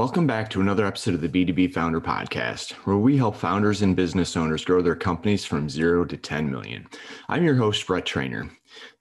Welcome 0.00 0.26
back 0.26 0.48
to 0.50 0.62
another 0.62 0.86
episode 0.86 1.12
of 1.12 1.20
the 1.20 1.28
B2B 1.28 1.74
Founder 1.74 2.00
Podcast, 2.00 2.72
where 2.86 2.96
we 2.96 3.18
help 3.18 3.36
founders 3.36 3.82
and 3.82 3.94
business 3.94 4.34
owners 4.34 4.64
grow 4.64 4.80
their 4.80 4.96
companies 4.96 5.44
from 5.44 5.68
zero 5.68 6.06
to 6.06 6.16
10 6.16 6.50
million. 6.50 6.86
I'm 7.28 7.44
your 7.44 7.56
host, 7.56 7.86
Brett 7.86 8.06
Trainer. 8.06 8.50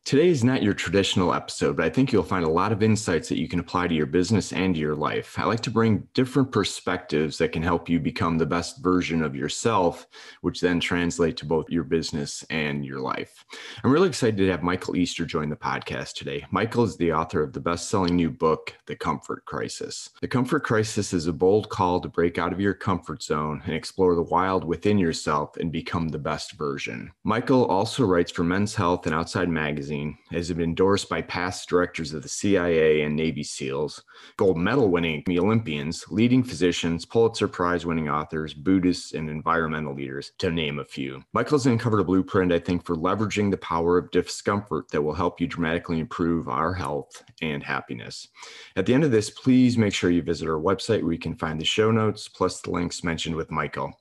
Today 0.10 0.30
is 0.30 0.44
not 0.44 0.64
your 0.64 0.74
traditional 0.74 1.36
episode, 1.36 1.76
but 1.78 1.86
I 1.86 1.90
think 1.92 2.12
you'll 2.12 2.24
find 2.24 2.44
a 2.44 2.50
lot 2.50 2.72
of 2.72 2.82
insights 2.82 3.30
that 3.30 3.38
you 3.38 3.48
can 3.48 3.60
apply 3.60 3.88
to 3.88 3.94
your 3.94 4.08
business 4.08 4.52
and 4.52 4.74
to 4.74 4.82
your 4.82 4.96
life. 4.96 5.38
I 5.38 5.44
like 5.44 5.60
to 5.60 5.70
bring 5.70 6.08
different 6.16 6.52
perspectives 6.52 7.38
that 7.38 7.52
can 7.52 7.62
help 7.62 7.88
you 7.88 8.00
become 8.00 8.40
the 8.40 8.46
best 8.48 8.82
version 8.82 9.22
of 9.22 9.36
yourself, 9.36 10.08
which 10.42 10.62
then 10.62 10.80
translate 10.80 11.38
to 11.38 11.46
both 11.46 11.70
your 11.70 11.84
business 11.84 12.44
and 12.50 12.84
your 12.84 13.00
life. 13.02 13.46
I'm 13.84 13.92
really 13.92 14.08
excited 14.08 14.38
to 14.38 14.50
have 14.50 14.64
Michael 14.64 14.96
Easter 14.96 15.26
join 15.26 15.48
the 15.48 15.56
podcast 15.56 16.14
today. 16.14 16.44
Michael 16.50 16.86
is 16.86 16.98
the 16.98 17.14
author 17.14 17.44
of 17.44 17.54
the 17.54 17.60
best 17.60 17.88
selling 17.88 18.16
new 18.16 18.32
book, 18.32 18.74
The 18.88 18.96
Comfort 18.96 19.46
Crisis. 19.46 20.10
The 20.22 20.28
Comfort 20.28 20.64
Crisis 20.64 21.14
is 21.14 21.28
a 21.28 21.34
bold 21.34 21.70
call 21.70 22.02
to 22.02 22.10
break 22.10 22.40
out 22.40 22.52
of 22.52 22.60
your 22.60 22.74
comfort 22.74 23.22
zone 23.22 23.62
and 23.66 23.76
explore 23.76 24.16
the 24.16 24.24
wild 24.24 24.64
within 24.64 24.98
yourself 24.98 25.56
and 25.58 25.72
become 25.72 26.10
the 26.10 26.18
best 26.18 26.54
version. 26.54 27.12
Michael 27.24 27.68
also 27.68 28.06
writes 28.06 28.32
for 28.32 28.44
Men's 28.44 28.74
Health 28.74 29.06
and 29.06 29.14
Outside 29.14 29.50
Magazine 29.50 29.59
magazine 29.60 30.18
has 30.32 30.50
been 30.50 30.62
endorsed 30.62 31.10
by 31.10 31.22
past 31.22 31.68
directors 31.68 32.14
of 32.14 32.24
the 32.24 32.30
CIA 32.30 33.02
and 33.02 33.14
Navy 33.14 33.44
SEALs, 33.44 34.02
gold 34.38 34.58
medal 34.58 34.88
winning 34.88 35.22
Olympians, 35.30 36.06
leading 36.10 36.44
physicians, 36.44 37.06
Pulitzer 37.06 37.48
Prize 37.48 37.86
winning 37.86 38.08
authors, 38.08 38.54
Buddhists, 38.54 39.14
and 39.14 39.30
environmental 39.30 39.94
leaders, 39.94 40.32
to 40.38 40.50
name 40.50 40.80
a 40.80 40.86
few. 40.86 41.22
Michael's 41.34 41.66
uncovered 41.66 42.00
a 42.00 42.06
blueprint, 42.06 42.54
I 42.54 42.60
think, 42.60 42.86
for 42.86 42.96
leveraging 42.96 43.52
the 43.52 43.58
power 43.58 43.98
of 43.98 44.12
discomfort 44.12 44.88
that 44.92 45.02
will 45.02 45.14
help 45.14 45.42
you 45.42 45.48
dramatically 45.48 46.00
improve 46.00 46.48
our 46.48 46.74
health 46.74 47.24
and 47.42 47.62
happiness. 47.62 48.30
At 48.78 48.86
the 48.86 48.94
end 48.94 49.04
of 49.04 49.12
this, 49.12 49.30
please 49.30 49.78
make 49.78 49.94
sure 49.94 50.10
you 50.10 50.22
visit 50.22 50.48
our 50.48 50.62
website 50.62 51.04
where 51.04 51.14
you 51.14 51.20
can 51.20 51.36
find 51.36 51.60
the 51.60 51.66
show 51.66 51.92
notes 51.92 52.30
plus 52.30 52.62
the 52.62 52.72
links 52.72 53.04
mentioned 53.04 53.36
with 53.36 53.52
Michael. 53.52 53.94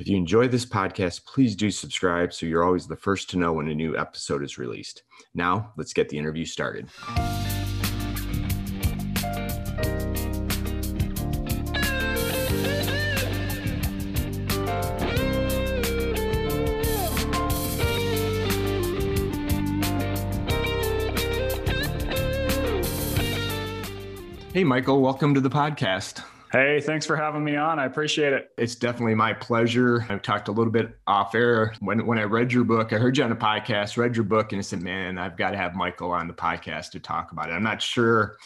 If 0.00 0.08
you 0.08 0.16
enjoy 0.16 0.48
this 0.48 0.64
podcast, 0.64 1.26
please 1.26 1.54
do 1.54 1.70
subscribe 1.70 2.32
so 2.32 2.46
you're 2.46 2.64
always 2.64 2.86
the 2.86 2.96
first 2.96 3.28
to 3.30 3.36
know 3.36 3.52
when 3.52 3.68
a 3.68 3.74
new 3.74 3.98
episode 3.98 4.42
is 4.42 4.56
released. 4.56 5.02
Now, 5.34 5.74
let's 5.76 5.92
get 5.92 6.08
the 6.08 6.16
interview 6.16 6.46
started. 6.46 6.88
Hey, 24.54 24.64
Michael, 24.64 25.02
welcome 25.02 25.34
to 25.34 25.42
the 25.42 25.50
podcast. 25.50 26.24
Hey, 26.52 26.80
thanks 26.80 27.06
for 27.06 27.14
having 27.14 27.44
me 27.44 27.54
on. 27.54 27.78
I 27.78 27.84
appreciate 27.84 28.32
it. 28.32 28.50
It's 28.58 28.74
definitely 28.74 29.14
my 29.14 29.32
pleasure. 29.32 30.04
I've 30.08 30.20
talked 30.20 30.48
a 30.48 30.52
little 30.52 30.72
bit 30.72 30.98
off 31.06 31.36
air. 31.36 31.74
When 31.78 32.04
when 32.04 32.18
I 32.18 32.24
read 32.24 32.52
your 32.52 32.64
book, 32.64 32.92
I 32.92 32.96
heard 32.96 33.16
you 33.16 33.22
on 33.22 33.30
a 33.30 33.36
podcast, 33.36 33.96
read 33.96 34.16
your 34.16 34.24
book, 34.24 34.50
and 34.50 34.58
I 34.58 34.62
said, 34.62 34.82
man, 34.82 35.16
I've 35.16 35.36
got 35.36 35.52
to 35.52 35.56
have 35.56 35.76
Michael 35.76 36.10
on 36.10 36.26
the 36.26 36.34
podcast 36.34 36.90
to 36.90 36.98
talk 36.98 37.30
about 37.30 37.50
it. 37.50 37.52
I'm 37.52 37.62
not 37.62 37.80
sure 37.80 38.36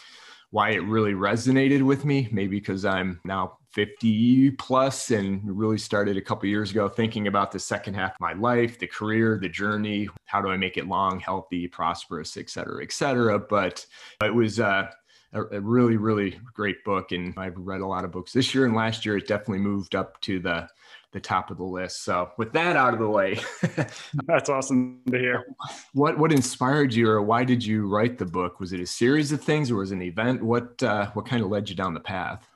why 0.51 0.69
it 0.69 0.83
really 0.83 1.13
resonated 1.13 1.81
with 1.81 2.05
me. 2.05 2.29
Maybe 2.31 2.59
because 2.59 2.85
I'm 2.85 3.19
now 3.25 3.57
50 3.71 4.51
plus 4.51 5.09
and 5.09 5.41
really 5.57 5.79
started 5.79 6.15
a 6.15 6.21
couple 6.21 6.47
years 6.47 6.69
ago 6.69 6.87
thinking 6.87 7.25
about 7.25 7.51
the 7.51 7.59
second 7.59 7.95
half 7.95 8.11
of 8.11 8.21
my 8.21 8.33
life, 8.33 8.77
the 8.77 8.85
career, 8.85 9.39
the 9.41 9.49
journey. 9.49 10.09
How 10.25 10.41
do 10.41 10.49
I 10.49 10.57
make 10.57 10.77
it 10.77 10.87
long, 10.87 11.19
healthy, 11.19 11.67
prosperous, 11.67 12.37
et 12.37 12.51
cetera, 12.51 12.83
et 12.83 12.91
cetera. 12.91 13.39
But 13.39 13.83
it 14.23 14.33
was 14.33 14.59
uh, 14.59 14.91
a, 15.35 15.57
a, 15.57 15.61
really, 15.61 15.97
really 15.97 16.39
great 16.53 16.83
book. 16.83 17.11
And 17.11 17.33
I've 17.37 17.57
read 17.57 17.81
a 17.81 17.85
lot 17.85 18.05
of 18.05 18.11
books 18.11 18.33
this 18.33 18.55
year 18.55 18.65
and 18.65 18.75
last 18.75 19.05
year. 19.05 19.17
It 19.17 19.27
definitely 19.27 19.59
moved 19.59 19.95
up 19.95 20.19
to 20.21 20.39
the 20.39 20.67
the 21.11 21.19
top 21.21 21.49
of 21.49 21.55
the 21.55 21.63
list. 21.63 22.03
So 22.03 22.31
with 22.37 22.51
that 22.53 22.75
out 22.75 22.93
of 22.93 22.99
the 22.99 23.07
way, 23.07 23.39
that's 24.27 24.49
awesome 24.49 25.01
to 25.09 25.17
hear. 25.17 25.45
What 25.93 26.17
what 26.17 26.31
inspired 26.31 26.93
you, 26.93 27.09
or 27.09 27.21
why 27.21 27.43
did 27.43 27.63
you 27.63 27.87
write 27.87 28.17
the 28.17 28.25
book? 28.25 28.59
Was 28.59 28.73
it 28.73 28.79
a 28.79 28.85
series 28.85 29.31
of 29.31 29.41
things, 29.41 29.71
or 29.71 29.75
was 29.75 29.91
it 29.91 29.95
an 29.95 30.01
event? 30.01 30.43
What 30.43 30.81
uh, 30.83 31.11
what 31.11 31.25
kind 31.25 31.43
of 31.43 31.49
led 31.49 31.69
you 31.69 31.75
down 31.75 31.93
the 31.93 31.99
path? 31.99 32.47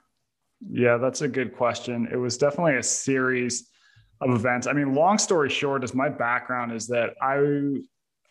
Yeah, 0.70 0.98
that's 0.98 1.22
a 1.22 1.28
good 1.28 1.56
question. 1.56 2.10
It 2.12 2.18
was 2.18 2.38
definitely 2.38 2.76
a 2.76 2.84
series 2.84 3.70
of 4.20 4.32
events. 4.32 4.68
I 4.68 4.74
mean, 4.74 4.94
long 4.94 5.18
story 5.18 5.50
short, 5.50 5.84
is 5.86 5.94
my 5.94 6.10
background 6.10 6.74
is 6.74 6.88
that 6.88 7.12
I 7.22 7.80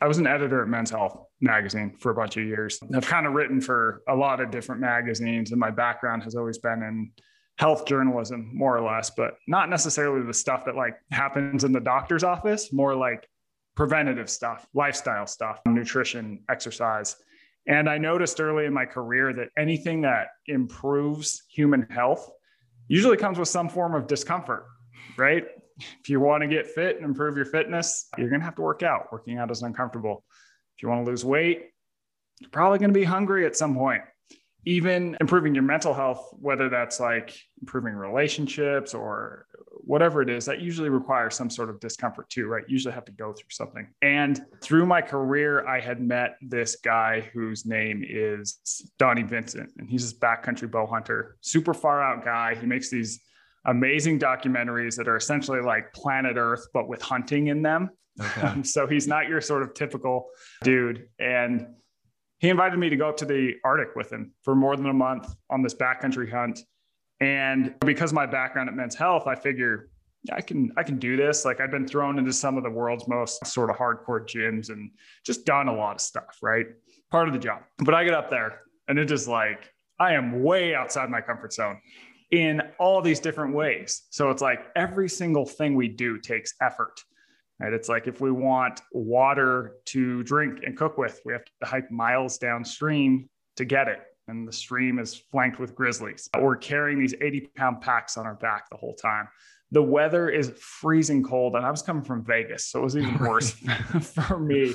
I 0.00 0.06
was 0.06 0.18
an 0.18 0.26
editor 0.26 0.62
at 0.62 0.68
Men's 0.68 0.90
Health 0.90 1.27
magazine 1.40 1.96
for 1.98 2.10
a 2.10 2.14
bunch 2.14 2.36
of 2.36 2.44
years. 2.44 2.78
I've 2.94 3.06
kind 3.06 3.26
of 3.26 3.32
written 3.32 3.60
for 3.60 4.02
a 4.08 4.14
lot 4.14 4.40
of 4.40 4.50
different 4.50 4.80
magazines, 4.80 5.52
and 5.52 5.60
my 5.60 5.70
background 5.70 6.22
has 6.24 6.34
always 6.34 6.58
been 6.58 6.82
in 6.82 7.12
health 7.58 7.86
journalism, 7.86 8.50
more 8.54 8.76
or 8.76 8.82
less, 8.82 9.10
but 9.10 9.34
not 9.46 9.68
necessarily 9.68 10.24
the 10.24 10.34
stuff 10.34 10.64
that 10.64 10.76
like 10.76 10.94
happens 11.10 11.64
in 11.64 11.72
the 11.72 11.80
doctor's 11.80 12.22
office, 12.24 12.72
more 12.72 12.94
like 12.94 13.28
preventative 13.76 14.30
stuff, 14.30 14.66
lifestyle 14.74 15.26
stuff, 15.26 15.60
nutrition, 15.66 16.40
exercise. 16.50 17.16
And 17.66 17.88
I 17.88 17.98
noticed 17.98 18.40
early 18.40 18.64
in 18.64 18.72
my 18.72 18.86
career 18.86 19.32
that 19.34 19.48
anything 19.56 20.02
that 20.02 20.28
improves 20.46 21.42
human 21.50 21.82
health 21.90 22.30
usually 22.88 23.16
comes 23.16 23.38
with 23.38 23.48
some 23.48 23.68
form 23.68 23.94
of 23.94 24.06
discomfort, 24.06 24.64
right? 25.16 25.44
If 25.78 26.08
you 26.08 26.18
want 26.18 26.42
to 26.42 26.48
get 26.48 26.66
fit 26.66 26.96
and 26.96 27.04
improve 27.04 27.36
your 27.36 27.44
fitness, 27.44 28.08
you're 28.16 28.30
going 28.30 28.40
to 28.40 28.44
have 28.44 28.56
to 28.56 28.62
work 28.62 28.82
out. 28.82 29.12
Working 29.12 29.38
out 29.38 29.50
is 29.50 29.62
uncomfortable. 29.62 30.24
If 30.78 30.84
you 30.84 30.90
want 30.90 31.04
to 31.04 31.10
lose 31.10 31.24
weight, 31.24 31.70
you're 32.38 32.50
probably 32.50 32.78
going 32.78 32.90
to 32.90 32.98
be 32.98 33.04
hungry 33.04 33.44
at 33.44 33.56
some 33.56 33.74
point. 33.74 34.02
Even 34.64 35.16
improving 35.20 35.54
your 35.54 35.64
mental 35.64 35.92
health, 35.92 36.30
whether 36.38 36.68
that's 36.68 37.00
like 37.00 37.36
improving 37.60 37.94
relationships 37.94 38.94
or 38.94 39.46
whatever 39.78 40.22
it 40.22 40.30
is, 40.30 40.44
that 40.44 40.60
usually 40.60 40.88
requires 40.88 41.34
some 41.34 41.50
sort 41.50 41.68
of 41.68 41.80
discomfort 41.80 42.30
too, 42.30 42.46
right? 42.46 42.62
You 42.68 42.74
usually 42.74 42.94
have 42.94 43.06
to 43.06 43.12
go 43.12 43.32
through 43.32 43.50
something. 43.50 43.88
And 44.02 44.40
through 44.62 44.86
my 44.86 45.02
career, 45.02 45.66
I 45.66 45.80
had 45.80 46.00
met 46.00 46.36
this 46.42 46.76
guy 46.76 47.28
whose 47.32 47.66
name 47.66 48.04
is 48.08 48.92
Donnie 49.00 49.24
Vincent, 49.24 49.72
and 49.78 49.90
he's 49.90 50.02
this 50.02 50.16
backcountry 50.16 50.70
bow 50.70 50.86
hunter, 50.86 51.38
super 51.40 51.74
far 51.74 52.00
out 52.00 52.24
guy. 52.24 52.54
He 52.54 52.66
makes 52.66 52.88
these 52.88 53.20
amazing 53.64 54.20
documentaries 54.20 54.94
that 54.96 55.08
are 55.08 55.16
essentially 55.16 55.60
like 55.60 55.92
planet 55.92 56.36
Earth, 56.36 56.68
but 56.72 56.88
with 56.88 57.02
hunting 57.02 57.48
in 57.48 57.62
them. 57.62 57.90
Okay. 58.20 58.40
Um, 58.42 58.64
so 58.64 58.86
he's 58.86 59.06
not 59.06 59.28
your 59.28 59.40
sort 59.40 59.62
of 59.62 59.74
typical 59.74 60.28
dude. 60.62 61.08
And 61.18 61.66
he 62.38 62.48
invited 62.48 62.78
me 62.78 62.88
to 62.88 62.96
go 62.96 63.08
up 63.08 63.16
to 63.18 63.24
the 63.24 63.54
Arctic 63.64 63.96
with 63.96 64.12
him 64.12 64.32
for 64.42 64.54
more 64.54 64.76
than 64.76 64.86
a 64.86 64.92
month 64.92 65.34
on 65.50 65.62
this 65.62 65.74
backcountry 65.74 66.30
hunt. 66.30 66.60
And 67.20 67.74
because 67.80 68.12
my 68.12 68.26
background 68.26 68.68
at 68.68 68.76
Men's 68.76 68.94
Health, 68.94 69.26
I 69.26 69.34
figure 69.34 69.90
I 70.32 70.40
can 70.40 70.72
I 70.76 70.82
can 70.82 70.98
do 70.98 71.16
this. 71.16 71.44
Like 71.44 71.60
I've 71.60 71.70
been 71.70 71.86
thrown 71.86 72.18
into 72.18 72.32
some 72.32 72.56
of 72.56 72.62
the 72.62 72.70
world's 72.70 73.08
most 73.08 73.44
sort 73.46 73.70
of 73.70 73.76
hardcore 73.76 74.22
gyms 74.26 74.70
and 74.70 74.90
just 75.24 75.44
done 75.44 75.68
a 75.68 75.74
lot 75.74 75.96
of 75.96 76.00
stuff, 76.00 76.38
right? 76.42 76.66
Part 77.10 77.28
of 77.28 77.34
the 77.34 77.40
job. 77.40 77.62
But 77.78 77.94
I 77.94 78.04
get 78.04 78.14
up 78.14 78.30
there 78.30 78.60
and 78.88 78.98
it 78.98 79.10
is 79.10 79.26
like 79.28 79.72
I 79.98 80.14
am 80.14 80.42
way 80.42 80.74
outside 80.74 81.10
my 81.10 81.20
comfort 81.20 81.52
zone 81.52 81.80
in 82.30 82.62
all 82.78 83.00
these 83.00 83.20
different 83.20 83.54
ways. 83.54 84.06
So 84.10 84.30
it's 84.30 84.42
like 84.42 84.66
every 84.76 85.08
single 85.08 85.46
thing 85.46 85.74
we 85.74 85.88
do 85.88 86.18
takes 86.18 86.54
effort. 86.60 87.00
Right? 87.60 87.72
It's 87.72 87.88
like 87.88 88.06
if 88.06 88.20
we 88.20 88.30
want 88.30 88.80
water 88.92 89.76
to 89.86 90.22
drink 90.22 90.60
and 90.64 90.76
cook 90.76 90.96
with, 90.96 91.20
we 91.24 91.32
have 91.32 91.44
to 91.44 91.52
hike 91.66 91.90
miles 91.90 92.38
downstream 92.38 93.28
to 93.56 93.64
get 93.64 93.88
it. 93.88 94.00
And 94.28 94.46
the 94.46 94.52
stream 94.52 94.98
is 94.98 95.14
flanked 95.14 95.58
with 95.58 95.74
grizzlies. 95.74 96.28
We're 96.38 96.56
carrying 96.56 96.98
these 96.98 97.14
80 97.20 97.50
pound 97.56 97.80
packs 97.80 98.16
on 98.16 98.26
our 98.26 98.34
back 98.34 98.70
the 98.70 98.76
whole 98.76 98.94
time. 98.94 99.28
The 99.72 99.82
weather 99.82 100.28
is 100.28 100.52
freezing 100.60 101.22
cold. 101.24 101.56
And 101.56 101.64
I 101.64 101.70
was 101.70 101.82
coming 101.82 102.04
from 102.04 102.24
Vegas. 102.24 102.66
So 102.66 102.80
it 102.80 102.82
was 102.84 102.96
even 102.96 103.18
worse 103.20 103.50
for 104.02 104.38
me. 104.38 104.74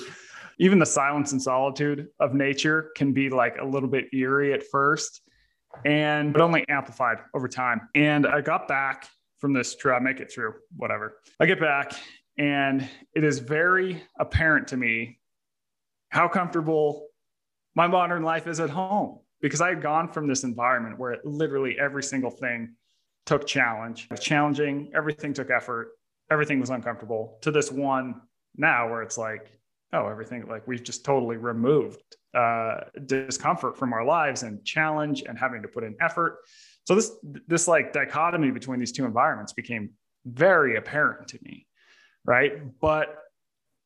Even 0.59 0.79
the 0.79 0.85
silence 0.85 1.31
and 1.31 1.41
solitude 1.41 2.07
of 2.19 2.33
nature 2.33 2.91
can 2.95 3.13
be 3.13 3.29
like 3.29 3.57
a 3.59 3.65
little 3.65 3.89
bit 3.89 4.13
eerie 4.13 4.53
at 4.53 4.63
first 4.63 5.21
and 5.85 6.33
but 6.33 6.41
only 6.41 6.65
amplified 6.69 7.17
over 7.33 7.47
time. 7.47 7.89
And 7.95 8.27
I 8.27 8.41
got 8.41 8.67
back 8.67 9.07
from 9.39 9.53
this 9.53 9.75
trip, 9.75 9.95
I 9.95 9.99
make 9.99 10.19
it 10.19 10.31
through, 10.31 10.53
whatever. 10.75 11.17
I 11.39 11.45
get 11.45 11.59
back 11.59 11.93
and 12.37 12.87
it 13.13 13.23
is 13.23 13.39
very 13.39 14.03
apparent 14.19 14.69
to 14.69 14.77
me 14.77 15.19
how 16.09 16.27
comfortable 16.27 17.07
my 17.75 17.87
modern 17.87 18.23
life 18.23 18.47
is 18.47 18.59
at 18.59 18.69
home 18.69 19.19
because 19.41 19.61
I 19.61 19.69
had 19.69 19.81
gone 19.81 20.11
from 20.11 20.27
this 20.27 20.43
environment 20.43 20.97
where 20.97 21.17
literally 21.23 21.77
every 21.79 22.03
single 22.03 22.31
thing 22.31 22.75
took 23.25 23.47
challenge, 23.47 24.07
was 24.09 24.19
challenging, 24.19 24.91
everything 24.95 25.33
took 25.33 25.49
effort, 25.49 25.91
everything 26.29 26.59
was 26.59 26.69
uncomfortable 26.69 27.37
to 27.41 27.51
this 27.51 27.71
one 27.71 28.21
now 28.55 28.89
where 28.89 29.01
it's 29.01 29.17
like, 29.17 29.51
oh, 29.91 30.07
everything 30.07 30.45
like 30.47 30.67
we've 30.67 30.83
just 30.83 31.05
totally 31.05 31.37
removed 31.37 32.01
uh, 32.33 32.81
discomfort 33.05 33.77
from 33.77 33.93
our 33.93 34.03
lives 34.03 34.43
and 34.43 34.63
challenge 34.65 35.23
and 35.27 35.37
having 35.37 35.61
to 35.61 35.67
put 35.67 35.83
in 35.83 35.95
effort. 36.01 36.39
So 36.85 36.95
this 36.95 37.11
this 37.47 37.67
like 37.67 37.93
dichotomy 37.93 38.51
between 38.51 38.79
these 38.79 38.91
two 38.91 39.05
environments 39.05 39.53
became 39.53 39.91
very 40.25 40.75
apparent 40.77 41.27
to 41.29 41.39
me, 41.43 41.67
right? 42.25 42.79
But 42.79 43.17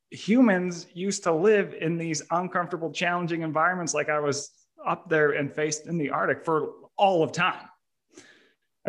humans 0.10 0.88
used 0.94 1.24
to 1.24 1.34
live 1.34 1.74
in 1.80 1.98
these 1.98 2.22
uncomfortable, 2.32 2.92
challenging 2.92 3.42
environments 3.42 3.94
like 3.94 4.10
I 4.10 4.20
was 4.20 4.52
up 4.86 5.10
there 5.10 5.32
and 5.32 5.54
faced 5.54 5.88
in 5.88 5.98
the 5.98 6.10
Arctic 6.12 6.46
for 6.46 6.70
all 6.98 7.24
of 7.24 7.32
time. 7.32 7.68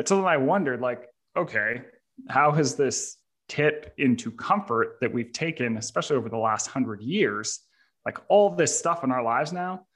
So 0.04 0.16
then 0.16 0.24
I 0.26 0.36
wondered, 0.36 0.80
like, 0.80 1.08
okay, 1.36 1.82
how 2.28 2.52
has 2.52 2.76
this 2.76 3.16
tip 3.48 3.94
into 3.98 4.30
comfort 4.30 4.98
that 5.00 5.12
we've 5.12 5.32
taken, 5.32 5.76
especially 5.76 6.16
over 6.16 6.28
the 6.28 6.36
last 6.36 6.68
hundred 6.68 7.00
years, 7.02 7.60
like 8.04 8.18
all 8.28 8.54
this 8.54 8.78
stuff 8.78 9.02
in 9.02 9.10
our 9.10 9.22
lives 9.22 9.52
now, 9.52 9.86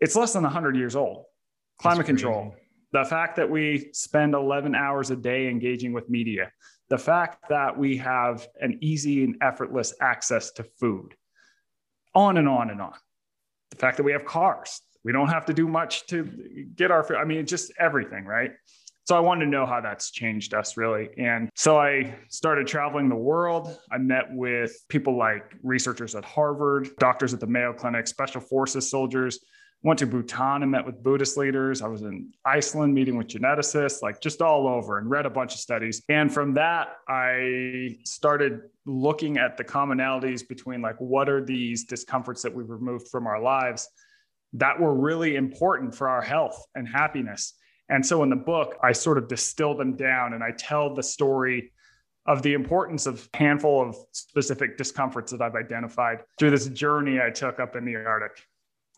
it's 0.00 0.16
less 0.16 0.32
than 0.32 0.42
100 0.42 0.76
years 0.76 0.96
old. 0.96 1.24
Climate 1.80 2.06
control, 2.06 2.54
the 2.92 3.04
fact 3.04 3.36
that 3.36 3.48
we 3.48 3.90
spend 3.92 4.34
11 4.34 4.74
hours 4.74 5.10
a 5.10 5.16
day 5.16 5.48
engaging 5.48 5.92
with 5.92 6.08
media, 6.08 6.52
the 6.94 6.98
fact 6.98 7.48
that 7.48 7.76
we 7.76 7.96
have 7.96 8.46
an 8.60 8.78
easy 8.80 9.24
and 9.24 9.34
effortless 9.42 9.92
access 10.00 10.52
to 10.52 10.62
food, 10.62 11.16
on 12.14 12.36
and 12.36 12.48
on 12.48 12.70
and 12.70 12.80
on. 12.80 12.94
The 13.70 13.76
fact 13.78 13.96
that 13.96 14.04
we 14.04 14.12
have 14.12 14.24
cars, 14.24 14.80
we 15.02 15.10
don't 15.10 15.26
have 15.26 15.44
to 15.46 15.52
do 15.52 15.66
much 15.66 16.06
to 16.06 16.22
get 16.76 16.92
our 16.92 17.02
food. 17.02 17.16
I 17.16 17.24
mean, 17.24 17.44
just 17.46 17.72
everything, 17.80 18.24
right? 18.24 18.52
So 19.06 19.16
I 19.16 19.18
wanted 19.18 19.46
to 19.46 19.50
know 19.50 19.66
how 19.66 19.80
that's 19.80 20.12
changed 20.12 20.54
us 20.54 20.76
really. 20.76 21.08
And 21.18 21.50
so 21.56 21.80
I 21.80 22.14
started 22.28 22.68
traveling 22.68 23.08
the 23.08 23.16
world. 23.16 23.76
I 23.90 23.98
met 23.98 24.26
with 24.30 24.72
people 24.88 25.18
like 25.18 25.56
researchers 25.64 26.14
at 26.14 26.24
Harvard, 26.24 26.90
doctors 27.00 27.34
at 27.34 27.40
the 27.40 27.48
Mayo 27.48 27.72
Clinic, 27.72 28.06
special 28.06 28.40
forces 28.40 28.88
soldiers. 28.88 29.40
Went 29.84 30.00
to 30.00 30.06
Bhutan 30.06 30.62
and 30.62 30.72
met 30.72 30.84
with 30.84 31.02
Buddhist 31.02 31.36
leaders. 31.36 31.82
I 31.82 31.86
was 31.86 32.02
in 32.02 32.32
Iceland 32.44 32.92
meeting 32.92 33.16
with 33.16 33.28
geneticists, 33.28 34.02
like 34.02 34.20
just 34.20 34.42
all 34.42 34.66
over 34.66 34.98
and 34.98 35.08
read 35.08 35.26
a 35.26 35.30
bunch 35.30 35.54
of 35.54 35.60
studies. 35.60 36.02
And 36.08 36.32
from 36.32 36.54
that, 36.54 36.96
I 37.06 37.98
started 38.04 38.62
looking 38.84 39.36
at 39.36 39.56
the 39.56 39.64
commonalities 39.64 40.46
between 40.48 40.82
like 40.82 40.96
what 40.98 41.28
are 41.28 41.44
these 41.44 41.84
discomforts 41.84 42.42
that 42.42 42.52
we've 42.52 42.68
removed 42.68 43.08
from 43.08 43.28
our 43.28 43.40
lives 43.40 43.88
that 44.54 44.80
were 44.80 44.94
really 44.94 45.36
important 45.36 45.94
for 45.94 46.08
our 46.08 46.22
health 46.22 46.66
and 46.74 46.88
happiness 46.88 47.54
and 47.88 48.04
so 48.04 48.22
in 48.22 48.30
the 48.30 48.36
book, 48.36 48.76
I 48.82 48.92
sort 48.92 49.18
of 49.18 49.28
distill 49.28 49.76
them 49.76 49.96
down 49.96 50.32
and 50.32 50.42
I 50.42 50.52
tell 50.52 50.94
the 50.94 51.02
story 51.02 51.72
of 52.26 52.42
the 52.42 52.54
importance 52.54 53.06
of 53.06 53.28
a 53.34 53.36
handful 53.36 53.86
of 53.86 53.96
specific 54.12 54.78
discomforts 54.78 55.32
that 55.32 55.42
I've 55.42 55.54
identified 55.54 56.20
through 56.38 56.50
this 56.50 56.66
journey 56.68 57.20
I 57.20 57.30
took 57.30 57.60
up 57.60 57.76
in 57.76 57.84
the 57.84 57.96
Arctic. 57.96 58.42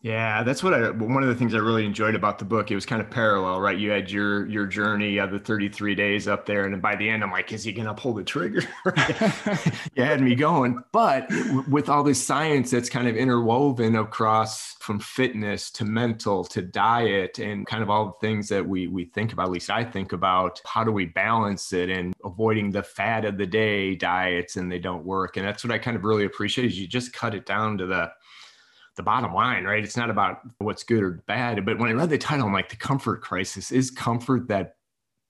Yeah, 0.01 0.43
that's 0.43 0.61
what 0.61 0.75
I 0.75 0.91
one 0.91 1.23
of 1.23 1.29
the 1.29 1.33
things 1.33 1.55
I 1.55 1.57
really 1.57 1.83
enjoyed 1.83 2.13
about 2.13 2.37
the 2.37 2.45
book. 2.45 2.69
It 2.69 2.75
was 2.75 2.85
kind 2.85 3.01
of 3.01 3.09
parallel, 3.09 3.59
right? 3.59 3.77
You 3.77 3.89
had 3.89 4.11
your 4.11 4.45
your 4.45 4.67
journey 4.67 5.17
of 5.17 5.31
the 5.31 5.39
33 5.39 5.95
days 5.95 6.27
up 6.27 6.45
there, 6.45 6.65
and 6.65 6.73
then 6.73 6.81
by 6.81 6.95
the 6.95 7.09
end, 7.09 7.23
I'm 7.23 7.31
like, 7.31 7.51
is 7.51 7.63
he 7.63 7.73
gonna 7.73 7.95
pull 7.95 8.13
the 8.13 8.23
trigger? 8.23 8.61
you 9.95 10.03
had 10.03 10.21
me 10.21 10.35
going. 10.35 10.83
But 10.91 11.27
with 11.67 11.89
all 11.89 12.03
this 12.03 12.23
science 12.23 12.69
that's 12.69 12.89
kind 12.89 13.07
of 13.07 13.15
interwoven 13.15 13.95
across 13.95 14.75
from 14.75 14.99
fitness 14.99 15.71
to 15.71 15.83
mental 15.83 16.43
to 16.45 16.61
diet 16.61 17.39
and 17.39 17.65
kind 17.65 17.81
of 17.81 17.89
all 17.89 18.05
the 18.05 18.27
things 18.27 18.49
that 18.49 18.67
we 18.67 18.85
we 18.85 19.05
think 19.05 19.33
about, 19.33 19.47
at 19.47 19.51
least 19.51 19.71
I 19.71 19.83
think 19.83 20.13
about, 20.13 20.61
how 20.63 20.83
do 20.83 20.91
we 20.91 21.07
balance 21.07 21.73
it 21.73 21.89
and 21.89 22.13
avoiding 22.23 22.69
the 22.69 22.83
fad 22.83 23.25
of 23.25 23.39
the 23.39 23.47
day 23.47 23.95
diets 23.95 24.57
and 24.57 24.71
they 24.71 24.79
don't 24.79 25.05
work. 25.05 25.37
And 25.37 25.45
that's 25.47 25.63
what 25.63 25.73
I 25.73 25.79
kind 25.79 25.97
of 25.97 26.03
really 26.03 26.25
appreciate 26.25 26.65
is 26.65 26.79
you 26.79 26.87
just 26.87 27.13
cut 27.13 27.33
it 27.33 27.47
down 27.47 27.79
to 27.79 27.87
the 27.87 28.11
the 28.97 29.03
bottom 29.03 29.33
line, 29.33 29.63
right? 29.63 29.83
It's 29.83 29.95
not 29.95 30.09
about 30.09 30.41
what's 30.57 30.83
good 30.83 31.01
or 31.01 31.23
bad. 31.27 31.65
But 31.65 31.79
when 31.79 31.89
I 31.89 31.93
read 31.93 32.09
the 32.09 32.17
title, 32.17 32.47
I'm 32.47 32.53
like, 32.53 32.69
the 32.69 32.75
comfort 32.75 33.21
crisis 33.21 33.71
is 33.71 33.89
comfort 33.89 34.49
that 34.49 34.73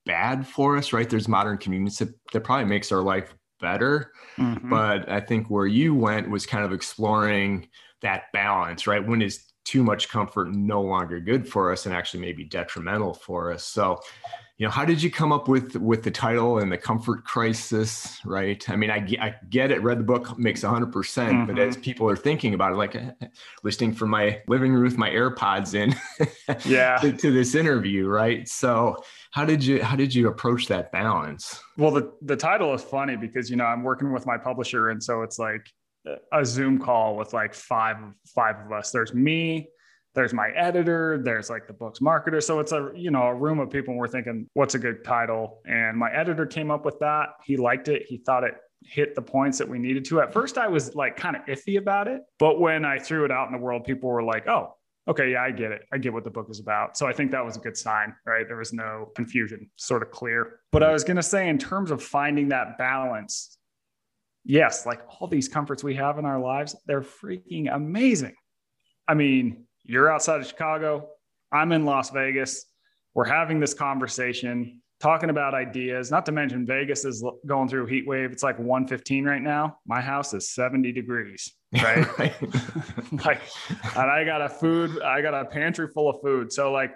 bad 0.04 0.46
for 0.46 0.76
us, 0.76 0.92
right? 0.92 1.08
There's 1.08 1.28
modern 1.28 1.58
convenience 1.58 1.98
that, 1.98 2.08
that 2.32 2.40
probably 2.40 2.64
makes 2.64 2.90
our 2.90 3.02
life 3.02 3.34
better. 3.60 4.12
Mm-hmm. 4.38 4.70
But 4.70 5.08
I 5.08 5.20
think 5.20 5.48
where 5.48 5.66
you 5.66 5.94
went 5.94 6.30
was 6.30 6.46
kind 6.46 6.64
of 6.64 6.72
exploring 6.72 7.68
that 8.02 8.24
balance, 8.32 8.86
right? 8.86 9.06
When 9.06 9.22
is 9.22 9.44
too 9.64 9.84
much 9.84 10.08
comfort 10.08 10.50
no 10.50 10.80
longer 10.80 11.20
good 11.20 11.46
for 11.46 11.70
us 11.70 11.84
and 11.84 11.94
actually 11.94 12.20
maybe 12.20 12.44
detrimental 12.44 13.12
for 13.12 13.52
us? 13.52 13.64
So 13.64 14.00
you 14.58 14.66
know 14.66 14.70
how 14.70 14.84
did 14.84 15.00
you 15.02 15.10
come 15.10 15.32
up 15.32 15.48
with 15.48 15.76
with 15.76 16.02
the 16.02 16.10
title 16.10 16.58
and 16.58 16.70
the 16.70 16.76
comfort 16.76 17.24
crisis 17.24 18.20
right? 18.24 18.68
I 18.68 18.76
mean 18.76 18.90
i, 18.90 18.96
I 19.20 19.34
get 19.48 19.70
it. 19.70 19.82
Read 19.82 20.00
the 20.00 20.04
book 20.04 20.38
makes 20.38 20.62
100% 20.62 20.92
mm 20.92 21.30
hmm 21.30 21.46
but 21.46 21.58
as 21.58 21.74
mm-hmm. 21.74 21.82
people 21.82 22.10
are 22.10 22.16
thinking 22.16 22.52
about 22.52 22.72
it 22.72 22.76
like 22.76 22.96
listening 23.62 23.94
from 23.94 24.10
my 24.10 24.42
living 24.48 24.72
room 24.72 24.84
with 24.84 24.98
my 24.98 25.08
airpods 25.08 25.74
in 25.74 25.94
yeah. 26.66 26.96
to, 26.98 27.12
to, 27.12 27.30
this 27.30 27.54
interview 27.54 28.06
right? 28.06 28.48
So 28.48 29.02
how 29.30 29.44
did 29.44 29.64
you 29.64 29.82
how 29.82 29.96
did 29.96 30.14
you 30.14 30.28
approach 30.28 30.66
that 30.66 30.92
balance? 30.92 31.62
Well 31.76 31.92
the, 31.92 32.12
the 32.22 32.36
title 32.36 32.74
is 32.74 32.82
funny 32.82 33.16
because 33.16 33.48
you 33.48 33.56
know 33.56 33.64
i'm 33.64 33.82
working 33.82 34.12
with 34.12 34.26
my 34.26 34.36
publisher 34.36 34.90
and 34.90 35.02
so 35.02 35.22
it's 35.22 35.38
like 35.38 35.64
a 36.32 36.44
zoom 36.44 36.78
call 36.78 37.16
with 37.16 37.32
like 37.32 37.54
five 37.54 37.96
five 38.34 38.56
of 38.64 38.72
us. 38.72 38.90
There's 38.90 39.14
me 39.14 39.68
there's 40.18 40.34
my 40.34 40.48
editor 40.56 41.20
there's 41.22 41.48
like 41.48 41.68
the 41.68 41.72
book's 41.72 42.00
marketer. 42.00 42.42
So 42.42 42.58
it's 42.58 42.72
a 42.72 42.90
you 42.96 43.12
know 43.12 43.22
a 43.22 43.34
room 43.34 43.60
of 43.60 43.70
people 43.70 43.92
and 43.92 44.00
we're 44.00 44.08
thinking 44.08 44.48
what's 44.54 44.74
a 44.74 44.78
good 44.78 45.04
title? 45.04 45.60
And 45.64 45.96
my 45.96 46.12
editor 46.12 46.44
came 46.44 46.72
up 46.72 46.84
with 46.84 46.98
that. 46.98 47.28
He 47.44 47.56
liked 47.56 47.86
it. 47.86 48.02
He 48.08 48.18
thought 48.18 48.42
it 48.42 48.54
hit 48.82 49.14
the 49.14 49.22
points 49.22 49.58
that 49.58 49.68
we 49.68 49.78
needed 49.78 50.04
to. 50.06 50.20
At 50.20 50.32
first 50.32 50.58
i 50.58 50.66
was 50.66 50.96
like 50.96 51.16
kind 51.16 51.36
of 51.36 51.42
iffy 51.46 51.78
about 51.78 52.08
it. 52.08 52.22
But 52.40 52.58
when 52.58 52.84
i 52.84 52.98
threw 52.98 53.24
it 53.24 53.30
out 53.30 53.46
in 53.46 53.52
the 53.52 53.60
world 53.60 53.84
people 53.84 54.08
were 54.08 54.24
like 54.24 54.48
oh 54.48 54.74
okay 55.06 55.30
yeah 55.30 55.42
i 55.44 55.52
get 55.52 55.70
it. 55.70 55.82
I 55.92 55.98
get 55.98 56.12
what 56.12 56.24
the 56.24 56.30
book 56.30 56.48
is 56.50 56.58
about. 56.58 56.96
So 56.96 57.06
i 57.06 57.12
think 57.12 57.30
that 57.30 57.44
was 57.44 57.56
a 57.56 57.60
good 57.60 57.76
sign 57.76 58.12
right? 58.26 58.44
There 58.44 58.56
was 58.56 58.72
no 58.72 59.12
confusion 59.14 59.70
sort 59.76 60.02
of 60.02 60.10
clear. 60.10 60.58
But 60.72 60.82
i 60.82 60.92
was 60.92 61.04
going 61.04 61.18
to 61.18 61.22
say 61.22 61.48
in 61.48 61.58
terms 61.58 61.92
of 61.92 62.02
finding 62.02 62.48
that 62.48 62.76
balance 62.76 63.56
yes 64.44 64.84
like 64.84 65.00
all 65.08 65.28
these 65.28 65.46
comforts 65.46 65.84
we 65.84 65.94
have 65.94 66.18
in 66.18 66.24
our 66.24 66.40
lives 66.40 66.74
they're 66.86 67.02
freaking 67.02 67.72
amazing. 67.72 68.34
I 69.06 69.14
mean 69.14 69.67
you're 69.88 70.12
outside 70.12 70.40
of 70.40 70.46
Chicago. 70.46 71.08
I'm 71.50 71.72
in 71.72 71.84
Las 71.84 72.10
Vegas. 72.10 72.66
We're 73.14 73.24
having 73.24 73.58
this 73.58 73.72
conversation, 73.72 74.82
talking 75.00 75.30
about 75.30 75.54
ideas. 75.54 76.10
Not 76.10 76.26
to 76.26 76.32
mention, 76.32 76.66
Vegas 76.66 77.06
is 77.06 77.24
going 77.46 77.68
through 77.68 77.86
a 77.86 77.90
heat 77.90 78.06
wave. 78.06 78.30
It's 78.30 78.42
like 78.42 78.58
115 78.58 79.24
right 79.24 79.40
now. 79.40 79.78
My 79.86 80.00
house 80.00 80.34
is 80.34 80.50
70 80.50 80.92
degrees, 80.92 81.54
right? 81.82 82.06
like, 83.24 83.40
and 83.96 84.10
I 84.10 84.24
got 84.24 84.42
a 84.42 84.48
food, 84.48 85.00
I 85.02 85.22
got 85.22 85.34
a 85.34 85.46
pantry 85.46 85.88
full 85.88 86.10
of 86.10 86.20
food. 86.20 86.52
So, 86.52 86.70
like, 86.70 86.94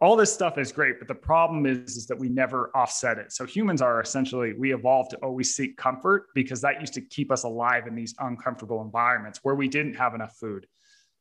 all 0.00 0.16
this 0.16 0.32
stuff 0.32 0.58
is 0.58 0.72
great, 0.72 0.98
but 0.98 1.08
the 1.08 1.14
problem 1.14 1.66
is, 1.66 1.96
is 1.96 2.06
that 2.06 2.18
we 2.18 2.28
never 2.28 2.70
offset 2.74 3.18
it. 3.18 3.32
So 3.32 3.46
humans 3.46 3.80
are 3.80 4.00
essentially, 4.00 4.52
we 4.52 4.74
evolved 4.74 5.10
to 5.10 5.16
always 5.18 5.54
seek 5.54 5.76
comfort 5.76 6.26
because 6.34 6.60
that 6.62 6.80
used 6.80 6.94
to 6.94 7.00
keep 7.00 7.30
us 7.30 7.44
alive 7.44 7.86
in 7.86 7.94
these 7.94 8.14
uncomfortable 8.18 8.82
environments 8.82 9.40
where 9.42 9.54
we 9.54 9.68
didn't 9.68 9.94
have 9.94 10.14
enough 10.14 10.36
food. 10.36 10.66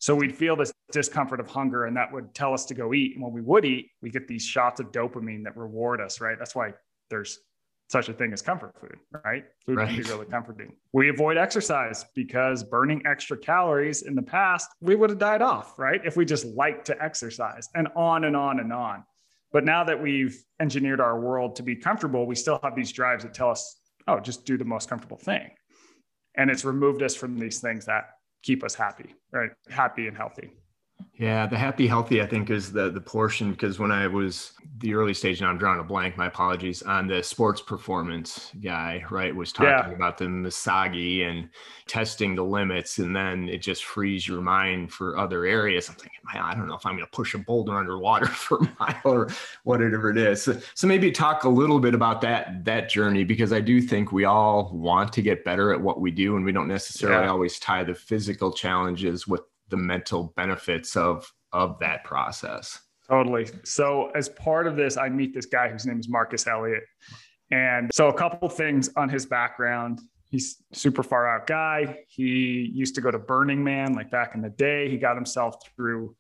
So 0.03 0.13
we'd 0.13 0.35
feel 0.35 0.57
this 0.57 0.73
discomfort 0.91 1.39
of 1.39 1.47
hunger, 1.47 1.85
and 1.85 1.95
that 1.95 2.11
would 2.11 2.35
tell 2.35 2.53
us 2.53 2.65
to 2.65 2.73
go 2.73 2.93
eat. 2.93 3.13
And 3.13 3.23
when 3.23 3.31
we 3.31 3.39
would 3.39 3.63
eat, 3.63 3.89
we 4.01 4.09
get 4.09 4.27
these 4.27 4.43
shots 4.43 4.81
of 4.81 4.91
dopamine 4.91 5.45
that 5.45 5.55
reward 5.55 6.01
us, 6.01 6.19
right? 6.19 6.37
That's 6.37 6.53
why 6.53 6.73
there's 7.09 7.39
such 7.87 8.09
a 8.09 8.13
thing 8.13 8.33
as 8.33 8.41
comfort 8.41 8.73
food, 8.81 8.97
right? 9.23 9.45
Food 9.65 9.77
right. 9.77 9.87
can 9.87 10.03
be 10.03 10.09
really 10.09 10.25
comforting. 10.25 10.73
We 10.91 11.07
avoid 11.07 11.37
exercise 11.37 12.03
because 12.15 12.65
burning 12.65 13.01
extra 13.05 13.37
calories 13.37 14.01
in 14.01 14.13
the 14.13 14.21
past, 14.21 14.67
we 14.81 14.95
would 14.95 15.09
have 15.09 15.19
died 15.19 15.41
off, 15.41 15.79
right? 15.79 16.01
If 16.03 16.17
we 16.17 16.25
just 16.25 16.47
like 16.47 16.83
to 16.83 17.01
exercise 17.01 17.69
and 17.73 17.87
on 17.95 18.25
and 18.25 18.35
on 18.35 18.59
and 18.59 18.73
on. 18.73 19.05
But 19.53 19.63
now 19.63 19.85
that 19.85 20.03
we've 20.03 20.37
engineered 20.59 20.99
our 20.99 21.17
world 21.17 21.55
to 21.55 21.63
be 21.63 21.77
comfortable, 21.77 22.27
we 22.27 22.35
still 22.35 22.59
have 22.61 22.75
these 22.75 22.91
drives 22.91 23.23
that 23.23 23.33
tell 23.33 23.51
us, 23.51 23.79
oh, 24.09 24.19
just 24.19 24.43
do 24.43 24.57
the 24.57 24.65
most 24.65 24.89
comfortable 24.89 25.15
thing. 25.15 25.51
And 26.35 26.49
it's 26.49 26.65
removed 26.65 27.03
us 27.03 27.15
from 27.15 27.39
these 27.39 27.61
things 27.61 27.85
that 27.85 28.12
keep 28.43 28.63
us 28.63 28.75
happy, 28.75 29.15
right? 29.31 29.51
Happy 29.69 30.07
and 30.07 30.15
healthy. 30.15 30.51
Yeah, 31.17 31.45
the 31.45 31.57
happy 31.57 31.85
healthy 31.87 32.21
I 32.23 32.25
think 32.25 32.49
is 32.49 32.71
the 32.71 32.89
the 32.89 32.99
portion 32.99 33.51
because 33.51 33.77
when 33.77 33.91
I 33.91 34.07
was 34.07 34.53
the 34.79 34.95
early 34.95 35.13
stage, 35.13 35.39
and 35.39 35.49
I'm 35.49 35.59
drawing 35.59 35.79
a 35.79 35.83
blank, 35.83 36.17
my 36.17 36.25
apologies, 36.25 36.81
on 36.81 37.07
the 37.07 37.21
sports 37.21 37.61
performance 37.61 38.51
guy, 38.61 39.05
right, 39.11 39.33
was 39.33 39.53
talking 39.53 39.91
yeah. 39.91 39.95
about 39.95 40.17
the 40.17 40.25
Misogi 40.25 41.23
and 41.23 41.49
testing 41.85 42.33
the 42.33 42.43
limits, 42.43 42.97
and 42.97 43.15
then 43.15 43.47
it 43.47 43.61
just 43.61 43.85
frees 43.85 44.27
your 44.27 44.41
mind 44.41 44.91
for 44.91 45.15
other 45.17 45.45
areas. 45.45 45.87
I'm 45.87 45.95
thinking, 45.95 46.19
man, 46.33 46.43
I 46.43 46.55
don't 46.55 46.67
know 46.67 46.73
if 46.73 46.85
I'm 46.85 46.93
going 46.93 47.05
to 47.05 47.11
push 47.11 47.35
a 47.35 47.37
boulder 47.37 47.77
underwater 47.77 48.25
for 48.45 48.57
a 48.57 48.75
mile 48.79 49.01
or 49.05 49.29
whatever 49.63 50.09
it 50.09 50.17
is. 50.17 50.41
So, 50.41 50.59
so 50.73 50.87
maybe 50.87 51.11
talk 51.11 51.43
a 51.43 51.49
little 51.49 51.79
bit 51.79 51.93
about 51.93 52.21
that 52.21 52.65
that 52.65 52.89
journey 52.89 53.23
because 53.23 53.53
I 53.53 53.61
do 53.61 53.81
think 53.81 54.11
we 54.11 54.25
all 54.25 54.71
want 54.73 55.13
to 55.13 55.21
get 55.21 55.45
better 55.45 55.71
at 55.71 55.79
what 55.79 56.01
we 56.01 56.09
do, 56.09 56.37
and 56.37 56.43
we 56.43 56.51
don't 56.51 56.67
necessarily 56.67 57.25
yeah. 57.25 57.31
always 57.31 57.59
tie 57.59 57.83
the 57.83 57.93
physical 57.93 58.51
challenges 58.51 59.27
with 59.27 59.41
the 59.73 59.77
mental 59.77 60.33
benefits 60.35 60.95
of 60.95 61.27
of 61.51 61.79
that 61.79 62.03
process. 62.03 62.79
Totally. 63.09 63.47
So 63.63 64.11
as 64.13 64.29
part 64.29 64.67
of 64.67 64.75
this, 64.75 64.97
I 64.97 65.09
meet 65.09 65.33
this 65.33 65.47
guy 65.47 65.67
whose 65.67 65.87
name 65.87 65.99
is 65.99 66.07
Marcus 66.07 66.45
Elliott. 66.45 66.83
And 67.49 67.91
so 67.91 68.07
a 68.07 68.13
couple 68.13 68.47
things 68.49 68.91
on 68.95 69.09
his 69.09 69.25
background. 69.25 69.99
He's 70.29 70.63
super 70.73 71.01
far 71.01 71.27
out 71.27 71.47
guy. 71.47 72.01
He 72.07 72.71
used 72.73 72.93
to 72.95 73.01
go 73.01 73.09
to 73.09 73.17
Burning 73.17 73.63
Man 73.63 73.93
like 73.93 74.11
back 74.11 74.35
in 74.35 74.41
the 74.41 74.49
day. 74.49 74.89
He 74.91 74.97
got 74.97 75.15
himself 75.15 75.55
through 75.75 76.15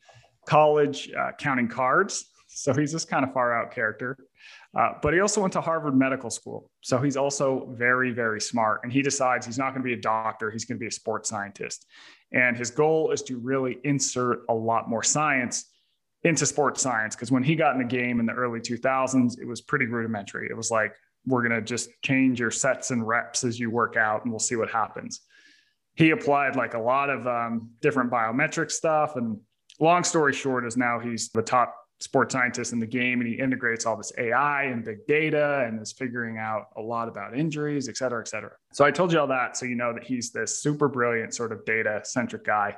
college 0.47 1.11
uh, 1.11 1.31
counting 1.37 1.67
cards. 1.67 2.25
So 2.47 2.73
he's 2.73 2.91
this 2.91 3.05
kind 3.05 3.23
of 3.23 3.33
far 3.33 3.55
out 3.55 3.71
character. 3.71 4.17
Uh, 4.77 4.93
but 5.01 5.13
he 5.13 5.19
also 5.19 5.41
went 5.41 5.53
to 5.53 5.61
Harvard 5.61 5.95
Medical 5.95 6.29
School. 6.31 6.71
So 6.81 6.97
he's 6.97 7.17
also 7.17 7.67
very, 7.71 8.11
very 8.11 8.41
smart. 8.41 8.81
And 8.83 8.91
he 8.91 9.03
decides 9.03 9.45
he's 9.45 9.57
not 9.59 9.71
going 9.71 9.81
to 9.81 9.87
be 9.87 9.93
a 9.93 10.01
doctor, 10.01 10.49
he's 10.49 10.65
going 10.65 10.77
to 10.77 10.79
be 10.79 10.87
a 10.87 10.91
sports 10.91 11.29
scientist. 11.29 11.85
And 12.33 12.57
his 12.57 12.71
goal 12.71 13.11
is 13.11 13.21
to 13.23 13.37
really 13.37 13.77
insert 13.83 14.43
a 14.49 14.53
lot 14.53 14.89
more 14.89 15.03
science 15.03 15.65
into 16.23 16.45
sports 16.45 16.81
science 16.81 17.15
because 17.15 17.31
when 17.31 17.43
he 17.43 17.55
got 17.55 17.73
in 17.73 17.79
the 17.79 17.87
game 17.87 18.19
in 18.19 18.25
the 18.25 18.33
early 18.33 18.59
2000s, 18.59 19.39
it 19.39 19.45
was 19.45 19.61
pretty 19.61 19.85
rudimentary. 19.85 20.47
It 20.49 20.57
was 20.57 20.71
like, 20.71 20.95
we're 21.25 21.47
going 21.47 21.59
to 21.59 21.65
just 21.65 21.89
change 22.01 22.39
your 22.39 22.51
sets 22.51 22.91
and 22.91 23.07
reps 23.07 23.43
as 23.43 23.59
you 23.59 23.69
work 23.69 23.95
out 23.95 24.23
and 24.23 24.31
we'll 24.31 24.39
see 24.39 24.55
what 24.55 24.69
happens. 24.69 25.21
He 25.95 26.09
applied 26.09 26.55
like 26.55 26.73
a 26.73 26.79
lot 26.79 27.09
of 27.09 27.27
um, 27.27 27.71
different 27.81 28.11
biometric 28.11 28.71
stuff. 28.71 29.15
And 29.15 29.39
long 29.79 30.03
story 30.03 30.33
short, 30.33 30.65
is 30.65 30.75
now 30.75 30.99
he's 30.99 31.29
the 31.29 31.41
top 31.41 31.75
sports 32.03 32.33
scientist 32.33 32.73
in 32.73 32.79
the 32.79 32.85
game 32.85 33.21
and 33.21 33.29
he 33.29 33.35
integrates 33.35 33.85
all 33.85 33.95
this 33.95 34.11
AI 34.17 34.63
and 34.63 34.83
big 34.83 35.07
data 35.07 35.63
and 35.65 35.81
is 35.81 35.93
figuring 35.93 36.37
out 36.37 36.65
a 36.75 36.81
lot 36.81 37.07
about 37.07 37.37
injuries, 37.37 37.87
et 37.87 37.95
cetera, 37.95 38.19
et 38.19 38.27
cetera. 38.27 38.51
So 38.73 38.83
I 38.83 38.91
told 38.91 39.13
you 39.13 39.19
all 39.19 39.27
that 39.27 39.55
so 39.55 39.65
you 39.65 39.75
know 39.75 39.93
that 39.93 40.03
he's 40.03 40.31
this 40.31 40.59
super 40.59 40.89
brilliant 40.89 41.33
sort 41.33 41.53
of 41.53 41.63
data 41.63 42.01
centric 42.03 42.43
guy. 42.43 42.75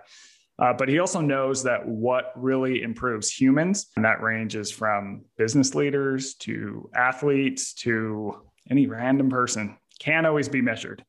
Uh, 0.60 0.74
but 0.74 0.88
he 0.88 1.00
also 1.00 1.22
knows 1.22 1.63
that 1.63 1.86
what 1.86 2.32
really 2.36 2.82
improves 2.84 3.29
humans, 3.29 3.88
and 3.96 4.05
that 4.05 4.22
ranges 4.22 4.72
from 4.72 5.25
business 5.38 5.75
leaders 5.75 6.36
to 6.36 6.89
athletes 6.96 7.74
to 7.74 8.41
any 8.70 8.88
random 8.88 9.29
person, 9.29 9.75
can't 10.00 10.25
always 10.25 10.48
be 10.48 10.62
measured. 10.62 11.03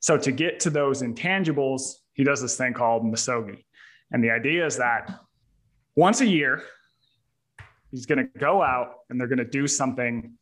So 0.00 0.16
to 0.16 0.32
get 0.32 0.60
to 0.60 0.70
those 0.70 1.02
intangibles, 1.02 1.82
he 2.14 2.24
does 2.24 2.40
this 2.40 2.56
thing 2.56 2.72
called 2.72 3.04
Misogi. 3.04 3.64
And 4.10 4.24
the 4.24 4.30
idea 4.30 4.66
is 4.66 4.78
that 4.78 5.20
once 5.94 6.20
a 6.20 6.26
year, 6.26 6.62
he's 7.90 8.06
going 8.06 8.18
to 8.18 8.38
go 8.38 8.62
out 8.62 8.94
and 9.08 9.20
they're 9.20 9.28
going 9.28 9.38
to 9.38 9.44
do 9.44 9.66
something 9.66 10.32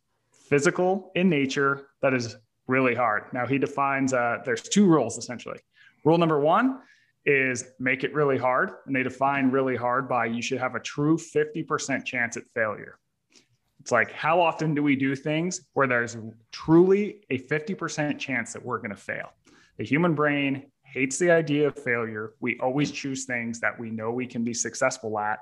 physical 0.48 1.10
in 1.14 1.28
nature 1.28 1.88
that 2.02 2.14
is 2.14 2.36
really 2.66 2.94
hard. 2.94 3.24
Now, 3.32 3.46
he 3.46 3.58
defines 3.58 4.12
uh, 4.12 4.38
there's 4.44 4.62
two 4.62 4.86
rules 4.86 5.18
essentially. 5.18 5.58
Rule 6.04 6.18
number 6.18 6.38
one 6.38 6.80
is 7.26 7.64
make 7.78 8.04
it 8.04 8.14
really 8.14 8.38
hard. 8.38 8.70
And 8.86 8.94
they 8.94 9.02
define 9.02 9.50
really 9.50 9.76
hard 9.76 10.08
by 10.08 10.26
you 10.26 10.42
should 10.42 10.58
have 10.58 10.74
a 10.74 10.80
true 10.80 11.16
50% 11.16 12.04
chance 12.04 12.36
at 12.36 12.44
failure. 12.54 12.98
It's 13.80 13.92
like, 13.92 14.10
how 14.12 14.40
often 14.40 14.74
do 14.74 14.82
we 14.82 14.96
do 14.96 15.14
things 15.14 15.62
where 15.74 15.86
there's 15.86 16.16
truly 16.50 17.24
a 17.30 17.38
50% 17.38 18.18
chance 18.18 18.52
that 18.52 18.64
we're 18.64 18.78
going 18.78 18.90
to 18.90 18.96
fail? 18.96 19.32
The 19.76 19.84
human 19.84 20.14
brain 20.14 20.70
hates 20.82 21.18
the 21.18 21.30
idea 21.30 21.68
of 21.68 21.78
failure. 21.78 22.32
We 22.40 22.58
always 22.60 22.90
choose 22.90 23.24
things 23.24 23.60
that 23.60 23.78
we 23.78 23.90
know 23.90 24.10
we 24.10 24.26
can 24.26 24.42
be 24.42 24.54
successful 24.54 25.18
at. 25.18 25.38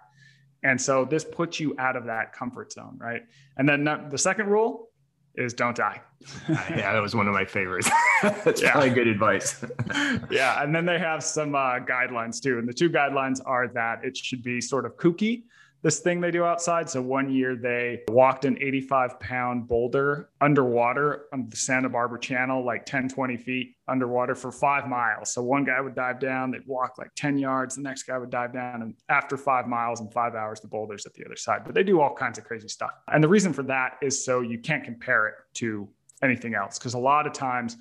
And 0.67 0.81
so 0.81 1.05
this 1.05 1.25
puts 1.25 1.61
you 1.61 1.77
out 1.79 1.95
of 1.95 2.07
that 2.07 2.33
comfort 2.33 2.73
zone, 2.73 2.99
right? 3.01 3.23
And 3.57 3.69
then 3.69 3.85
the 3.85 4.19
second 4.19 4.49
rule 4.49 4.89
is 5.37 5.55
don't 5.55 5.77
die. 5.77 6.01
yeah, 6.49 6.93
that 6.93 7.01
was 7.01 7.15
one 7.15 7.29
of 7.29 7.35
my 7.35 7.45
favorites. 7.45 7.89
That's 8.23 8.61
yeah. 8.61 8.73
probably 8.73 8.91
good 8.91 9.07
advice. 9.07 9.65
yeah, 10.31 10.61
and 10.61 10.75
then 10.75 10.85
they 10.85 10.99
have 10.99 11.23
some 11.23 11.55
uh, 11.55 11.79
guidelines 11.79 12.43
too, 12.43 12.59
and 12.59 12.69
the 12.69 12.73
two 12.73 12.91
guidelines 12.91 13.41
are 13.47 13.69
that 13.69 14.05
it 14.05 14.17
should 14.17 14.43
be 14.43 14.61
sort 14.61 14.85
of 14.85 14.97
kooky 14.97 15.45
this 15.87 16.01
thing 16.01 16.21
they 16.21 16.33
do 16.33 16.43
outside. 16.43 16.91
So 16.91 17.01
one 17.01 17.31
year 17.31 17.55
they 17.55 18.03
walked 18.09 18.45
an 18.45 18.59
85 18.61 19.21
pound 19.21 19.69
boulder 19.69 20.31
underwater 20.41 21.27
on 21.33 21.49
the 21.49 21.57
Santa 21.57 21.89
Barbara 21.89 22.19
Channel, 22.19 22.65
like 22.65 22.85
10, 22.87 23.09
20 23.09 23.37
feet 23.37 23.77
underwater 23.87 24.35
for 24.35 24.51
five 24.51 24.89
miles. 24.89 25.33
So 25.33 25.45
one 25.45 25.63
guy 25.63 25.81
would 25.81 25.95
dive 25.95 26.19
down, 26.19 26.51
they'd 26.51 26.67
walk 26.67 26.99
like 26.99 27.15
10 27.15 27.39
yards. 27.39 27.77
The 27.77 27.83
next 27.83 28.03
guy 28.03 28.19
would 28.19 28.31
dive 28.31 28.53
down. 28.53 28.83
And 28.83 28.95
after 29.09 29.37
five 29.37 29.69
miles 29.69 30.01
and 30.01 30.13
five 30.13 30.35
hours, 30.35 30.59
the 30.59 30.67
boulder's 30.67 31.07
at 31.07 31.15
the 31.15 31.25
other 31.25 31.37
side. 31.37 31.61
But 31.65 31.77
they 31.77 31.85
do 31.85 32.01
all 32.01 32.17
kinds 32.17 32.37
of 32.37 32.43
crazy 32.43 32.67
stuff. 32.67 32.91
And 33.07 33.23
the 33.23 33.29
reason 33.29 33.53
for 33.53 33.63
that 33.63 33.93
is 34.03 34.25
so 34.25 34.41
you 34.41 34.59
can't 34.59 34.83
compare 34.83 35.29
it 35.29 35.35
to 35.55 35.89
anything 36.21 36.57
else. 36.57 36.81
Because 36.81 36.95
a 36.95 36.99
lot 36.99 37.29
of 37.29 37.33
times 37.33 37.77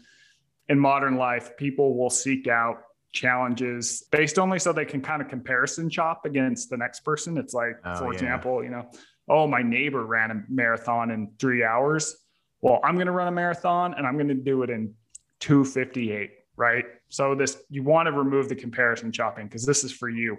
in 0.69 0.77
modern 0.77 1.17
life, 1.17 1.57
people 1.57 1.97
will 1.97 2.11
seek 2.11 2.47
out 2.47 2.83
challenges 3.15 4.03
based 4.11 4.37
only 4.37 4.59
so 4.59 4.71
they 4.71 4.85
can 4.85 5.01
kind 5.01 5.21
of 5.21 5.27
comparison 5.27 5.89
shop 5.89 6.25
against 6.25 6.69
the 6.69 6.77
next 6.77 6.99
person. 6.99 7.37
It's 7.37 7.53
like, 7.53 7.77
oh, 7.83 7.97
for 7.97 8.05
yeah. 8.05 8.11
example, 8.13 8.63
you 8.63 8.69
know, 8.69 8.91
oh, 9.27 9.47
my 9.47 9.63
neighbor 9.63 10.05
ran 10.05 10.31
a 10.31 10.43
marathon 10.49 11.09
in 11.09 11.31
three 11.39 11.63
hours. 11.63 12.15
Well, 12.61 12.79
I'm 12.83 12.95
going 12.95 13.07
to 13.07 13.13
run 13.13 13.27
a 13.27 13.31
marathon 13.31 13.95
and 13.95 14.05
I'm 14.05 14.15
going 14.15 14.27
to 14.27 14.35
do 14.35 14.61
it 14.61 14.69
in 14.69 14.93
258, 15.39 16.31
right? 16.57 16.85
So 17.09 17.33
this, 17.33 17.57
you 17.69 17.81
want 17.81 18.07
to 18.07 18.11
remove 18.11 18.49
the 18.49 18.55
comparison 18.55 19.11
shopping 19.11 19.47
because 19.47 19.65
this 19.65 19.83
is 19.83 19.91
for 19.91 20.09
you. 20.09 20.37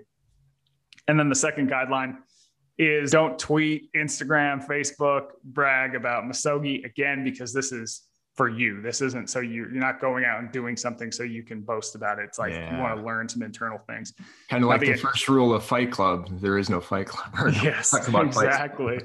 And 1.08 1.18
then 1.18 1.28
the 1.28 1.34
second 1.34 1.70
guideline 1.70 2.18
is 2.78 3.10
don't 3.10 3.38
tweet, 3.38 3.92
Instagram, 3.94 4.64
Facebook, 4.66 5.28
brag 5.44 5.94
about 5.94 6.24
Misogi 6.24 6.84
again, 6.84 7.24
because 7.24 7.52
this 7.52 7.72
is 7.72 8.02
for 8.36 8.48
you. 8.48 8.82
This 8.82 9.00
isn't 9.00 9.30
so 9.30 9.40
you, 9.40 9.68
you're 9.72 9.72
not 9.72 10.00
going 10.00 10.24
out 10.24 10.40
and 10.40 10.52
doing 10.52 10.76
something 10.76 11.10
so 11.10 11.22
you 11.22 11.42
can 11.42 11.62
boast 11.62 11.94
about 11.94 12.18
it. 12.18 12.24
It's 12.24 12.38
like 12.38 12.52
yeah. 12.52 12.74
you 12.74 12.82
want 12.82 12.98
to 12.98 13.04
learn 13.04 13.28
some 13.28 13.42
internal 13.42 13.78
things. 13.86 14.12
Kind 14.50 14.62
of 14.62 14.68
like 14.68 14.80
the, 14.80 14.92
the 14.92 14.98
first 14.98 15.28
rule 15.28 15.54
of 15.54 15.64
Fight 15.64 15.90
Club. 15.90 16.28
There 16.40 16.58
is 16.58 16.68
no 16.68 16.80
Fight 16.80 17.06
Club. 17.06 17.54
yes, 17.62 17.94
exactly. 17.94 19.00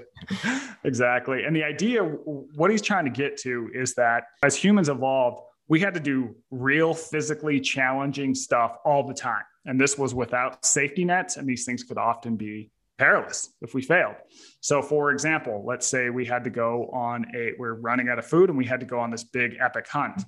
exactly. 0.83 1.43
And 1.43 1.55
the 1.55 1.63
idea, 1.63 2.03
what 2.03 2.71
he's 2.71 2.81
trying 2.81 3.05
to 3.05 3.11
get 3.11 3.37
to 3.37 3.69
is 3.73 3.93
that 3.95 4.23
as 4.43 4.55
humans 4.55 4.89
evolved, 4.89 5.41
we 5.67 5.79
had 5.79 5.93
to 5.93 6.01
do 6.01 6.35
real 6.49 6.93
physically 6.93 7.61
challenging 7.61 8.35
stuff 8.35 8.75
all 8.83 9.07
the 9.07 9.13
time. 9.13 9.43
And 9.65 9.79
this 9.79 9.97
was 9.97 10.13
without 10.13 10.65
safety 10.65 11.05
nets. 11.05 11.37
And 11.37 11.47
these 11.47 11.63
things 11.63 11.83
could 11.83 11.97
often 11.97 12.35
be 12.35 12.71
perilous 13.01 13.49
if 13.61 13.73
we 13.73 13.81
failed. 13.81 14.13
So, 14.59 14.79
for 14.83 15.09
example, 15.09 15.63
let's 15.65 15.87
say 15.87 16.11
we 16.11 16.23
had 16.23 16.43
to 16.43 16.51
go 16.51 16.85
on 16.93 17.25
a, 17.35 17.53
we're 17.57 17.73
running 17.73 18.09
out 18.09 18.19
of 18.19 18.27
food 18.27 18.49
and 18.49 18.57
we 18.57 18.65
had 18.65 18.79
to 18.79 18.85
go 18.85 18.99
on 18.99 19.09
this 19.09 19.23
big 19.23 19.57
epic 19.59 19.87
hunt, 19.87 20.21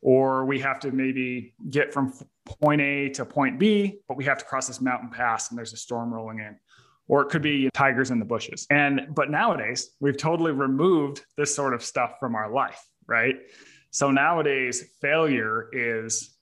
or 0.00 0.46
we 0.46 0.58
have 0.60 0.80
to 0.80 0.90
maybe 0.90 1.54
get 1.68 1.92
from 1.92 2.14
point 2.46 2.80
A 2.80 3.10
to 3.10 3.26
point 3.26 3.58
B, 3.58 3.98
but 4.08 4.16
we 4.16 4.24
have 4.24 4.38
to 4.38 4.44
cross 4.46 4.66
this 4.68 4.80
mountain 4.80 5.10
pass 5.10 5.50
and 5.50 5.58
there's 5.58 5.74
a 5.74 5.76
storm 5.76 6.14
rolling 6.14 6.38
in. 6.38 6.56
Or 7.08 7.20
it 7.20 7.28
could 7.28 7.42
be 7.42 7.68
tigers 7.74 8.10
in 8.10 8.18
the 8.18 8.24
bushes. 8.24 8.66
And, 8.70 9.08
but 9.14 9.30
nowadays, 9.30 9.90
we've 10.00 10.16
totally 10.16 10.52
removed 10.52 11.26
this 11.36 11.54
sort 11.54 11.74
of 11.74 11.84
stuff 11.84 12.14
from 12.18 12.34
our 12.34 12.50
life, 12.50 12.82
right? 13.06 13.36
So 13.90 14.10
nowadays, 14.10 14.82
failure 15.02 15.68
is 15.72 16.34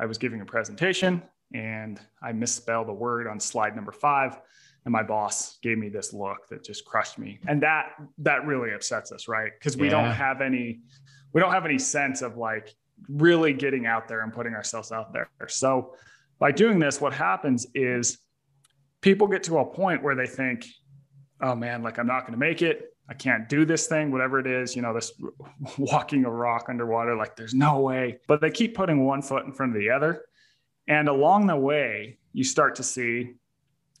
I 0.00 0.06
was 0.06 0.16
giving 0.16 0.40
a 0.40 0.46
presentation 0.46 1.22
and 1.52 2.00
I 2.22 2.32
misspelled 2.32 2.88
a 2.88 2.94
word 2.94 3.26
on 3.26 3.38
slide 3.40 3.76
number 3.76 3.92
five 3.92 4.38
and 4.88 4.92
my 4.94 5.02
boss 5.02 5.58
gave 5.58 5.76
me 5.76 5.90
this 5.90 6.14
look 6.14 6.48
that 6.48 6.64
just 6.64 6.86
crushed 6.86 7.18
me. 7.18 7.38
And 7.46 7.62
that 7.62 7.90
that 8.16 8.46
really 8.46 8.72
upsets 8.72 9.12
us 9.12 9.28
right? 9.28 9.52
Because 9.58 9.76
we 9.76 9.88
yeah. 9.88 10.02
don't 10.02 10.12
have 10.12 10.40
any 10.40 10.80
we 11.34 11.42
don't 11.42 11.52
have 11.52 11.66
any 11.66 11.78
sense 11.78 12.22
of 12.22 12.38
like 12.38 12.74
really 13.06 13.52
getting 13.52 13.84
out 13.84 14.08
there 14.08 14.22
and 14.22 14.32
putting 14.32 14.54
ourselves 14.54 14.90
out 14.90 15.12
there. 15.12 15.28
So 15.48 15.94
by 16.38 16.52
doing 16.52 16.78
this 16.78 17.02
what 17.02 17.12
happens 17.12 17.66
is 17.74 18.16
people 19.02 19.26
get 19.26 19.42
to 19.42 19.58
a 19.58 19.66
point 19.66 20.02
where 20.02 20.14
they 20.14 20.26
think 20.26 20.64
oh 21.42 21.54
man 21.54 21.82
like 21.82 21.98
i'm 21.98 22.06
not 22.06 22.20
going 22.22 22.32
to 22.32 22.38
make 22.38 22.62
it. 22.62 22.94
I 23.10 23.14
can't 23.14 23.46
do 23.46 23.66
this 23.66 23.88
thing 23.88 24.10
whatever 24.10 24.40
it 24.40 24.46
is 24.46 24.74
you 24.74 24.80
know 24.80 24.94
this 24.94 25.12
walking 25.78 26.24
a 26.24 26.30
rock 26.30 26.68
underwater 26.70 27.14
like 27.14 27.36
there's 27.36 27.52
no 27.52 27.80
way. 27.80 28.20
But 28.26 28.40
they 28.40 28.50
keep 28.50 28.74
putting 28.74 29.04
one 29.04 29.20
foot 29.20 29.44
in 29.44 29.52
front 29.52 29.76
of 29.76 29.82
the 29.82 29.90
other. 29.90 30.24
And 30.86 31.10
along 31.10 31.46
the 31.46 31.56
way 31.56 32.16
you 32.32 32.42
start 32.42 32.76
to 32.76 32.82
see 32.82 33.34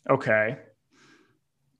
okay 0.08 0.56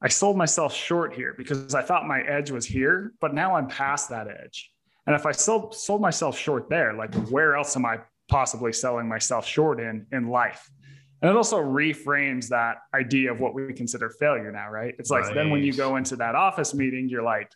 I 0.01 0.09
sold 0.09 0.37
myself 0.37 0.73
short 0.75 1.13
here 1.15 1.35
because 1.37 1.75
I 1.75 1.83
thought 1.83 2.07
my 2.07 2.21
edge 2.21 2.51
was 2.51 2.65
here, 2.65 3.13
but 3.21 3.35
now 3.35 3.57
I'm 3.57 3.67
past 3.67 4.11
that 4.11 4.29
edge. 4.29 4.71
And 5.07 5.17
if 5.17 5.27
I 5.27 5.33
sold 5.33 5.75
sold 5.75 6.01
myself 6.01 6.39
short 6.39 6.69
there, 6.69 6.93
like 6.93 7.15
where 7.31 7.57
else 7.57 7.77
am 7.77 7.85
I 7.85 8.01
possibly 8.29 8.73
selling 8.73 9.09
myself 9.09 9.47
short 9.47 9.81
in 9.81 10.07
in 10.13 10.29
life? 10.29 10.71
And 11.21 11.31
it 11.31 11.37
also 11.37 11.59
reframes 11.59 12.49
that 12.49 12.77
idea 12.95 13.33
of 13.33 13.41
what 13.41 13.55
we 13.55 13.73
consider 13.73 14.11
failure 14.11 14.53
now, 14.53 14.71
right? 14.71 14.95
It's 14.99 15.11
like 15.11 15.25
right. 15.25 15.35
then 15.35 15.51
when 15.51 15.65
you 15.65 15.73
go 15.73 15.97
into 15.97 16.15
that 16.17 16.37
office 16.37 16.75
meeting, 16.75 17.09
you're 17.09 17.25
like, 17.25 17.51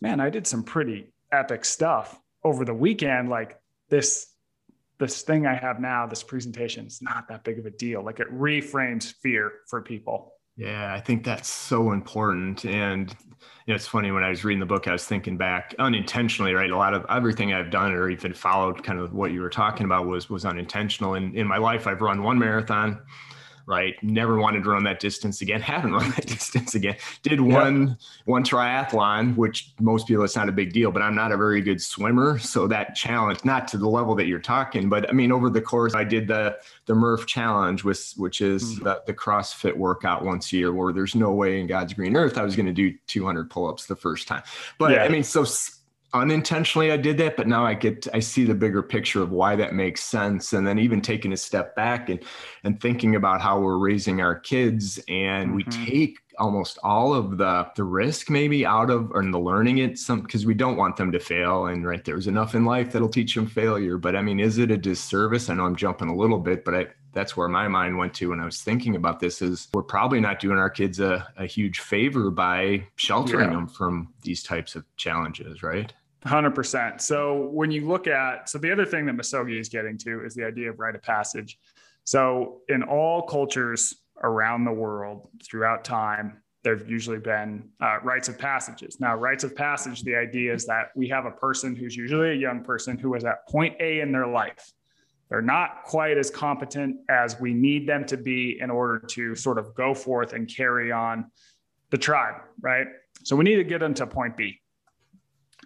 man, 0.00 0.20
I 0.20 0.30
did 0.30 0.46
some 0.46 0.62
pretty 0.62 1.12
epic 1.32 1.64
stuff 1.64 2.20
over 2.44 2.64
the 2.64 2.74
weekend. 2.74 3.28
Like 3.28 3.58
this 3.88 4.26
this 4.98 5.22
thing 5.22 5.46
I 5.46 5.54
have 5.54 5.80
now, 5.80 6.06
this 6.06 6.22
presentation 6.22 6.86
is 6.86 7.00
not 7.00 7.26
that 7.28 7.42
big 7.42 7.58
of 7.58 7.66
a 7.66 7.70
deal. 7.70 8.04
Like 8.04 8.20
it 8.20 8.30
reframes 8.30 9.14
fear 9.22 9.52
for 9.68 9.80
people. 9.80 10.34
Yeah, 10.56 10.92
I 10.92 11.00
think 11.00 11.24
that's 11.24 11.48
so 11.48 11.92
important. 11.92 12.64
And 12.64 13.14
you 13.66 13.72
know, 13.72 13.74
it's 13.76 13.86
funny 13.86 14.10
when 14.10 14.22
I 14.24 14.28
was 14.30 14.44
reading 14.44 14.60
the 14.60 14.66
book, 14.66 14.88
I 14.88 14.92
was 14.92 15.04
thinking 15.06 15.36
back 15.36 15.74
unintentionally, 15.78 16.52
right? 16.54 16.70
A 16.70 16.76
lot 16.76 16.92
of 16.92 17.06
everything 17.08 17.52
I've 17.52 17.70
done 17.70 17.92
or 17.92 18.10
even 18.10 18.34
followed 18.34 18.82
kind 18.82 18.98
of 18.98 19.12
what 19.14 19.32
you 19.32 19.40
were 19.40 19.50
talking 19.50 19.84
about 19.86 20.06
was 20.06 20.28
was 20.28 20.44
unintentional. 20.44 21.14
And 21.14 21.34
in 21.34 21.46
my 21.46 21.56
life, 21.58 21.86
I've 21.86 22.02
run 22.02 22.22
one 22.22 22.38
marathon 22.38 23.00
right? 23.70 23.94
Never 24.02 24.36
wanted 24.36 24.64
to 24.64 24.70
run 24.70 24.82
that 24.82 24.98
distance 24.98 25.40
again. 25.42 25.60
Haven't 25.70 25.92
run 25.92 26.10
that 26.10 26.26
distance 26.26 26.74
again. 26.74 26.96
Did 27.22 27.40
one 27.40 27.88
yep. 27.88 27.96
one 28.24 28.44
triathlon, 28.44 29.36
which 29.36 29.72
most 29.78 30.08
people 30.08 30.24
it's 30.24 30.34
not 30.36 30.48
a 30.48 30.52
big 30.52 30.72
deal, 30.72 30.90
but 30.90 31.02
I'm 31.02 31.14
not 31.14 31.30
a 31.30 31.36
very 31.36 31.60
good 31.60 31.80
swimmer, 31.80 32.38
so 32.38 32.66
that 32.66 32.96
challenge, 32.96 33.44
not 33.44 33.68
to 33.68 33.78
the 33.78 33.88
level 33.88 34.16
that 34.16 34.26
you're 34.26 34.40
talking, 34.40 34.88
but 34.88 35.08
I 35.08 35.12
mean 35.12 35.30
over 35.30 35.48
the 35.48 35.62
course, 35.62 35.94
I 35.94 36.02
did 36.02 36.26
the 36.26 36.58
the 36.86 36.94
Murph 36.94 37.26
Challenge, 37.26 37.84
which 37.84 38.12
which 38.16 38.40
is 38.40 38.62
mm-hmm. 38.64 38.84
the, 38.84 39.02
the 39.06 39.14
CrossFit 39.14 39.76
workout 39.76 40.24
once 40.24 40.52
a 40.52 40.56
year, 40.56 40.72
where 40.72 40.92
there's 40.92 41.14
no 41.14 41.30
way 41.30 41.60
in 41.60 41.68
God's 41.68 41.94
green 41.94 42.16
earth 42.16 42.36
I 42.36 42.42
was 42.42 42.56
going 42.56 42.66
to 42.66 42.72
do 42.72 42.92
200 43.06 43.48
pull-ups 43.48 43.86
the 43.86 43.96
first 43.96 44.26
time. 44.26 44.42
But 44.78 44.92
yeah. 44.92 45.04
I 45.04 45.08
mean, 45.08 45.22
so 45.22 45.44
unintentionally 46.12 46.92
I 46.92 46.96
did 46.96 47.18
that, 47.18 47.36
but 47.36 47.46
now 47.46 47.64
I 47.64 47.74
get 47.74 48.06
I 48.12 48.20
see 48.20 48.44
the 48.44 48.54
bigger 48.54 48.82
picture 48.82 49.22
of 49.22 49.30
why 49.30 49.56
that 49.56 49.74
makes 49.74 50.02
sense. 50.02 50.52
And 50.52 50.66
then 50.66 50.78
even 50.78 51.00
taking 51.00 51.32
a 51.32 51.36
step 51.36 51.76
back 51.76 52.08
and 52.08 52.20
and 52.64 52.80
thinking 52.80 53.16
about 53.16 53.40
how 53.40 53.60
we're 53.60 53.78
raising 53.78 54.20
our 54.20 54.34
kids 54.34 54.98
and 55.08 55.50
mm-hmm. 55.50 55.56
we 55.56 55.64
take 55.64 56.18
almost 56.38 56.78
all 56.82 57.12
of 57.12 57.36
the 57.36 57.68
the 57.76 57.84
risk 57.84 58.30
maybe 58.30 58.64
out 58.64 58.90
of 58.90 59.10
or 59.12 59.20
in 59.20 59.30
the 59.30 59.38
learning 59.38 59.78
it 59.78 59.98
some 59.98 60.22
because 60.22 60.46
we 60.46 60.54
don't 60.54 60.76
want 60.76 60.96
them 60.96 61.12
to 61.12 61.20
fail 61.20 61.66
and 61.66 61.86
right 61.86 62.04
there's 62.04 62.26
enough 62.26 62.54
in 62.54 62.64
life 62.64 62.90
that'll 62.90 63.08
teach 63.08 63.34
them 63.34 63.46
failure 63.46 63.98
but 63.98 64.16
i 64.16 64.22
mean 64.22 64.40
is 64.40 64.56
it 64.56 64.70
a 64.70 64.76
disservice 64.76 65.50
i 65.50 65.54
know 65.54 65.66
i'm 65.66 65.76
jumping 65.76 66.08
a 66.08 66.14
little 66.14 66.38
bit 66.38 66.64
but 66.64 66.74
i 66.74 66.86
that's 67.12 67.36
where 67.36 67.48
my 67.48 67.68
mind 67.68 67.96
went 67.96 68.14
to 68.14 68.30
when 68.30 68.40
i 68.40 68.44
was 68.44 68.62
thinking 68.62 68.96
about 68.96 69.20
this 69.20 69.42
is 69.42 69.68
we're 69.74 69.82
probably 69.82 70.20
not 70.20 70.40
doing 70.40 70.56
our 70.56 70.70
kids 70.70 70.98
a, 70.98 71.26
a 71.36 71.44
huge 71.44 71.80
favor 71.80 72.30
by 72.30 72.82
sheltering 72.96 73.50
yeah. 73.50 73.56
them 73.56 73.68
from 73.68 74.12
these 74.22 74.42
types 74.42 74.74
of 74.74 74.84
challenges 74.96 75.62
right 75.62 75.92
100% 76.24 77.00
so 77.00 77.48
when 77.52 77.70
you 77.70 77.88
look 77.88 78.06
at 78.06 78.48
so 78.48 78.58
the 78.58 78.70
other 78.70 78.84
thing 78.84 79.06
that 79.06 79.16
Misogi 79.16 79.58
is 79.58 79.68
getting 79.68 79.96
to 79.98 80.24
is 80.24 80.34
the 80.34 80.44
idea 80.44 80.70
of 80.70 80.78
rite 80.78 80.94
of 80.94 81.02
passage 81.02 81.58
so 82.04 82.62
in 82.68 82.82
all 82.82 83.22
cultures 83.22 83.94
around 84.22 84.64
the 84.64 84.72
world 84.72 85.28
throughout 85.42 85.84
time, 85.84 86.42
there've 86.62 86.88
usually 86.88 87.18
been 87.18 87.70
uh, 87.80 87.98
rites 88.02 88.28
of 88.28 88.38
passages. 88.38 89.00
Now, 89.00 89.16
rites 89.16 89.44
of 89.44 89.56
passage, 89.56 90.02
the 90.02 90.16
idea 90.16 90.52
is 90.52 90.66
that 90.66 90.88
we 90.94 91.08
have 91.08 91.24
a 91.24 91.30
person 91.30 91.74
who's 91.74 91.96
usually 91.96 92.30
a 92.30 92.34
young 92.34 92.62
person 92.62 92.98
who 92.98 93.14
is 93.14 93.24
at 93.24 93.48
point 93.48 93.76
A 93.80 94.00
in 94.00 94.12
their 94.12 94.26
life. 94.26 94.72
They're 95.30 95.40
not 95.40 95.84
quite 95.84 96.18
as 96.18 96.30
competent 96.30 96.96
as 97.08 97.38
we 97.40 97.54
need 97.54 97.88
them 97.88 98.04
to 98.06 98.16
be 98.16 98.58
in 98.60 98.68
order 98.68 98.98
to 98.98 99.34
sort 99.34 99.58
of 99.58 99.74
go 99.74 99.94
forth 99.94 100.32
and 100.32 100.48
carry 100.48 100.90
on 100.90 101.30
the 101.90 101.98
tribe, 101.98 102.42
right? 102.60 102.88
So 103.22 103.36
we 103.36 103.44
need 103.44 103.56
to 103.56 103.64
get 103.64 103.78
them 103.78 103.94
to 103.94 104.06
point 104.06 104.36
B. 104.36 104.60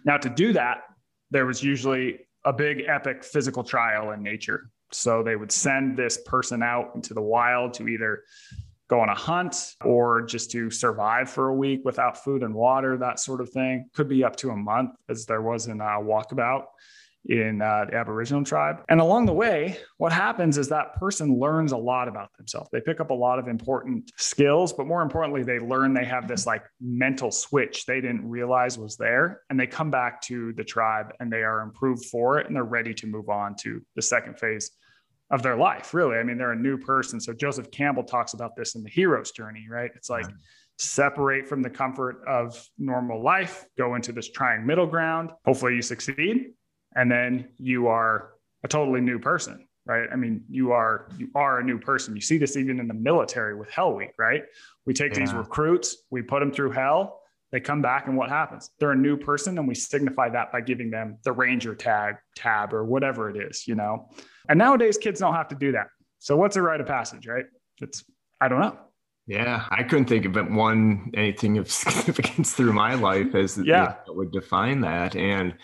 Now, 0.05 0.17
to 0.17 0.29
do 0.29 0.53
that, 0.53 0.83
there 1.31 1.45
was 1.45 1.63
usually 1.63 2.19
a 2.45 2.53
big 2.53 2.83
epic 2.87 3.23
physical 3.23 3.63
trial 3.63 4.11
in 4.11 4.21
nature. 4.21 4.69
So 4.91 5.23
they 5.23 5.35
would 5.35 5.51
send 5.51 5.97
this 5.97 6.19
person 6.25 6.61
out 6.61 6.91
into 6.95 7.13
the 7.13 7.21
wild 7.21 7.73
to 7.75 7.87
either 7.87 8.23
go 8.87 8.99
on 8.99 9.09
a 9.09 9.15
hunt 9.15 9.73
or 9.83 10.21
just 10.21 10.51
to 10.51 10.69
survive 10.69 11.27
for 11.27 11.47
a 11.47 11.55
week 11.55 11.81
without 11.83 12.23
food 12.23 12.43
and 12.43 12.53
water, 12.53 12.97
that 12.97 13.19
sort 13.19 13.41
of 13.41 13.49
thing. 13.49 13.89
Could 13.95 14.07
be 14.07 14.23
up 14.23 14.35
to 14.37 14.51
a 14.51 14.55
month, 14.55 14.91
as 15.09 15.25
there 15.25 15.41
was 15.41 15.65
in 15.67 15.81
a 15.81 15.99
Walkabout 15.99 16.65
in 17.27 17.61
uh, 17.61 17.85
the 17.89 17.95
Aboriginal 17.95 18.43
tribe. 18.43 18.83
And 18.89 19.01
along 19.01 19.25
the 19.25 19.33
way, 19.33 19.77
what 19.97 20.11
happens 20.11 20.57
is 20.57 20.69
that 20.69 20.93
person 20.95 21.39
learns 21.39 21.71
a 21.71 21.77
lot 21.77 22.07
about 22.07 22.29
themselves. 22.37 22.69
They 22.71 22.81
pick 22.81 22.99
up 22.99 23.09
a 23.09 23.13
lot 23.13 23.39
of 23.39 23.47
important 23.47 24.11
skills, 24.17 24.71
but 24.73 24.85
more 24.85 25.01
importantly, 25.01 25.43
they 25.43 25.59
learn 25.59 25.93
they 25.93 26.05
have 26.05 26.27
this 26.27 26.45
like 26.45 26.63
mental 26.79 27.31
switch 27.31 27.85
they 27.85 28.01
didn't 28.01 28.27
realize 28.27 28.77
was 28.77 28.95
there. 28.95 29.41
And 29.49 29.59
they 29.59 29.67
come 29.67 29.89
back 29.89 30.21
to 30.23 30.53
the 30.53 30.63
tribe 30.63 31.13
and 31.19 31.31
they 31.31 31.43
are 31.43 31.61
improved 31.61 32.05
for 32.05 32.39
it 32.39 32.47
and 32.47 32.55
they're 32.55 32.63
ready 32.63 32.93
to 32.95 33.07
move 33.07 33.29
on 33.29 33.55
to 33.61 33.81
the 33.95 34.01
second 34.01 34.39
phase 34.39 34.71
of 35.31 35.41
their 35.41 35.55
life, 35.55 35.95
really. 35.95 36.17
I 36.17 36.23
mean, 36.23 36.37
they're 36.37 36.51
a 36.51 36.55
new 36.55 36.77
person. 36.77 37.19
So 37.19 37.33
Joseph 37.33 37.71
Campbell 37.71 38.03
talks 38.03 38.33
about 38.33 38.55
this 38.55 38.75
in 38.75 38.83
the 38.83 38.89
hero's 38.89 39.31
journey, 39.31 39.65
right? 39.69 39.91
It's 39.95 40.09
like, 40.09 40.25
right 40.25 40.35
separate 40.77 41.47
from 41.47 41.61
the 41.61 41.69
comfort 41.69 42.21
of 42.27 42.61
normal 42.77 43.23
life, 43.23 43.65
go 43.77 43.95
into 43.95 44.11
this 44.11 44.29
trying 44.29 44.65
middle 44.65 44.85
ground. 44.85 45.29
Hopefully, 45.45 45.73
you 45.73 45.81
succeed 45.81 46.51
and 46.95 47.11
then 47.11 47.49
you 47.57 47.87
are 47.87 48.31
a 48.63 48.67
totally 48.67 49.01
new 49.01 49.19
person 49.19 49.67
right? 49.85 50.07
I 50.11 50.15
mean 50.15 50.43
you 50.49 50.71
are 50.71 51.07
you 51.17 51.29
are 51.35 51.59
a 51.59 51.63
new 51.63 51.79
person. 51.79 52.15
You 52.15 52.21
see 52.21 52.37
this 52.37 52.57
even 52.57 52.79
in 52.79 52.87
the 52.87 52.93
military 52.93 53.55
with 53.55 53.69
hell 53.69 53.93
week 53.93 54.11
right? 54.17 54.43
We 54.85 54.93
take 54.93 55.13
yeah. 55.13 55.19
these 55.19 55.33
recruits 55.33 55.97
we 56.09 56.21
put 56.21 56.39
them 56.39 56.51
through 56.51 56.71
hell 56.71 57.21
they 57.51 57.59
come 57.59 57.81
back 57.81 58.07
and 58.07 58.17
what 58.17 58.29
happens? 58.29 58.71
They're 58.79 58.91
a 58.91 58.97
new 58.97 59.15
person 59.15 59.57
and 59.57 59.67
we 59.67 59.75
signify 59.75 60.29
that 60.29 60.51
by 60.51 60.61
giving 60.61 60.89
them 60.89 61.19
the 61.23 61.31
ranger 61.31 61.75
tag 61.75 62.15
tab 62.35 62.73
or 62.73 62.83
whatever 62.83 63.29
it 63.29 63.37
is 63.37 63.67
you 63.67 63.75
know? 63.75 64.09
And 64.49 64.57
nowadays 64.57 64.97
kids 64.97 65.19
don't 65.19 65.35
have 65.35 65.47
to 65.49 65.55
do 65.55 65.71
that. 65.73 65.87
So 66.19 66.35
what's 66.35 66.55
a 66.55 66.61
rite 66.61 66.81
of 66.81 66.87
passage 66.87 67.27
right? 67.27 67.45
It's 67.81 68.03
i 68.41 68.47
don't 68.47 68.61
know. 68.61 68.77
Yeah, 69.27 69.65
I 69.71 69.81
couldn't 69.81 70.05
think 70.05 70.25
of 70.25 70.37
it 70.37 70.51
one 70.51 71.11
anything 71.15 71.57
of 71.57 71.71
significance 71.83 72.53
through 72.53 72.73
my 72.73 72.95
life 72.95 73.33
as 73.35 73.57
yeah. 73.57 73.95
that 74.05 74.15
would 74.15 74.31
define 74.31 74.81
that. 74.81 75.15
And 75.15 75.55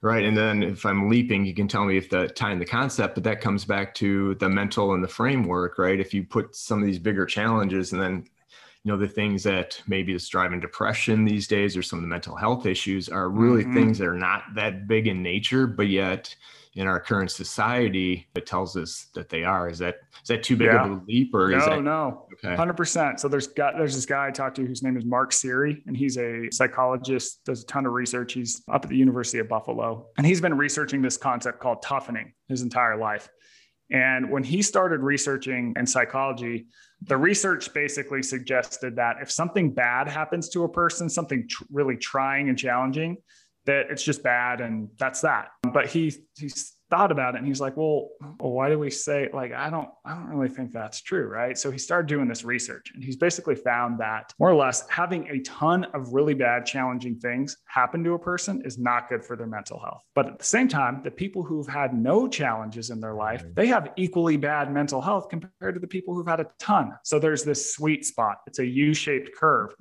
Right. 0.00 0.24
And 0.24 0.36
then 0.36 0.62
if 0.62 0.86
I'm 0.86 1.08
leaping, 1.08 1.44
you 1.44 1.54
can 1.54 1.66
tell 1.66 1.84
me 1.84 1.96
if 1.96 2.08
the 2.08 2.28
time 2.28 2.60
the 2.60 2.64
concept, 2.64 3.16
but 3.16 3.24
that 3.24 3.40
comes 3.40 3.64
back 3.64 3.94
to 3.96 4.36
the 4.36 4.48
mental 4.48 4.94
and 4.94 5.02
the 5.02 5.08
framework, 5.08 5.76
right? 5.76 5.98
If 5.98 6.14
you 6.14 6.22
put 6.22 6.54
some 6.54 6.80
of 6.80 6.86
these 6.86 7.00
bigger 7.00 7.26
challenges 7.26 7.92
and 7.92 8.00
then 8.00 8.24
you 8.84 8.92
know 8.92 8.98
the 8.98 9.08
things 9.08 9.42
that 9.42 9.82
maybe 9.86 10.14
is 10.14 10.28
driving 10.28 10.60
depression 10.60 11.24
these 11.24 11.48
days 11.48 11.76
or 11.76 11.82
some 11.82 11.98
of 11.98 12.02
the 12.02 12.08
mental 12.08 12.36
health 12.36 12.64
issues 12.64 13.08
are 13.08 13.28
really 13.28 13.64
mm-hmm. 13.64 13.74
things 13.74 13.98
that 13.98 14.06
are 14.06 14.14
not 14.14 14.44
that 14.54 14.86
big 14.86 15.06
in 15.06 15.22
nature 15.22 15.66
but 15.66 15.88
yet 15.88 16.34
in 16.74 16.86
our 16.86 17.00
current 17.00 17.30
society 17.30 18.26
it 18.34 18.46
tells 18.46 18.76
us 18.76 19.08
that 19.14 19.28
they 19.28 19.44
are. 19.44 19.68
Is 19.68 19.78
that 19.78 19.96
is 20.22 20.28
that 20.28 20.42
too 20.42 20.56
big 20.56 20.68
yeah. 20.68 20.84
of 20.84 20.90
a 20.90 21.02
leap 21.06 21.34
or 21.34 21.50
no, 21.50 21.58
is 21.58 21.64
that 21.64 21.82
no. 21.82 22.26
Okay. 22.44 22.54
100% 22.54 23.18
so 23.18 23.28
there's 23.28 23.46
got 23.48 23.74
there's 23.76 23.94
this 23.94 24.06
guy 24.06 24.28
i 24.28 24.30
talked 24.30 24.56
to 24.56 24.66
whose 24.66 24.82
name 24.82 24.96
is 24.96 25.04
mark 25.04 25.32
Seery 25.32 25.82
and 25.86 25.96
he's 25.96 26.16
a 26.18 26.48
psychologist 26.52 27.44
does 27.44 27.62
a 27.62 27.66
ton 27.66 27.86
of 27.86 27.92
research. 27.92 28.32
He's 28.32 28.62
up 28.70 28.84
at 28.84 28.90
the 28.90 28.96
university 28.96 29.38
of 29.38 29.48
buffalo 29.48 30.06
and 30.16 30.26
he's 30.26 30.40
been 30.40 30.56
researching 30.56 31.02
this 31.02 31.16
concept 31.16 31.60
called 31.60 31.82
toughening 31.82 32.32
his 32.48 32.62
entire 32.62 32.96
life. 32.96 33.28
And 33.90 34.30
when 34.30 34.44
he 34.44 34.60
started 34.62 35.00
researching 35.00 35.74
in 35.76 35.86
psychology, 35.86 36.66
the 37.02 37.16
research 37.16 37.72
basically 37.72 38.22
suggested 38.22 38.96
that 38.96 39.16
if 39.22 39.30
something 39.30 39.72
bad 39.72 40.08
happens 40.08 40.48
to 40.50 40.64
a 40.64 40.68
person, 40.68 41.08
something 41.08 41.48
tr- 41.48 41.64
really 41.70 41.96
trying 41.96 42.48
and 42.48 42.58
challenging, 42.58 43.16
that 43.68 43.90
it's 43.90 44.02
just 44.02 44.22
bad 44.22 44.62
and 44.62 44.88
that's 44.98 45.20
that. 45.20 45.50
But 45.72 45.86
he 45.86 46.14
he's 46.38 46.74
thought 46.90 47.12
about 47.12 47.34
it 47.34 47.38
and 47.38 47.46
he's 47.46 47.60
like, 47.60 47.76
well, 47.76 48.08
well, 48.40 48.52
why 48.52 48.70
do 48.70 48.78
we 48.78 48.88
say 48.88 49.28
like 49.34 49.52
I 49.52 49.68
don't 49.68 49.90
I 50.06 50.14
don't 50.14 50.28
really 50.28 50.48
think 50.48 50.72
that's 50.72 51.02
true, 51.02 51.28
right? 51.28 51.56
So 51.56 51.70
he 51.70 51.76
started 51.76 52.08
doing 52.08 52.28
this 52.28 52.44
research 52.44 52.92
and 52.94 53.04
he's 53.04 53.16
basically 53.16 53.54
found 53.54 54.00
that 54.00 54.32
more 54.38 54.48
or 54.48 54.54
less 54.54 54.88
having 54.88 55.28
a 55.28 55.40
ton 55.40 55.84
of 55.92 56.14
really 56.14 56.32
bad 56.32 56.64
challenging 56.64 57.18
things 57.18 57.58
happen 57.66 58.02
to 58.04 58.14
a 58.14 58.18
person 58.18 58.62
is 58.64 58.78
not 58.78 59.10
good 59.10 59.22
for 59.22 59.36
their 59.36 59.46
mental 59.46 59.78
health. 59.78 60.02
But 60.14 60.28
at 60.28 60.38
the 60.38 60.46
same 60.46 60.66
time, 60.66 61.02
the 61.04 61.10
people 61.10 61.42
who've 61.42 61.68
had 61.68 61.92
no 61.92 62.26
challenges 62.26 62.88
in 62.88 63.00
their 63.00 63.14
life, 63.14 63.44
they 63.54 63.66
have 63.66 63.92
equally 63.96 64.38
bad 64.38 64.72
mental 64.72 65.02
health 65.02 65.28
compared 65.28 65.74
to 65.74 65.80
the 65.80 65.86
people 65.86 66.14
who've 66.14 66.26
had 66.26 66.40
a 66.40 66.46
ton. 66.58 66.94
So 67.04 67.18
there's 67.18 67.44
this 67.44 67.74
sweet 67.74 68.06
spot. 68.06 68.38
It's 68.46 68.60
a 68.60 68.66
U-shaped 68.66 69.36
curve. 69.36 69.74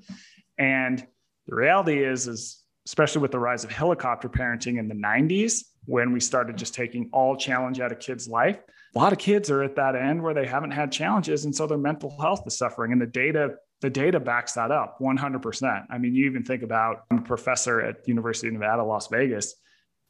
And 0.57 1.07
the 1.47 1.55
reality 1.55 2.03
is 2.03 2.27
is 2.27 2.66
especially 2.87 3.21
with 3.21 3.31
the 3.31 3.39
rise 3.39 3.65
of 3.65 3.69
helicopter 3.69 4.29
parenting 4.29 4.79
in 4.79 4.87
the 4.87 4.95
90s 4.95 5.65
when 5.83 6.13
we 6.13 6.21
started 6.21 6.55
just 6.55 6.73
taking 6.73 7.09
all 7.11 7.35
challenge 7.35 7.81
out 7.81 7.91
of 7.91 7.99
kids' 7.99 8.29
life. 8.29 8.57
A 8.95 8.97
lot 8.97 9.11
of 9.11 9.19
kids 9.19 9.51
are 9.51 9.61
at 9.61 9.75
that 9.75 9.97
end 9.97 10.23
where 10.23 10.33
they 10.33 10.47
haven't 10.47 10.71
had 10.71 10.89
challenges, 10.89 11.43
and 11.43 11.53
so 11.53 11.67
their 11.67 11.77
mental 11.77 12.17
health 12.21 12.43
is 12.47 12.57
suffering. 12.57 12.93
And 12.93 13.01
the 13.01 13.05
data, 13.05 13.55
the 13.81 13.89
data 13.89 14.21
backs 14.21 14.53
that 14.53 14.71
up 14.71 14.99
100%. 15.01 15.85
I 15.89 15.97
mean, 15.97 16.15
you 16.15 16.27
even 16.27 16.43
think 16.43 16.63
about 16.63 17.03
I'm 17.11 17.17
a 17.17 17.21
professor 17.23 17.81
at 17.81 18.07
University 18.07 18.47
of 18.47 18.53
Nevada, 18.53 18.85
Las 18.85 19.07
Vegas, 19.07 19.55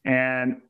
and 0.06 0.62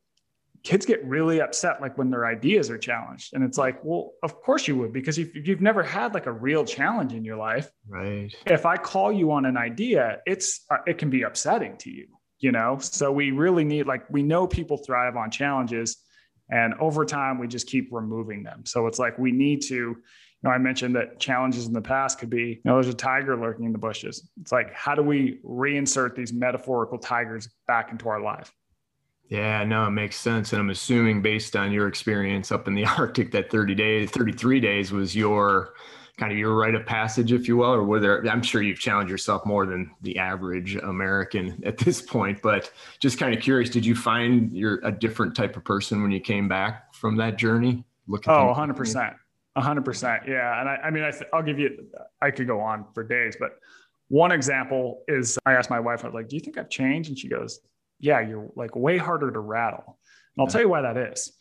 kids 0.64 0.86
get 0.86 1.04
really 1.06 1.42
upset 1.42 1.82
like 1.82 1.98
when 1.98 2.10
their 2.10 2.26
ideas 2.26 2.70
are 2.70 2.78
challenged. 2.78 3.34
And 3.34 3.44
it's 3.44 3.58
like 3.58 3.84
well 3.84 4.14
of 4.24 4.42
course 4.42 4.68
you 4.68 4.76
would 4.78 4.94
because 4.94 5.18
if 5.18 5.36
you've 5.48 5.62
never 5.62 5.84
had 5.84 6.14
like 6.14 6.26
a 6.26 6.32
real 6.32 6.66
challenge 6.66 7.14
in 7.14 7.24
your 7.24 7.38
life. 7.38 7.70
Right. 7.88 8.34
If 8.46 8.66
i 8.66 8.78
call 8.78 9.12
you 9.12 9.32
on 9.32 9.46
an 9.46 9.58
idea 9.58 10.20
it's 10.26 10.66
uh, 10.70 10.78
it 10.86 10.98
can 10.98 11.10
be 11.10 11.24
upsetting 11.24 11.78
to 11.78 11.90
you 11.90 12.08
you 12.40 12.52
know? 12.52 12.78
So 12.80 13.12
we 13.12 13.32
really 13.32 13.64
need 13.64 13.88
like 13.88 14.10
we 14.10 14.24
know 14.24 14.48
people 14.48 14.78
thrive 14.78 15.16
on 15.16 15.32
challenges 15.32 15.98
and 16.50 16.74
over 16.76 17.06
time 17.06 17.40
we 17.40 17.48
just 17.48 17.68
keep 17.68 17.90
removing 17.92 18.44
them. 18.44 18.64
So 18.66 18.88
it's 18.88 19.00
like 19.00 19.18
we 19.18 19.32
need 19.32 19.62
to 19.64 19.76
you 19.76 20.44
know 20.44 20.52
i 20.52 20.58
mentioned 20.60 20.96
that 20.96 21.20
challenges 21.20 21.66
in 21.66 21.74
the 21.74 21.82
past 21.82 22.20
could 22.20 22.30
be 22.30 22.44
you 22.44 22.62
know 22.64 22.76
there's 22.76 22.88
a 22.88 22.94
tiger 22.94 23.36
lurking 23.36 23.66
in 23.66 23.72
the 23.72 23.78
bushes. 23.78 24.30
It's 24.40 24.52
like 24.52 24.74
how 24.74 24.96
do 24.96 25.02
we 25.02 25.40
reinsert 25.44 26.16
these 26.16 26.32
metaphorical 26.32 27.00
tigers 27.00 27.50
back 27.68 27.92
into 27.92 28.08
our 28.10 28.22
life 28.22 28.52
yeah, 29.30 29.64
no, 29.64 29.86
it 29.88 29.92
makes 29.92 30.16
sense. 30.16 30.54
And 30.54 30.62
I'm 30.62 30.70
assuming 30.70 31.22
based 31.22 31.56
on 31.56 31.72
your 31.72 31.88
experience 31.88 32.52
up 32.52 32.68
in 32.68 32.76
the 32.76 32.86
Arctic 32.98 33.32
that 33.32 33.52
30 33.52 33.76
days, 33.76 34.12
33 34.12 34.60
days 34.60 34.92
was 34.92 35.16
your 35.16 35.74
kind 36.18 36.32
of 36.32 36.38
your 36.38 36.56
rite 36.56 36.74
of 36.74 36.86
passage, 36.86 37.32
if 37.32 37.48
you 37.48 37.58
will, 37.58 37.72
or 37.72 37.84
were 37.84 38.00
there, 38.00 38.28
I'm 38.28 38.42
sure 38.42 38.62
you've 38.62 38.80
challenged 38.80 39.12
yourself 39.12 39.46
more 39.46 39.68
than 39.68 39.92
the 40.02 40.18
average 40.18 40.76
American 40.76 41.62
at 41.66 41.78
this 41.78 42.02
point, 42.02 42.42
but 42.42 42.72
just 43.00 43.20
kind 43.20 43.36
of 43.36 43.42
curious, 43.42 43.70
did 43.70 43.86
you 43.86 43.96
find 43.96 44.52
you're 44.52 44.80
a 44.84 44.92
different 44.92 45.36
type 45.36 45.56
of 45.56 45.64
person 45.64 46.02
when 46.02 46.12
you 46.12 46.20
came 46.20 46.48
back 46.48 46.94
from 46.94 47.18
that 47.18 47.38
journey? 47.38 47.84
Look 48.08 48.28
oh, 48.28 48.54
100%. 48.56 49.16
100%. 49.58 50.28
Yeah. 50.28 50.60
And 50.60 50.70
I, 50.70 50.76
I 50.76 50.90
mean, 50.90 51.04
I 51.04 51.12
th- 51.12 51.30
I'll 51.34 51.44
give 51.44 51.60
you, 51.60 51.88
I 52.22 52.32
could 52.32 52.48
go 52.48 52.62
on 52.62 52.86
for 52.94 53.04
days, 53.04 53.36
but 53.40 53.60
one 54.08 54.32
example 54.32 55.04
is 55.08 55.38
I 55.46 55.54
asked 55.54 55.70
my 55.70 55.80
wife, 55.80 56.04
I 56.04 56.08
was 56.08 56.16
like, 56.16 56.30
do 56.30 56.36
you 56.36 56.40
think 56.40 56.58
I've 56.58 56.70
changed? 56.70 57.10
And 57.10 57.20
she 57.20 57.28
goes, 57.28 57.60
yeah, 58.00 58.20
you're 58.22 58.50
like 58.56 58.76
way 58.76 58.98
harder 58.98 59.32
to 59.32 59.40
rattle. 59.40 59.98
And 60.36 60.42
I'll 60.42 60.46
yeah. 60.48 60.52
tell 60.52 60.62
you 60.62 60.70
why 60.70 60.82
that 60.82 60.98
is 60.98 61.34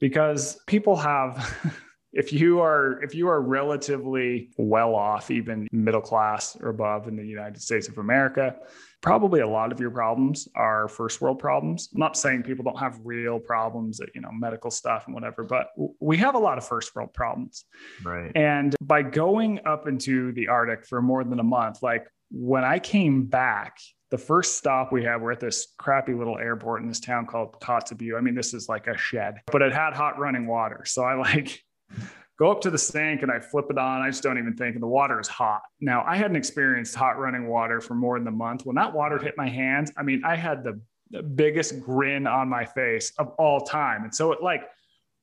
because 0.00 0.58
people 0.66 0.96
have 0.96 1.54
if 2.14 2.32
you 2.32 2.60
are 2.60 3.02
if 3.02 3.14
you 3.14 3.28
are 3.28 3.40
relatively 3.40 4.50
well 4.56 4.94
off 4.94 5.30
even 5.30 5.66
middle 5.72 6.00
class 6.00 6.56
or 6.60 6.68
above 6.68 7.08
in 7.08 7.16
the 7.16 7.24
united 7.24 7.60
states 7.60 7.88
of 7.88 7.98
america 7.98 8.54
probably 9.00 9.40
a 9.40 9.48
lot 9.48 9.72
of 9.72 9.80
your 9.80 9.90
problems 9.90 10.48
are 10.54 10.88
first 10.88 11.20
world 11.20 11.38
problems 11.38 11.88
i'm 11.92 12.00
not 12.00 12.16
saying 12.16 12.42
people 12.42 12.64
don't 12.64 12.78
have 12.78 12.98
real 13.04 13.38
problems 13.38 13.98
that 13.98 14.08
you 14.14 14.20
know 14.20 14.30
medical 14.32 14.70
stuff 14.70 15.06
and 15.06 15.14
whatever 15.14 15.42
but 15.42 15.70
we 16.00 16.16
have 16.16 16.34
a 16.34 16.38
lot 16.38 16.56
of 16.56 16.66
first 16.66 16.94
world 16.94 17.12
problems 17.12 17.64
right 18.04 18.32
and 18.36 18.76
by 18.80 19.02
going 19.02 19.60
up 19.66 19.88
into 19.88 20.32
the 20.32 20.48
arctic 20.48 20.86
for 20.86 21.02
more 21.02 21.24
than 21.24 21.40
a 21.40 21.44
month 21.44 21.82
like 21.82 22.06
when 22.30 22.64
i 22.64 22.78
came 22.78 23.24
back 23.24 23.78
the 24.14 24.18
first 24.18 24.56
stop 24.56 24.92
we 24.92 25.02
had, 25.02 25.20
we're 25.20 25.32
at 25.32 25.40
this 25.40 25.74
crappy 25.76 26.14
little 26.14 26.38
airport 26.38 26.82
in 26.82 26.86
this 26.86 27.00
town 27.00 27.26
called 27.26 27.58
Kotzebue. 27.58 28.16
I 28.16 28.20
mean, 28.20 28.36
this 28.36 28.54
is 28.54 28.68
like 28.68 28.86
a 28.86 28.96
shed, 28.96 29.40
but 29.46 29.60
it 29.60 29.72
had 29.72 29.92
hot 29.92 30.20
running 30.20 30.46
water. 30.46 30.84
So 30.86 31.02
I 31.02 31.14
like 31.14 31.60
go 32.38 32.48
up 32.52 32.60
to 32.60 32.70
the 32.70 32.78
sink 32.78 33.22
and 33.22 33.32
I 33.32 33.40
flip 33.40 33.64
it 33.70 33.76
on. 33.76 34.02
I 34.02 34.10
just 34.10 34.22
don't 34.22 34.38
even 34.38 34.54
think, 34.54 34.74
and 34.74 34.82
the 34.84 34.86
water 34.86 35.18
is 35.18 35.26
hot. 35.26 35.62
Now, 35.80 36.04
I 36.06 36.14
hadn't 36.14 36.36
experienced 36.36 36.94
hot 36.94 37.18
running 37.18 37.48
water 37.48 37.80
for 37.80 37.96
more 37.96 38.16
than 38.16 38.28
a 38.28 38.30
month. 38.30 38.64
When 38.64 38.76
that 38.76 38.94
water 38.94 39.18
hit 39.18 39.34
my 39.36 39.48
hands, 39.48 39.90
I 39.96 40.04
mean, 40.04 40.22
I 40.24 40.36
had 40.36 40.62
the, 40.62 40.80
the 41.10 41.24
biggest 41.24 41.80
grin 41.80 42.28
on 42.28 42.48
my 42.48 42.64
face 42.64 43.10
of 43.18 43.30
all 43.30 43.62
time. 43.62 44.04
And 44.04 44.14
so 44.14 44.30
it 44.30 44.40
like 44.40 44.62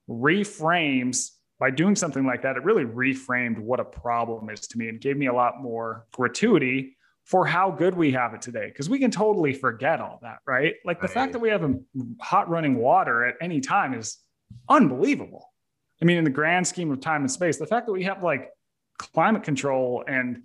reframes 0.10 1.30
by 1.62 1.71
doing 1.71 1.95
something 1.95 2.25
like 2.25 2.41
that, 2.41 2.58
it 2.58 2.65
really 2.65 2.84
reframed 2.84 3.58
what 3.58 3.80
a 3.80 3.86
problem 3.86 4.49
is 4.49 4.67
to 4.67 4.77
me 4.77 4.89
and 4.89 4.99
gave 4.99 5.15
me 5.15 5.27
a 5.27 5.34
lot 5.34 5.62
more 5.62 6.08
gratuity 6.12 6.97
for 7.25 7.45
how 7.45 7.71
good 7.71 7.95
we 7.95 8.12
have 8.12 8.34
it 8.34 8.41
today 8.41 8.67
because 8.67 8.89
we 8.89 8.99
can 8.99 9.12
totally 9.12 9.53
forget 9.53 9.99
all 9.99 10.19
that 10.21 10.39
right 10.45 10.75
like 10.86 10.99
the 10.99 11.07
right. 11.07 11.13
fact 11.13 11.31
that 11.34 11.39
we 11.39 11.49
have 11.49 11.63
a 11.63 11.73
hot 12.19 12.49
running 12.49 12.75
water 12.75 13.25
at 13.25 13.36
any 13.41 13.62
time 13.62 13.93
is 13.93 14.17
unbelievable 14.69 15.49
i 16.01 16.05
mean 16.05 16.17
in 16.17 16.23
the 16.23 16.29
grand 16.29 16.65
scheme 16.65 16.91
of 16.91 16.99
time 16.99 17.21
and 17.21 17.31
space 17.31 17.57
the 17.57 17.65
fact 17.65 17.86
that 17.86 17.93
we 17.93 18.03
have 18.03 18.23
like 18.23 18.49
climate 18.97 19.43
control 19.43 20.03
and 20.07 20.41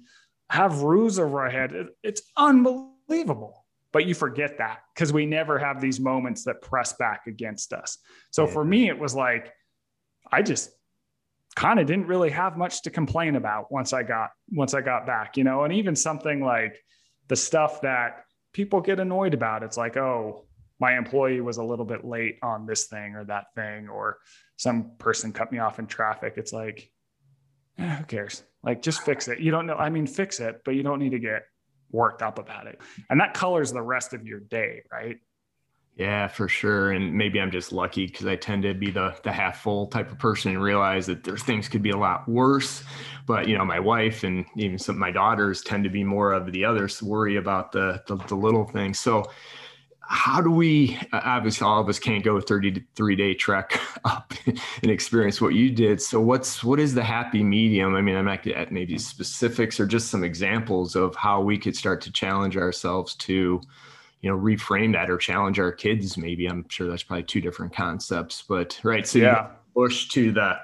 have 0.50 0.82
roofs 0.82 1.18
over 1.18 1.40
our 1.40 1.50
head 1.50 1.72
it, 1.72 1.86
it's 2.02 2.22
unbelievable 2.36 3.64
but 3.92 4.04
you 4.04 4.14
forget 4.14 4.58
that 4.58 4.80
because 4.94 5.12
we 5.12 5.24
never 5.24 5.58
have 5.58 5.80
these 5.80 5.98
moments 5.98 6.44
that 6.44 6.60
press 6.60 6.92
back 6.94 7.22
against 7.26 7.72
us 7.72 7.98
so 8.30 8.46
yeah. 8.46 8.52
for 8.52 8.64
me 8.64 8.88
it 8.88 8.98
was 8.98 9.14
like 9.14 9.52
i 10.30 10.42
just 10.42 10.70
kind 11.56 11.80
of 11.80 11.86
didn't 11.86 12.06
really 12.06 12.30
have 12.30 12.56
much 12.56 12.82
to 12.82 12.90
complain 12.90 13.34
about 13.34 13.72
once 13.72 13.92
I 13.92 14.02
got 14.02 14.30
once 14.52 14.74
I 14.74 14.82
got 14.82 15.06
back, 15.06 15.36
you 15.36 15.42
know, 15.42 15.64
and 15.64 15.72
even 15.72 15.96
something 15.96 16.40
like 16.40 16.78
the 17.28 17.36
stuff 17.36 17.80
that 17.80 18.24
people 18.52 18.80
get 18.80 19.00
annoyed 19.00 19.34
about. 19.34 19.62
It's 19.62 19.76
like, 19.76 19.96
oh, 19.96 20.44
my 20.78 20.96
employee 20.96 21.40
was 21.40 21.56
a 21.56 21.64
little 21.64 21.86
bit 21.86 22.04
late 22.04 22.38
on 22.42 22.66
this 22.66 22.84
thing 22.84 23.14
or 23.14 23.24
that 23.24 23.46
thing, 23.54 23.88
or 23.88 24.18
some 24.56 24.92
person 24.98 25.32
cut 25.32 25.50
me 25.50 25.58
off 25.58 25.78
in 25.78 25.86
traffic. 25.86 26.34
It's 26.36 26.52
like, 26.52 26.90
eh, 27.78 27.96
who 27.96 28.04
cares? 28.04 28.42
Like, 28.62 28.82
just 28.82 29.02
fix 29.02 29.28
it. 29.28 29.40
You 29.40 29.50
don't 29.50 29.66
know. 29.66 29.76
I 29.76 29.88
mean, 29.88 30.06
fix 30.06 30.40
it, 30.40 30.60
but 30.64 30.74
you 30.74 30.82
don't 30.82 30.98
need 30.98 31.12
to 31.12 31.18
get 31.18 31.44
worked 31.90 32.20
up 32.20 32.38
about 32.38 32.66
it. 32.66 32.80
And 33.08 33.20
that 33.20 33.32
colors 33.32 33.72
the 33.72 33.82
rest 33.82 34.12
of 34.12 34.26
your 34.26 34.40
day, 34.40 34.82
right? 34.92 35.16
Yeah, 35.96 36.28
for 36.28 36.46
sure. 36.46 36.92
And 36.92 37.14
maybe 37.14 37.40
I'm 37.40 37.50
just 37.50 37.72
lucky 37.72 38.06
because 38.06 38.26
I 38.26 38.36
tend 38.36 38.64
to 38.64 38.74
be 38.74 38.90
the 38.90 39.16
the 39.24 39.32
half 39.32 39.62
full 39.62 39.86
type 39.86 40.12
of 40.12 40.18
person 40.18 40.52
and 40.52 40.62
realize 40.62 41.06
that 41.06 41.24
there's 41.24 41.42
things 41.42 41.68
could 41.68 41.82
be 41.82 41.90
a 41.90 41.96
lot 41.96 42.28
worse. 42.28 42.84
But 43.26 43.48
you 43.48 43.56
know, 43.56 43.64
my 43.64 43.80
wife 43.80 44.22
and 44.22 44.44
even 44.56 44.78
some 44.78 44.96
of 44.96 45.00
my 45.00 45.10
daughters 45.10 45.62
tend 45.62 45.84
to 45.84 45.90
be 45.90 46.04
more 46.04 46.32
of 46.32 46.52
the 46.52 46.66
others 46.66 47.02
worry 47.02 47.36
about 47.36 47.72
the 47.72 48.02
the, 48.08 48.16
the 48.16 48.34
little 48.34 48.66
things. 48.66 48.98
So 49.00 49.24
how 50.08 50.40
do 50.40 50.50
we 50.50 50.98
obviously 51.12 51.64
all 51.66 51.80
of 51.80 51.88
us 51.88 51.98
can't 51.98 52.22
go 52.22 52.36
a 52.36 52.42
33 52.42 53.16
day 53.16 53.34
trek 53.34 53.80
up 54.04 54.34
and 54.46 54.90
experience 54.90 55.40
what 55.40 55.54
you 55.54 55.68
did 55.68 56.00
so 56.00 56.20
what's 56.20 56.62
what 56.62 56.78
is 56.78 56.94
the 56.94 57.02
happy 57.02 57.42
medium 57.42 57.96
i 57.96 58.00
mean 58.00 58.14
i'm 58.14 58.24
not 58.24 58.46
at 58.46 58.70
maybe 58.70 58.96
specifics 58.98 59.80
or 59.80 59.86
just 59.86 60.08
some 60.08 60.22
examples 60.22 60.94
of 60.94 61.16
how 61.16 61.40
we 61.40 61.58
could 61.58 61.76
start 61.76 62.00
to 62.00 62.12
challenge 62.12 62.56
ourselves 62.56 63.16
to 63.16 63.60
you 64.20 64.30
know 64.30 64.36
reframe 64.36 64.92
that 64.92 65.10
or 65.10 65.16
challenge 65.16 65.58
our 65.58 65.72
kids 65.72 66.16
maybe. 66.16 66.46
I'm 66.46 66.68
sure 66.68 66.88
that's 66.88 67.02
probably 67.02 67.24
two 67.24 67.40
different 67.40 67.74
concepts 67.74 68.44
but 68.48 68.78
right 68.82 69.06
so 69.06 69.18
yeah. 69.18 69.50
push 69.74 70.08
to 70.10 70.32
the 70.32 70.58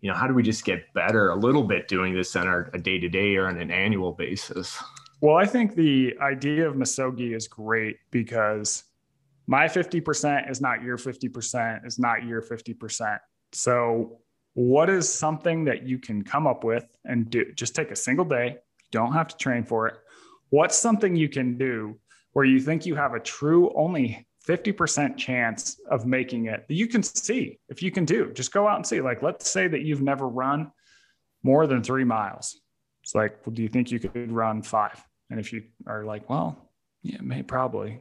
you 0.00 0.10
know 0.10 0.16
how 0.16 0.26
do 0.26 0.34
we 0.34 0.42
just 0.42 0.64
get 0.64 0.92
better 0.94 1.30
a 1.30 1.36
little 1.36 1.64
bit 1.64 1.88
doing 1.88 2.14
this 2.14 2.36
on 2.36 2.46
our 2.46 2.70
a 2.74 2.78
day-to-day 2.78 3.36
or 3.36 3.48
on 3.48 3.58
an 3.58 3.70
annual 3.70 4.12
basis? 4.12 4.82
Well 5.20 5.36
i 5.36 5.46
think 5.46 5.74
the 5.74 6.14
idea 6.20 6.68
of 6.68 6.74
misogi 6.76 7.34
is 7.34 7.48
great 7.48 7.96
because 8.10 8.84
my 9.46 9.66
50% 9.66 10.50
is 10.50 10.62
not 10.62 10.82
your 10.82 10.96
50% 10.96 11.86
is 11.86 11.98
not 11.98 12.24
your 12.24 12.40
50% 12.40 13.18
so 13.52 14.18
what 14.54 14.88
is 14.88 15.12
something 15.12 15.64
that 15.64 15.82
you 15.82 15.98
can 15.98 16.22
come 16.22 16.46
up 16.46 16.64
with 16.64 16.86
and 17.04 17.28
do 17.28 17.52
just 17.54 17.74
take 17.74 17.90
a 17.90 17.96
single 17.96 18.24
day 18.24 18.58
you 18.94 19.00
don't 19.00 19.12
have 19.12 19.28
to 19.28 19.36
train 19.36 19.64
for 19.64 19.88
it. 19.88 19.94
What's 20.50 20.78
something 20.78 21.16
you 21.16 21.28
can 21.28 21.58
do 21.58 21.98
where 22.34 22.44
you 22.44 22.60
think 22.60 22.84
you 22.84 22.94
have 22.94 23.14
a 23.14 23.20
true 23.20 23.72
only 23.74 24.26
50% 24.46 25.16
chance 25.16 25.80
of 25.90 26.04
making 26.04 26.46
it 26.46 26.66
you 26.68 26.86
can 26.86 27.02
see 27.02 27.58
if 27.70 27.82
you 27.82 27.90
can 27.90 28.04
do 28.04 28.30
just 28.34 28.52
go 28.52 28.68
out 28.68 28.76
and 28.76 28.86
see. 28.86 29.00
Like 29.00 29.22
let's 29.22 29.48
say 29.48 29.66
that 29.66 29.80
you've 29.80 30.02
never 30.02 30.28
run 30.28 30.70
more 31.42 31.66
than 31.66 31.82
three 31.82 32.04
miles. 32.04 32.60
It's 33.02 33.14
like 33.14 33.46
well, 33.46 33.54
do 33.54 33.62
you 33.62 33.68
think 33.68 33.90
you 33.90 33.98
could 33.98 34.30
run 34.30 34.62
five? 34.62 35.02
And 35.30 35.40
if 35.40 35.52
you 35.52 35.64
are 35.86 36.04
like 36.04 36.28
well 36.28 36.70
yeah 37.02 37.22
may 37.22 37.42
probably. 37.42 38.00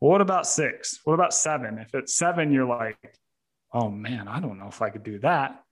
Well, 0.00 0.10
what 0.10 0.20
about 0.20 0.46
six? 0.46 1.00
What 1.04 1.14
about 1.14 1.34
seven? 1.34 1.78
If 1.78 1.94
it's 1.94 2.16
seven 2.16 2.52
you're 2.52 2.66
like 2.66 3.18
oh 3.74 3.90
man 3.90 4.28
i 4.28 4.38
don't 4.38 4.58
know 4.58 4.68
if 4.68 4.80
i 4.80 4.88
could 4.88 5.02
do 5.02 5.18
that. 5.18 5.62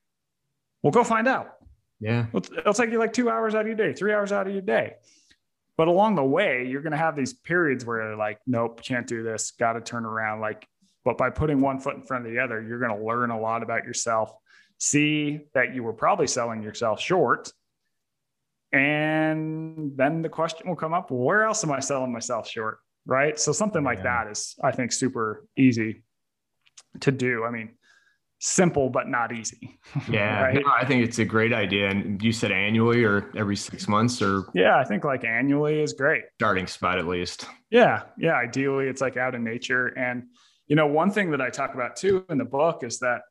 Well 0.83 0.91
go 0.91 1.05
find 1.05 1.27
out. 1.29 1.55
Yeah. 2.01 2.27
It'll 2.35 2.75
take 2.75 2.91
you 2.91 2.99
like 2.99 3.15
two 3.15 3.31
hours 3.31 3.55
out 3.55 3.63
of 3.63 3.67
your 3.69 3.77
day 3.77 3.95
three 3.95 4.13
hours 4.13 4.33
out 4.33 4.47
of 4.47 4.53
your 4.53 4.61
day 4.61 4.97
but 5.77 5.89
along 5.89 6.15
the 6.15 6.25
way, 6.25 6.67
you're 6.67 6.83
going 6.83 6.93
to 6.93 6.99
have 6.99 7.17
these 7.17 7.33
periods 7.33 7.85
where 7.85 8.03
you're 8.03 8.17
like, 8.17 8.39
nope, 8.47 8.83
can't 8.83 9.07
do 9.07 9.23
this, 9.23 9.53
got 9.53 9.73
to 9.73 9.81
turn 9.81 10.05
around. 10.05 10.41
Like, 10.41 10.67
but 11.05 11.19
by 11.19 11.31
putting 11.31 11.61
one 11.61 11.81
foot 11.81 11.97
in 11.97 12.03
front 12.03 12.27
of 12.27 12.33
the 12.33 12.39
other, 12.39 12.63
you're 12.63 12.79
going 12.79 12.97
to 12.97 13.05
learn 13.05 13.31
a 13.31 13.39
lot 13.39 13.63
about 13.63 13.85
yourself, 13.85 14.33
see 14.79 15.41
that 15.55 15.75
you 15.75 15.83
were 15.83 15.93
probably 15.93 16.27
selling 16.27 16.63
yourself 16.63 17.01
short. 17.01 17.53
And 18.73 19.93
then 19.97 20.23
the 20.23 20.29
question 20.29 20.69
will 20.69 20.77
come 20.77 20.95
up 20.95 21.11
where 21.11 21.45
else 21.45 21.63
am 21.65 21.71
I 21.71 21.81
selling 21.81 22.13
myself 22.13 22.49
short? 22.49 22.79
Right. 23.07 23.39
So 23.39 23.53
something 23.53 23.85
like 23.85 23.99
yeah. 23.99 24.25
that 24.25 24.31
is, 24.31 24.55
I 24.63 24.73
think, 24.73 24.91
super 24.91 25.47
easy 25.57 26.05
to 27.01 27.13
do. 27.13 27.45
I 27.45 27.51
mean, 27.51 27.71
simple 28.45 28.91
but 28.91 29.09
not 29.09 29.33
easy. 29.33 29.79
Yeah, 30.09 30.43
right? 30.43 30.55
no, 30.55 30.73
I 30.77 30.85
think 30.85 31.05
it's 31.05 31.19
a 31.19 31.25
great 31.25 31.53
idea. 31.53 31.89
And 31.89 32.21
you 32.23 32.33
said 32.33 32.53
annually 32.53 33.05
or 33.05 33.31
every 33.37 33.57
six 33.57 33.89
months 33.89 34.21
or 34.21 34.45
yeah, 34.55 34.77
I 34.77 34.85
think 34.85 35.05
like 35.05 35.25
annually 35.25 35.81
is 35.81 35.93
great. 35.93 36.25
Starting 36.35 36.67
spot 36.67 36.99
at 36.99 37.07
least. 37.07 37.47
Yeah, 37.71 38.03
yeah. 38.19 38.35
Ideally, 38.35 38.89
it's 38.89 39.01
like 39.01 39.17
out 39.17 39.35
in 39.35 39.45
nature. 39.45 39.89
And 39.89 40.25
you 40.67 40.77
know, 40.77 40.87
one 40.87 41.11
thing 41.11 41.31
that 41.31 41.41
I 41.41 41.49
talk 41.49 41.75
about 41.75 41.97
too 41.97 42.25
in 42.29 42.39
the 42.39 42.45
book 42.45 42.83
is 42.83 42.99
that 42.99 43.23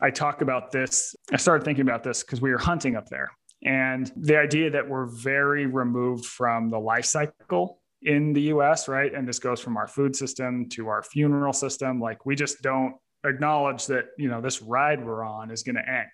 I 0.00 0.10
talk 0.10 0.40
about 0.40 0.70
this. 0.70 1.14
I 1.32 1.36
started 1.36 1.64
thinking 1.64 1.82
about 1.82 2.02
this 2.02 2.22
because 2.22 2.40
we 2.40 2.50
were 2.50 2.58
hunting 2.58 2.96
up 2.96 3.08
there. 3.08 3.30
And 3.64 4.10
the 4.16 4.38
idea 4.38 4.70
that 4.70 4.88
we're 4.88 5.06
very 5.06 5.66
removed 5.66 6.26
from 6.26 6.70
the 6.70 6.78
life 6.78 7.04
cycle 7.04 7.80
in 8.02 8.32
the 8.32 8.42
US, 8.54 8.88
right? 8.88 9.12
And 9.12 9.28
this 9.28 9.40
goes 9.40 9.60
from 9.60 9.76
our 9.76 9.88
food 9.88 10.14
system 10.14 10.68
to 10.70 10.88
our 10.88 11.02
funeral 11.02 11.52
system. 11.52 12.00
Like 12.00 12.24
we 12.24 12.36
just 12.36 12.62
don't 12.62 12.94
acknowledge 13.28 13.86
that 13.86 14.06
you 14.18 14.28
know 14.28 14.40
this 14.40 14.62
ride 14.62 15.04
we're 15.04 15.24
on 15.24 15.50
is 15.50 15.62
going 15.62 15.76
to 15.76 15.88
end. 15.88 16.08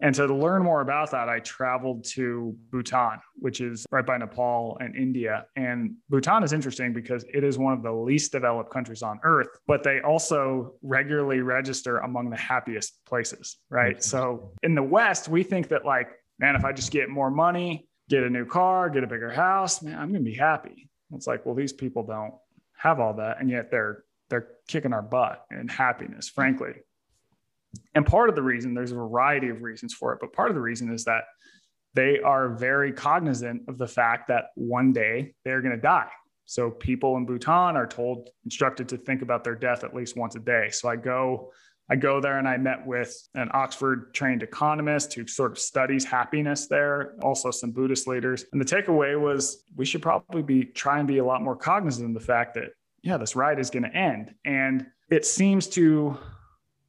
And 0.00 0.14
so 0.14 0.26
to 0.26 0.34
learn 0.34 0.62
more 0.62 0.80
about 0.80 1.12
that 1.12 1.28
i 1.28 1.38
traveled 1.38 2.04
to 2.04 2.56
bhutan 2.70 3.20
which 3.36 3.60
is 3.60 3.86
right 3.90 4.04
by 4.04 4.16
nepal 4.18 4.76
and 4.80 4.94
india. 4.96 5.46
And 5.56 5.94
bhutan 6.10 6.42
is 6.42 6.52
interesting 6.52 6.92
because 6.92 7.24
it 7.32 7.44
is 7.44 7.58
one 7.58 7.72
of 7.72 7.82
the 7.82 7.92
least 7.92 8.32
developed 8.32 8.70
countries 8.72 9.02
on 9.02 9.20
earth 9.22 9.48
but 9.66 9.82
they 9.82 10.00
also 10.00 10.74
regularly 10.82 11.40
register 11.40 11.98
among 11.98 12.30
the 12.30 12.36
happiest 12.36 13.04
places 13.06 13.58
right? 13.70 14.02
So 14.02 14.52
in 14.62 14.74
the 14.74 14.82
west 14.82 15.28
we 15.28 15.42
think 15.42 15.68
that 15.68 15.84
like 15.84 16.10
man 16.38 16.56
if 16.56 16.64
i 16.64 16.72
just 16.72 16.90
get 16.90 17.08
more 17.08 17.30
money 17.30 17.88
get 18.10 18.24
a 18.24 18.30
new 18.30 18.44
car 18.44 18.90
get 18.90 19.04
a 19.04 19.06
bigger 19.06 19.30
house 19.30 19.80
man 19.82 19.98
i'm 19.98 20.10
going 20.10 20.24
to 20.24 20.30
be 20.30 20.36
happy. 20.36 20.90
It's 21.12 21.26
like 21.26 21.46
well 21.46 21.54
these 21.54 21.72
people 21.72 22.02
don't 22.04 22.34
have 22.76 22.98
all 23.00 23.14
that 23.14 23.40
and 23.40 23.48
yet 23.48 23.70
they're 23.70 24.04
they're 24.34 24.48
kicking 24.66 24.92
our 24.92 25.02
butt 25.02 25.44
in 25.52 25.68
happiness, 25.68 26.28
frankly. 26.28 26.72
And 27.94 28.04
part 28.04 28.28
of 28.28 28.34
the 28.34 28.42
reason, 28.42 28.74
there's 28.74 28.90
a 28.90 28.96
variety 28.96 29.48
of 29.48 29.62
reasons 29.62 29.94
for 29.94 30.12
it, 30.12 30.18
but 30.20 30.32
part 30.32 30.50
of 30.50 30.56
the 30.56 30.60
reason 30.60 30.92
is 30.92 31.04
that 31.04 31.22
they 31.94 32.18
are 32.18 32.48
very 32.48 32.92
cognizant 32.92 33.62
of 33.68 33.78
the 33.78 33.86
fact 33.86 34.26
that 34.26 34.46
one 34.56 34.92
day 34.92 35.34
they're 35.44 35.60
going 35.60 35.76
to 35.76 35.80
die. 35.80 36.10
So 36.46 36.68
people 36.68 37.16
in 37.16 37.26
Bhutan 37.26 37.76
are 37.76 37.86
told, 37.86 38.30
instructed 38.44 38.88
to 38.88 38.96
think 38.96 39.22
about 39.22 39.44
their 39.44 39.54
death 39.54 39.84
at 39.84 39.94
least 39.94 40.16
once 40.16 40.34
a 40.34 40.40
day. 40.40 40.70
So 40.70 40.88
I 40.88 40.96
go, 40.96 41.52
I 41.88 41.94
go 41.94 42.20
there 42.20 42.38
and 42.38 42.48
I 42.48 42.56
met 42.56 42.84
with 42.84 43.16
an 43.34 43.48
Oxford 43.54 44.12
trained 44.12 44.42
economist 44.42 45.14
who 45.14 45.28
sort 45.28 45.52
of 45.52 45.58
studies 45.60 46.04
happiness 46.04 46.66
there, 46.66 47.14
also 47.22 47.52
some 47.52 47.70
Buddhist 47.70 48.08
leaders. 48.08 48.44
And 48.52 48.60
the 48.60 48.64
takeaway 48.64 49.18
was 49.18 49.62
we 49.76 49.84
should 49.84 50.02
probably 50.02 50.42
be 50.42 50.64
try 50.64 50.98
and 50.98 51.06
be 51.06 51.18
a 51.18 51.24
lot 51.24 51.42
more 51.42 51.56
cognizant 51.56 52.08
of 52.08 52.14
the 52.20 52.26
fact 52.26 52.54
that 52.54 52.70
yeah, 53.04 53.18
this 53.18 53.36
ride 53.36 53.60
is 53.60 53.70
going 53.70 53.82
to 53.82 53.94
end. 53.94 54.34
And 54.46 54.86
it 55.10 55.26
seems 55.26 55.68
to 55.68 56.18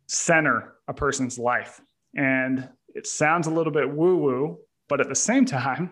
center 0.08 0.76
a 0.88 0.94
person's 0.94 1.38
life. 1.38 1.82
And 2.16 2.70
it 2.88 3.06
sounds 3.06 3.48
a 3.48 3.52
little 3.52 3.74
bit 3.74 3.90
woo 3.90 4.16
woo, 4.16 4.58
but 4.88 5.02
at 5.02 5.10
the 5.10 5.16
same 5.16 5.46
time, 5.60 5.92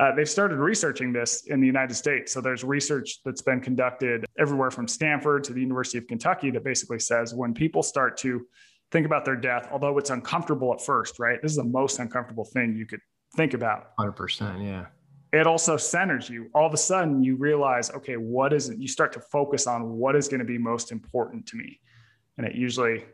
uh, 0.00 0.14
they've 0.14 0.28
started 0.28 0.56
researching 0.56 1.12
this 1.12 1.44
in 1.48 1.60
the 1.60 1.66
United 1.66 1.94
States. 1.94 2.32
So 2.32 2.40
there's 2.40 2.64
research 2.64 3.18
that's 3.26 3.42
been 3.42 3.60
conducted 3.60 4.24
everywhere 4.38 4.70
from 4.70 4.88
Stanford 4.88 5.44
to 5.44 5.52
the 5.52 5.60
University 5.60 5.98
of 5.98 6.06
Kentucky 6.06 6.50
that 6.50 6.64
basically 6.64 6.98
says 6.98 7.34
when 7.34 7.52
people 7.52 7.82
start 7.82 8.16
to 8.18 8.46
think 8.90 9.04
about 9.04 9.26
their 9.26 9.36
death, 9.36 9.68
although 9.70 9.98
it's 9.98 10.08
uncomfortable 10.08 10.72
at 10.72 10.80
first, 10.80 11.18
right? 11.18 11.40
This 11.42 11.50
is 11.50 11.58
the 11.58 11.64
most 11.64 11.98
uncomfortable 11.98 12.46
thing 12.46 12.74
you 12.74 12.86
could 12.86 13.00
think 13.36 13.52
about. 13.52 13.94
100%. 13.98 14.64
Yeah. 14.64 14.86
It 15.32 15.46
also 15.46 15.76
centers 15.76 16.28
you. 16.28 16.50
All 16.54 16.66
of 16.66 16.74
a 16.74 16.78
sudden, 16.78 17.22
you 17.22 17.36
realize, 17.36 17.90
okay, 17.90 18.16
what 18.16 18.52
is 18.52 18.68
it? 18.68 18.78
You 18.78 18.88
start 18.88 19.12
to 19.14 19.20
focus 19.20 19.66
on 19.66 19.92
what 19.94 20.14
is 20.14 20.28
going 20.28 20.40
to 20.40 20.46
be 20.46 20.58
most 20.58 20.92
important 20.92 21.46
to 21.46 21.56
me. 21.56 21.80
And 22.36 22.46
it 22.46 22.54
usually 22.54 23.04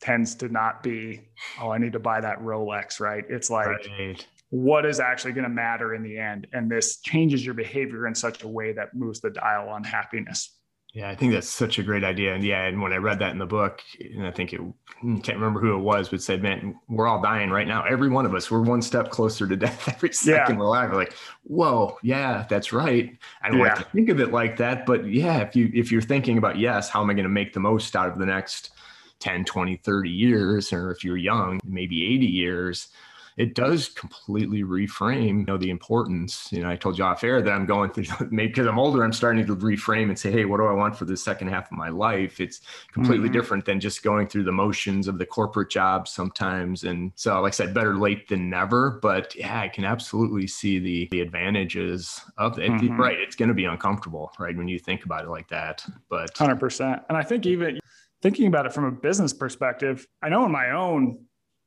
tends 0.00 0.34
to 0.36 0.48
not 0.48 0.82
be, 0.82 1.28
oh, 1.60 1.70
I 1.70 1.78
need 1.78 1.92
to 1.92 2.00
buy 2.00 2.20
that 2.20 2.40
Rolex, 2.40 3.00
right? 3.00 3.24
It's 3.28 3.48
like, 3.48 3.68
right 3.68 4.26
what 4.50 4.86
is 4.86 5.00
actually 5.00 5.32
going 5.32 5.44
to 5.44 5.50
matter 5.50 5.94
in 5.94 6.02
the 6.02 6.18
end. 6.18 6.46
And 6.52 6.70
this 6.70 7.00
changes 7.00 7.44
your 7.44 7.54
behavior 7.54 8.06
in 8.06 8.14
such 8.14 8.42
a 8.42 8.48
way 8.48 8.72
that 8.72 8.94
moves 8.94 9.20
the 9.20 9.30
dial 9.30 9.68
on 9.68 9.82
happiness. 9.82 10.55
Yeah, 10.96 11.10
I 11.10 11.14
think 11.14 11.34
that's 11.34 11.50
such 11.50 11.78
a 11.78 11.82
great 11.82 12.04
idea. 12.04 12.34
And 12.34 12.42
yeah, 12.42 12.64
and 12.64 12.80
when 12.80 12.94
I 12.94 12.96
read 12.96 13.18
that 13.18 13.30
in 13.30 13.36
the 13.36 13.44
book, 13.44 13.82
and 14.00 14.26
I 14.26 14.30
think 14.30 14.54
it 14.54 14.62
can't 15.02 15.36
remember 15.36 15.60
who 15.60 15.74
it 15.74 15.82
was, 15.82 16.08
but 16.08 16.22
said, 16.22 16.42
"Man, 16.42 16.74
we're 16.88 17.06
all 17.06 17.20
dying 17.20 17.50
right 17.50 17.68
now. 17.68 17.84
Every 17.84 18.08
one 18.08 18.24
of 18.24 18.34
us, 18.34 18.50
we're 18.50 18.62
one 18.62 18.80
step 18.80 19.10
closer 19.10 19.46
to 19.46 19.56
death 19.58 19.90
every 19.90 20.14
second 20.14 20.54
yeah. 20.54 20.58
we're 20.58 20.64
alive." 20.64 20.90
We're 20.90 20.96
like, 20.96 21.12
whoa, 21.42 21.98
yeah, 22.02 22.46
that's 22.48 22.72
right. 22.72 23.14
I 23.42 23.50
don't 23.50 23.58
yeah. 23.58 23.64
like 23.64 23.76
to 23.76 23.84
think 23.90 24.08
of 24.08 24.20
it 24.20 24.32
like 24.32 24.56
that, 24.56 24.86
but 24.86 25.06
yeah, 25.06 25.42
if 25.42 25.54
you 25.54 25.70
if 25.74 25.92
you're 25.92 26.00
thinking 26.00 26.38
about 26.38 26.58
yes, 26.58 26.88
how 26.88 27.02
am 27.02 27.10
I 27.10 27.12
going 27.12 27.24
to 27.24 27.28
make 27.28 27.52
the 27.52 27.60
most 27.60 27.94
out 27.94 28.08
of 28.08 28.18
the 28.18 28.24
next 28.24 28.70
10, 29.18 29.44
20, 29.44 29.76
30 29.76 30.08
years, 30.08 30.72
or 30.72 30.92
if 30.92 31.04
you're 31.04 31.18
young, 31.18 31.60
maybe 31.66 32.06
80 32.06 32.24
years, 32.24 32.88
it 33.36 33.54
does 33.54 33.88
completely 33.88 34.62
reframe 34.62 35.40
you 35.40 35.44
know 35.44 35.56
the 35.56 35.70
importance. 35.70 36.48
You 36.50 36.62
know 36.62 36.70
i 36.70 36.76
told 36.76 36.98
you 36.98 37.04
off 37.04 37.24
air 37.24 37.42
that 37.42 37.52
i'm 37.52 37.66
going 37.66 37.90
through 37.90 38.04
maybe 38.30 38.48
because 38.48 38.66
i'm 38.66 38.78
older 38.78 39.02
i'm 39.02 39.12
starting 39.12 39.46
to 39.46 39.56
reframe 39.56 40.08
and 40.08 40.18
say 40.18 40.30
hey 40.30 40.44
what 40.44 40.58
do 40.58 40.66
i 40.66 40.72
want 40.72 40.96
for 40.96 41.04
the 41.04 41.16
second 41.16 41.48
half 41.48 41.70
of 41.70 41.76
my 41.76 41.88
life? 41.88 42.40
It's 42.40 42.60
completely 42.92 43.28
mm-hmm. 43.28 43.34
different 43.34 43.64
than 43.64 43.80
just 43.80 44.02
going 44.02 44.28
through 44.28 44.44
the 44.44 44.52
motions 44.52 45.08
of 45.08 45.18
the 45.18 45.26
corporate 45.26 45.70
job 45.70 46.08
sometimes. 46.08 46.84
And 46.84 47.12
so 47.14 47.40
like 47.40 47.52
i 47.52 47.56
said 47.56 47.74
better 47.74 47.96
late 47.96 48.28
than 48.28 48.50
never 48.50 48.98
but 49.02 49.34
yeah 49.34 49.60
i 49.60 49.68
can 49.68 49.84
absolutely 49.84 50.46
see 50.46 50.78
the 50.78 51.08
the 51.10 51.20
advantages 51.20 52.20
of 52.36 52.58
it. 52.58 52.70
Mm-hmm. 52.70 53.00
right 53.00 53.18
it's 53.18 53.36
going 53.36 53.48
to 53.48 53.54
be 53.54 53.64
uncomfortable 53.64 54.32
right 54.38 54.56
when 54.56 54.68
you 54.68 54.78
think 54.78 55.04
about 55.04 55.24
it 55.24 55.30
like 55.30 55.48
that 55.48 55.84
but 56.08 56.34
100% 56.34 57.04
and 57.08 57.16
i 57.16 57.22
think 57.22 57.46
even 57.46 57.78
thinking 58.22 58.46
about 58.46 58.66
it 58.66 58.72
from 58.72 58.84
a 58.84 58.90
business 58.90 59.32
perspective 59.32 60.06
i 60.22 60.28
know 60.28 60.44
in 60.44 60.52
my 60.52 60.70
own 60.70 61.18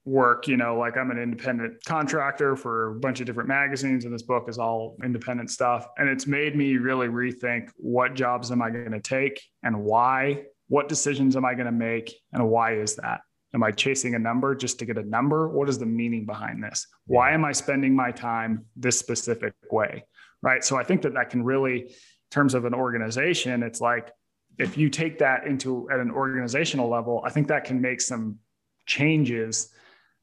work 0.06 0.48
you 0.48 0.58
know 0.58 0.78
like 0.78 0.98
i'm 0.98 1.12
an 1.12 1.20
independent 1.20 1.74
contractor 1.86 2.56
for 2.56 2.96
a 2.96 3.00
bunch 3.00 3.20
of 3.20 3.26
different 3.26 3.50
magazines 3.50 4.06
and 4.06 4.14
this 4.14 4.24
book 4.24 4.48
is 4.48 4.58
all 4.58 4.96
independent 5.04 5.50
stuff. 5.52 5.88
And 5.98 6.10
it's 6.10 6.28
made 6.28 6.56
me 6.56 6.78
really 6.78 7.08
rethink 7.08 7.70
what 7.78 8.14
jobs 8.14 8.52
am 8.52 8.62
i 8.62 8.70
going 8.70 8.92
to 8.92 9.00
take 9.00 9.42
and 9.64 9.84
why? 9.84 10.44
What 10.68 10.88
decisions 10.88 11.36
am 11.36 11.46
i 11.46 11.54
going 11.54 11.66
to 11.66 11.72
make 11.72 12.14
and 12.34 12.48
why 12.50 12.76
is 12.76 12.96
that? 12.96 13.22
Am 13.54 13.64
i 13.64 13.72
chasing 13.72 14.16
a 14.16 14.20
number 14.20 14.56
just 14.56 14.80
to 14.80 14.86
get 14.86 14.98
a 14.98 15.04
number? 15.04 15.50
What 15.50 15.70
is 15.70 15.80
the 15.80 15.86
meaning 15.86 16.26
behind 16.26 16.64
this? 16.64 16.86
Why 17.06 17.32
am 17.32 17.46
i 17.46 17.52
spending 17.52 17.96
my 17.96 18.12
time 18.12 18.66
this 18.76 18.98
specific 19.00 19.54
way? 19.72 20.04
Right? 20.42 20.64
So 20.64 20.78
i 20.78 20.84
think 20.84 21.02
that 21.04 21.14
that 21.14 21.30
can 21.30 21.44
really 21.44 21.82
in 21.82 22.32
terms 22.32 22.54
of 22.54 22.66
an 22.66 22.74
organization 22.74 23.64
it's 23.64 23.82
like 23.82 24.12
if 24.58 24.78
you 24.78 24.90
take 24.90 25.20
that 25.20 25.48
into 25.48 25.90
at 25.90 26.00
an 26.00 26.12
organizational 26.12 26.90
level 26.90 27.24
i 27.26 27.30
think 27.30 27.48
that 27.48 27.64
can 27.64 27.82
make 27.82 28.00
some 28.00 28.38
changes 28.86 29.74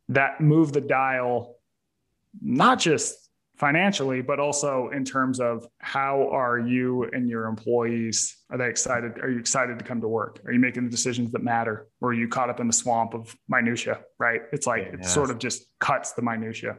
that 0.08 0.40
move 0.40 0.72
the 0.72 0.80
dial, 0.80 1.56
not 2.40 2.78
just 2.78 3.26
financially, 3.56 4.20
but 4.20 4.38
also 4.38 4.90
in 4.92 5.04
terms 5.04 5.40
of 5.40 5.66
how 5.78 6.28
are 6.30 6.58
you 6.58 7.04
and 7.04 7.28
your 7.28 7.46
employees? 7.46 8.36
Are 8.50 8.58
they 8.58 8.68
excited? 8.68 9.18
Are 9.18 9.30
you 9.30 9.38
excited 9.38 9.78
to 9.78 9.84
come 9.84 10.00
to 10.02 10.08
work? 10.08 10.40
Are 10.44 10.52
you 10.52 10.58
making 10.58 10.84
the 10.84 10.90
decisions 10.90 11.32
that 11.32 11.42
matter? 11.42 11.88
Or 12.00 12.10
are 12.10 12.14
you 12.14 12.28
caught 12.28 12.50
up 12.50 12.60
in 12.60 12.66
the 12.66 12.72
swamp 12.72 13.14
of 13.14 13.34
minutia? 13.48 14.00
Right? 14.18 14.42
It's 14.52 14.66
like 14.66 14.82
it 14.82 15.04
sort 15.04 15.30
of 15.30 15.38
just 15.38 15.66
cuts 15.80 16.12
the 16.12 16.22
minutia. 16.22 16.76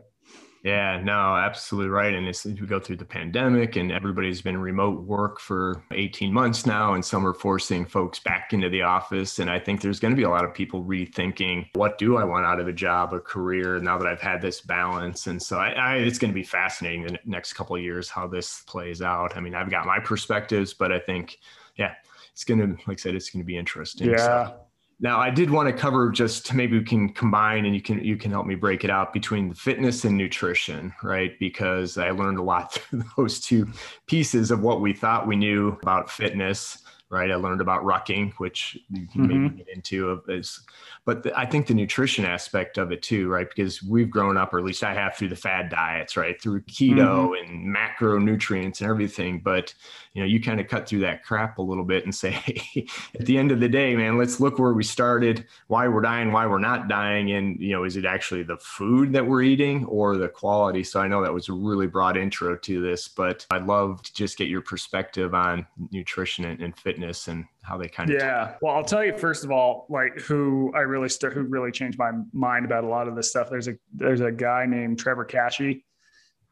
Yeah, 0.64 1.00
no, 1.02 1.36
absolutely 1.36 1.90
right. 1.90 2.14
And 2.14 2.28
as 2.28 2.44
we 2.44 2.54
go 2.54 2.80
through 2.80 2.98
the 2.98 3.06
pandemic 3.06 3.76
and 3.76 3.92
everybody's 3.92 4.42
been 4.42 4.58
remote 4.58 5.04
work 5.04 5.40
for 5.40 5.84
18 5.92 6.34
months 6.34 6.66
now, 6.66 6.94
and 6.94 7.06
some 7.06 7.26
are 7.26 7.34
forcing 7.34 7.86
folks 7.86 8.20
back 8.20 8.54
into 8.54 8.70
the 8.70 8.82
office. 8.82 9.40
And 9.40 9.50
I 9.50 9.60
think 9.60 9.82
there's 9.82 10.00
going 10.00 10.12
to 10.12 10.18
be 10.18 10.24
a 10.24 10.30
lot 10.30 10.44
of 10.44 10.54
people 10.54 10.84
rethinking 10.84 11.68
what 11.74 11.98
do 11.98 12.18
I 12.18 12.24
want 12.24 12.46
out 12.46 12.60
of 12.60 12.68
a 12.68 12.74
job, 12.74 13.14
a 13.14 13.20
career, 13.20 13.80
now 13.80 13.98
that 13.98 14.08
I've 14.08 14.22
had 14.22 14.42
this 14.42 14.62
balance. 14.62 15.28
And 15.28 15.42
so 15.42 15.58
I, 15.58 15.70
I, 15.70 15.96
it's 15.98 16.18
going 16.18 16.32
to 16.32 16.36
be 16.36 16.44
fascinating 16.44 17.04
the 17.04 17.20
next 17.26 17.54
couple 17.54 17.76
of 17.76 17.82
years 17.82 18.10
how 18.10 18.28
this 18.28 18.64
plays 18.64 19.02
out. 19.02 19.38
I 19.38 19.40
mean, 19.40 19.56
I've 19.56 19.70
got 19.70 19.86
my 19.86 20.00
perspectives, 20.00 20.74
but 20.74 20.92
I 20.92 21.00
think, 21.00 21.38
yeah, 21.76 21.94
it's 22.34 22.44
going 22.44 22.60
to, 22.60 22.68
like 22.88 23.00
I 23.00 23.02
said, 23.02 23.16
it's 23.16 23.30
going 23.30 23.42
to 23.42 23.48
be 23.48 23.58
interesting. 23.58 24.10
Yeah. 24.10 24.18
So. 24.18 24.56
Now, 25.00 25.20
I 25.20 25.30
did 25.30 25.52
want 25.52 25.70
to 25.70 25.74
cover 25.74 26.10
just 26.10 26.52
maybe 26.56 26.80
we 26.80 26.84
can 26.84 27.10
combine 27.10 27.66
and 27.66 27.76
you 27.76 27.82
can 27.82 28.04
you 28.04 28.18
can 28.18 28.32
help 28.32 28.48
me 28.48 28.56
break 28.56 28.84
it 28.84 28.90
out 28.90 29.14
between 29.14 29.50
the 29.50 29.56
fitness 29.56 30.06
and 30.06 30.18
nutrition, 30.18 30.92
right? 31.04 31.38
Because 31.40 32.00
I 32.00 32.10
learned 32.10 32.40
a 32.40 32.44
lot 32.44 32.74
through 32.74 33.04
those 33.16 33.40
two 33.40 33.68
pieces 34.08 34.50
of 34.50 34.62
what 34.62 34.82
we 34.82 34.94
thought 34.94 35.28
we 35.28 35.36
knew 35.36 35.78
about 35.84 36.10
fitness 36.10 36.84
right? 37.10 37.32
I 37.32 37.36
learned 37.36 37.62
about 37.62 37.84
rucking, 37.84 38.34
which 38.34 38.78
you 38.90 39.08
can 39.08 39.22
mm-hmm. 39.22 39.44
maybe 39.44 39.56
get 39.58 39.70
into 39.70 40.10
of 40.10 40.30
is, 40.30 40.60
but 41.06 41.24
the, 41.24 41.38
I 41.40 41.46
think 41.46 41.68
the 41.68 41.74
nutrition 41.74 42.26
aspect 42.26 42.78
of 42.78 42.92
it 42.92 43.02
too, 43.02 43.30
right? 43.30 43.48
Because 43.48 43.82
we've 43.82 44.10
grown 44.10 44.36
up, 44.36 44.54
or 44.54 44.60
at 44.60 44.66
least 44.66 44.84
I 44.84 44.94
have 44.94 45.16
through 45.16 45.30
the 45.30 45.38
fad 45.38 45.70
diets, 45.70 46.18
right? 46.18 46.40
Through 46.42 46.62
keto 46.64 47.30
mm-hmm. 47.30 47.50
and 47.50 47.76
macronutrients 47.76 48.82
and 48.82 48.90
everything. 48.90 49.40
But, 49.40 49.74
you 50.14 50.22
know, 50.22 50.28
you 50.28 50.42
kind 50.42 50.60
of 50.60 50.68
cut 50.68 50.88
through 50.90 51.00
that 51.00 51.24
crap 51.24 51.60
a 51.60 51.62
little 51.62 51.86
bit 51.86 52.04
and 52.04 52.14
say, 52.14 52.32
hey, 52.32 52.88
at 53.18 53.26
the 53.26 53.38
end 53.38 53.54
of 53.54 53.62
the 53.62 53.70
day, 53.70 53.96
man, 53.96 54.18
let's 54.18 54.42
look 54.42 54.60
where 54.60 54.74
we 54.74 54.84
started, 54.84 55.46
why 55.68 55.88
we're 55.88 56.02
dying, 56.02 56.34
why 56.34 56.46
we're 56.46 56.60
not 56.60 56.90
dying. 56.90 57.32
And, 57.32 57.58
you 57.62 57.72
know, 57.72 57.86
is 57.86 57.96
it 57.96 58.04
actually 58.04 58.44
the 58.44 58.58
food 58.58 59.14
that 59.14 59.26
we're 59.26 59.44
eating 59.44 59.86
or 59.86 60.18
the 60.18 60.28
quality? 60.28 60.84
So 60.84 61.00
I 61.00 61.08
know 61.08 61.24
that 61.24 61.34
was 61.34 61.48
a 61.48 61.54
really 61.54 61.88
broad 61.88 62.18
intro 62.18 62.58
to 62.58 62.82
this, 62.82 63.08
but 63.08 63.46
I'd 63.50 63.66
love 63.66 64.02
to 64.02 64.14
just 64.14 64.38
get 64.38 64.50
your 64.50 64.62
perspective 64.62 65.34
on 65.34 65.66
nutrition 65.92 66.44
and, 66.44 66.62
and 66.62 66.78
fitness 66.78 66.97
fitness 66.98 67.28
and 67.28 67.46
how 67.62 67.78
they 67.78 67.88
kind 67.88 68.10
of 68.10 68.20
yeah. 68.20 68.56
Well 68.62 68.76
i'll 68.76 68.84
tell 68.84 69.04
you 69.04 69.18
first 69.18 69.44
of 69.44 69.52
all 69.52 69.86
like 69.90 70.20
who 70.20 70.72
i 70.76 70.80
really 70.80 71.10
start 71.10 71.34
who 71.34 71.44
really 71.44 71.72
changed 71.72 71.98
my 71.98 72.12
mind 72.34 72.66
about 72.66 72.84
a 72.84 72.88
lot 72.88 73.08
of 73.08 73.16
this 73.16 73.30
stuff. 73.30 73.50
There's 73.50 73.68
a 73.68 73.76
there's 73.94 74.22
a 74.22 74.32
guy 74.32 74.66
named 74.66 75.00
trevor 75.00 75.26
kashey 75.26 75.86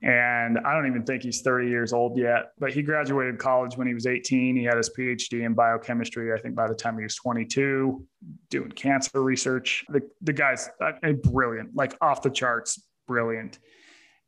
and 0.01 0.59
i 0.59 0.73
don't 0.73 0.87
even 0.87 1.03
think 1.05 1.23
he's 1.23 1.41
30 1.41 1.69
years 1.69 1.93
old 1.93 2.17
yet 2.17 2.51
but 2.59 2.73
he 2.73 2.81
graduated 2.81 3.39
college 3.39 3.77
when 3.77 3.87
he 3.87 3.93
was 3.93 4.05
18 4.05 4.57
he 4.57 4.63
had 4.65 4.75
his 4.75 4.89
phd 4.89 5.31
in 5.31 5.53
biochemistry 5.53 6.33
i 6.33 6.37
think 6.37 6.53
by 6.53 6.67
the 6.67 6.75
time 6.75 6.97
he 6.97 7.03
was 7.03 7.15
22 7.15 8.05
doing 8.49 8.71
cancer 8.71 9.21
research. 9.21 9.85
The, 9.89 10.01
the 10.21 10.33
guy's 10.33 10.69
uh, 10.81 10.93
a 11.03 11.13
brilliant 11.13 11.75
like 11.75 11.95
off 12.01 12.21
the 12.21 12.29
charts 12.29 12.81
brilliant. 13.07 13.59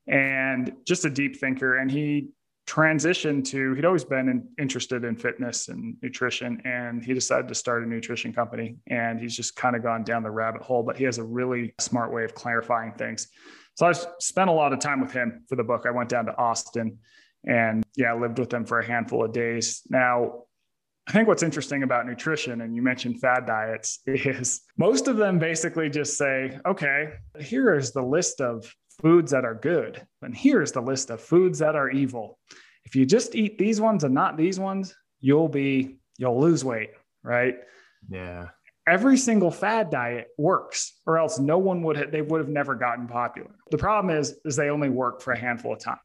And 0.07 0.71
just 0.85 1.03
a 1.05 1.09
deep 1.09 1.37
thinker 1.37 1.77
and 1.77 1.91
he 1.91 2.29
transitioned 2.67 3.45
to 3.45 3.73
he'd 3.75 3.85
always 3.85 4.03
been 4.03 4.27
in, 4.27 4.47
interested 4.59 5.05
in 5.05 5.15
fitness 5.15 5.69
and 5.69 5.95
nutrition 6.03 6.61
and 6.65 7.03
he 7.03 7.13
decided 7.13 7.47
to 7.47 7.55
start 7.55 7.81
a 7.81 7.87
nutrition 7.87 8.33
company 8.33 8.75
and 8.87 9.21
he's 9.21 9.35
just 9.35 9.55
kind 9.55 9.73
of 9.75 9.81
gone 9.81 10.03
down 10.03 10.21
the 10.21 10.29
rabbit 10.29 10.61
hole 10.61 10.83
but 10.83 10.97
he 10.97 11.05
has 11.05 11.17
a 11.17 11.23
really 11.23 11.73
smart 11.79 12.13
way 12.13 12.25
of 12.25 12.35
clarifying 12.35 12.91
things. 12.93 13.29
So 13.75 13.87
i 13.87 13.93
spent 14.19 14.49
a 14.49 14.53
lot 14.53 14.73
of 14.73 14.79
time 14.79 14.99
with 14.99 15.13
him 15.13 15.43
for 15.47 15.55
the 15.55 15.63
book. 15.63 15.85
I 15.87 15.91
went 15.91 16.09
down 16.09 16.25
to 16.25 16.37
austin 16.37 16.97
and 17.45 17.85
yeah 17.95 18.13
I 18.13 18.19
lived 18.19 18.37
with 18.37 18.53
him 18.53 18.65
for 18.65 18.79
a 18.79 18.85
handful 18.85 19.23
of 19.23 19.31
days. 19.31 19.81
Now 19.89 20.43
I 21.07 21.13
think 21.13 21.29
what's 21.29 21.43
interesting 21.43 21.83
about 21.83 22.05
nutrition, 22.05 22.59
and 22.59 22.75
you 22.75 22.81
mentioned 22.81 23.21
fad 23.21 23.45
diets, 23.45 24.01
is 24.07 24.63
most 24.77 25.07
of 25.07 25.15
them 25.15 25.39
basically 25.39 25.89
just 25.89 26.17
say, 26.17 26.59
okay, 26.65 27.13
here 27.39 27.73
is 27.73 27.93
the 27.93 28.01
list 28.01 28.41
of 28.41 28.69
foods 28.99 29.31
that 29.31 29.45
are 29.45 29.55
good, 29.55 30.05
and 30.21 30.35
here's 30.35 30.71
the 30.71 30.81
list 30.81 31.09
of 31.09 31.21
foods 31.21 31.59
that 31.59 31.75
are 31.75 31.89
evil. 31.89 32.39
If 32.85 32.95
you 32.95 33.05
just 33.05 33.35
eat 33.35 33.57
these 33.57 33.79
ones 33.81 34.03
and 34.03 34.13
not 34.13 34.37
these 34.37 34.59
ones, 34.59 34.95
you'll 35.19 35.49
be 35.49 35.99
you'll 36.17 36.39
lose 36.39 36.63
weight, 36.63 36.91
right? 37.23 37.55
Yeah. 38.09 38.47
Every 38.87 39.17
single 39.17 39.51
fad 39.51 39.89
diet 39.89 40.27
works, 40.37 41.01
or 41.05 41.17
else 41.17 41.39
no 41.39 41.57
one 41.57 41.83
would 41.83 41.97
have, 41.97 42.11
they 42.11 42.21
would 42.21 42.39
have 42.39 42.49
never 42.49 42.73
gotten 42.73 43.07
popular. 43.07 43.51
The 43.69 43.77
problem 43.77 44.15
is 44.15 44.35
is 44.45 44.55
they 44.55 44.69
only 44.69 44.89
work 44.89 45.21
for 45.21 45.33
a 45.33 45.37
handful 45.37 45.73
of 45.73 45.79
time. 45.79 45.99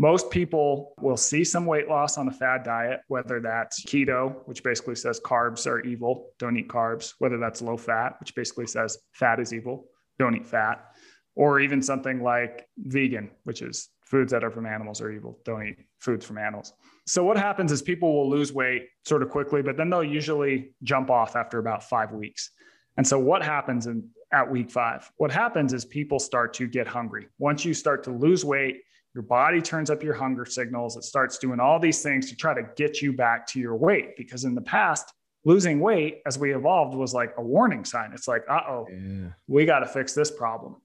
Most 0.00 0.30
people 0.30 0.94
will 1.00 1.16
see 1.16 1.42
some 1.42 1.66
weight 1.66 1.88
loss 1.88 2.18
on 2.18 2.28
a 2.28 2.30
fad 2.30 2.62
diet, 2.62 3.00
whether 3.08 3.40
that's 3.40 3.84
keto, 3.84 4.46
which 4.46 4.62
basically 4.62 4.94
says 4.94 5.20
carbs 5.20 5.66
are 5.66 5.80
evil, 5.80 6.30
don't 6.38 6.56
eat 6.56 6.68
carbs, 6.68 7.14
whether 7.18 7.36
that's 7.36 7.60
low 7.60 7.76
fat, 7.76 8.14
which 8.20 8.32
basically 8.36 8.68
says 8.68 8.96
fat 9.12 9.40
is 9.40 9.52
evil, 9.52 9.86
don't 10.20 10.36
eat 10.36 10.46
fat, 10.46 10.94
or 11.38 11.60
even 11.60 11.80
something 11.80 12.20
like 12.20 12.66
vegan, 12.78 13.30
which 13.44 13.62
is 13.62 13.90
foods 14.04 14.32
that 14.32 14.42
are 14.42 14.50
from 14.50 14.66
animals 14.66 15.00
are 15.00 15.12
evil. 15.12 15.38
Don't 15.44 15.68
eat 15.68 15.78
foods 16.00 16.26
from 16.26 16.36
animals. 16.36 16.72
So 17.06 17.22
what 17.22 17.36
happens 17.36 17.70
is 17.70 17.80
people 17.80 18.12
will 18.12 18.28
lose 18.28 18.52
weight 18.52 18.88
sort 19.04 19.22
of 19.22 19.30
quickly, 19.30 19.62
but 19.62 19.76
then 19.76 19.88
they'll 19.88 20.02
usually 20.02 20.74
jump 20.82 21.10
off 21.10 21.36
after 21.36 21.60
about 21.60 21.88
five 21.88 22.10
weeks. 22.10 22.50
And 22.96 23.06
so 23.06 23.20
what 23.20 23.44
happens 23.44 23.86
in 23.86 24.10
at 24.32 24.50
week 24.50 24.68
five? 24.68 25.08
What 25.18 25.30
happens 25.30 25.72
is 25.72 25.84
people 25.84 26.18
start 26.18 26.52
to 26.54 26.66
get 26.66 26.88
hungry. 26.88 27.28
Once 27.38 27.64
you 27.64 27.72
start 27.72 28.02
to 28.04 28.10
lose 28.10 28.44
weight, 28.44 28.82
your 29.14 29.22
body 29.22 29.62
turns 29.62 29.90
up 29.90 30.02
your 30.02 30.14
hunger 30.14 30.44
signals. 30.44 30.96
It 30.96 31.04
starts 31.04 31.38
doing 31.38 31.60
all 31.60 31.78
these 31.78 32.02
things 32.02 32.28
to 32.30 32.36
try 32.36 32.52
to 32.52 32.64
get 32.76 33.00
you 33.00 33.12
back 33.12 33.46
to 33.48 33.60
your 33.60 33.76
weight. 33.76 34.16
Because 34.16 34.42
in 34.42 34.56
the 34.56 34.60
past, 34.60 35.12
losing 35.44 35.78
weight 35.78 36.20
as 36.26 36.36
we 36.36 36.52
evolved 36.52 36.96
was 36.96 37.14
like 37.14 37.32
a 37.38 37.42
warning 37.42 37.84
sign. 37.84 38.10
It's 38.12 38.26
like, 38.26 38.42
uh 38.50 38.60
oh, 38.68 38.88
yeah. 38.90 39.28
we 39.46 39.66
got 39.66 39.80
to 39.80 39.86
fix 39.86 40.14
this 40.14 40.32
problem. 40.32 40.76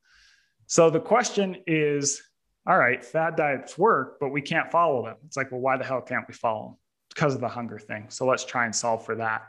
So 0.73 0.89
the 0.89 0.99
question 0.99 1.57
is 1.67 2.19
all 2.65 2.79
right, 2.79 3.05
fad 3.05 3.35
diets 3.35 3.77
work, 3.77 4.17
but 4.19 4.29
we 4.29 4.41
can't 4.41 4.71
follow 4.71 5.05
them. 5.05 5.17
It's 5.23 5.37
like, 5.37 5.51
well, 5.51 5.61
why 5.61 5.77
the 5.77 5.83
hell 5.83 6.01
can't 6.01 6.27
we 6.27 6.33
follow 6.33 6.69
them? 6.69 6.77
Because 7.09 7.35
of 7.35 7.41
the 7.41 7.47
hunger 7.47 7.77
thing. 7.77 8.07
So 8.09 8.25
let's 8.25 8.43
try 8.43 8.65
and 8.65 8.75
solve 8.75 9.05
for 9.05 9.13
that. 9.17 9.43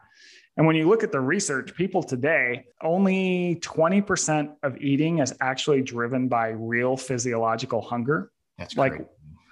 And 0.58 0.66
when 0.66 0.76
you 0.76 0.87
look 0.87 1.02
at 1.02 1.12
the 1.12 1.20
research, 1.20 1.74
people 1.74 2.02
today, 2.02 2.66
only 2.82 3.58
20% 3.62 4.54
of 4.64 4.76
eating 4.82 5.20
is 5.20 5.32
actually 5.40 5.80
driven 5.80 6.28
by 6.28 6.48
real 6.48 6.94
physiological 6.94 7.80
hunger. 7.80 8.30
That's 8.58 8.76
like, 8.76 8.92
great. 8.92 9.06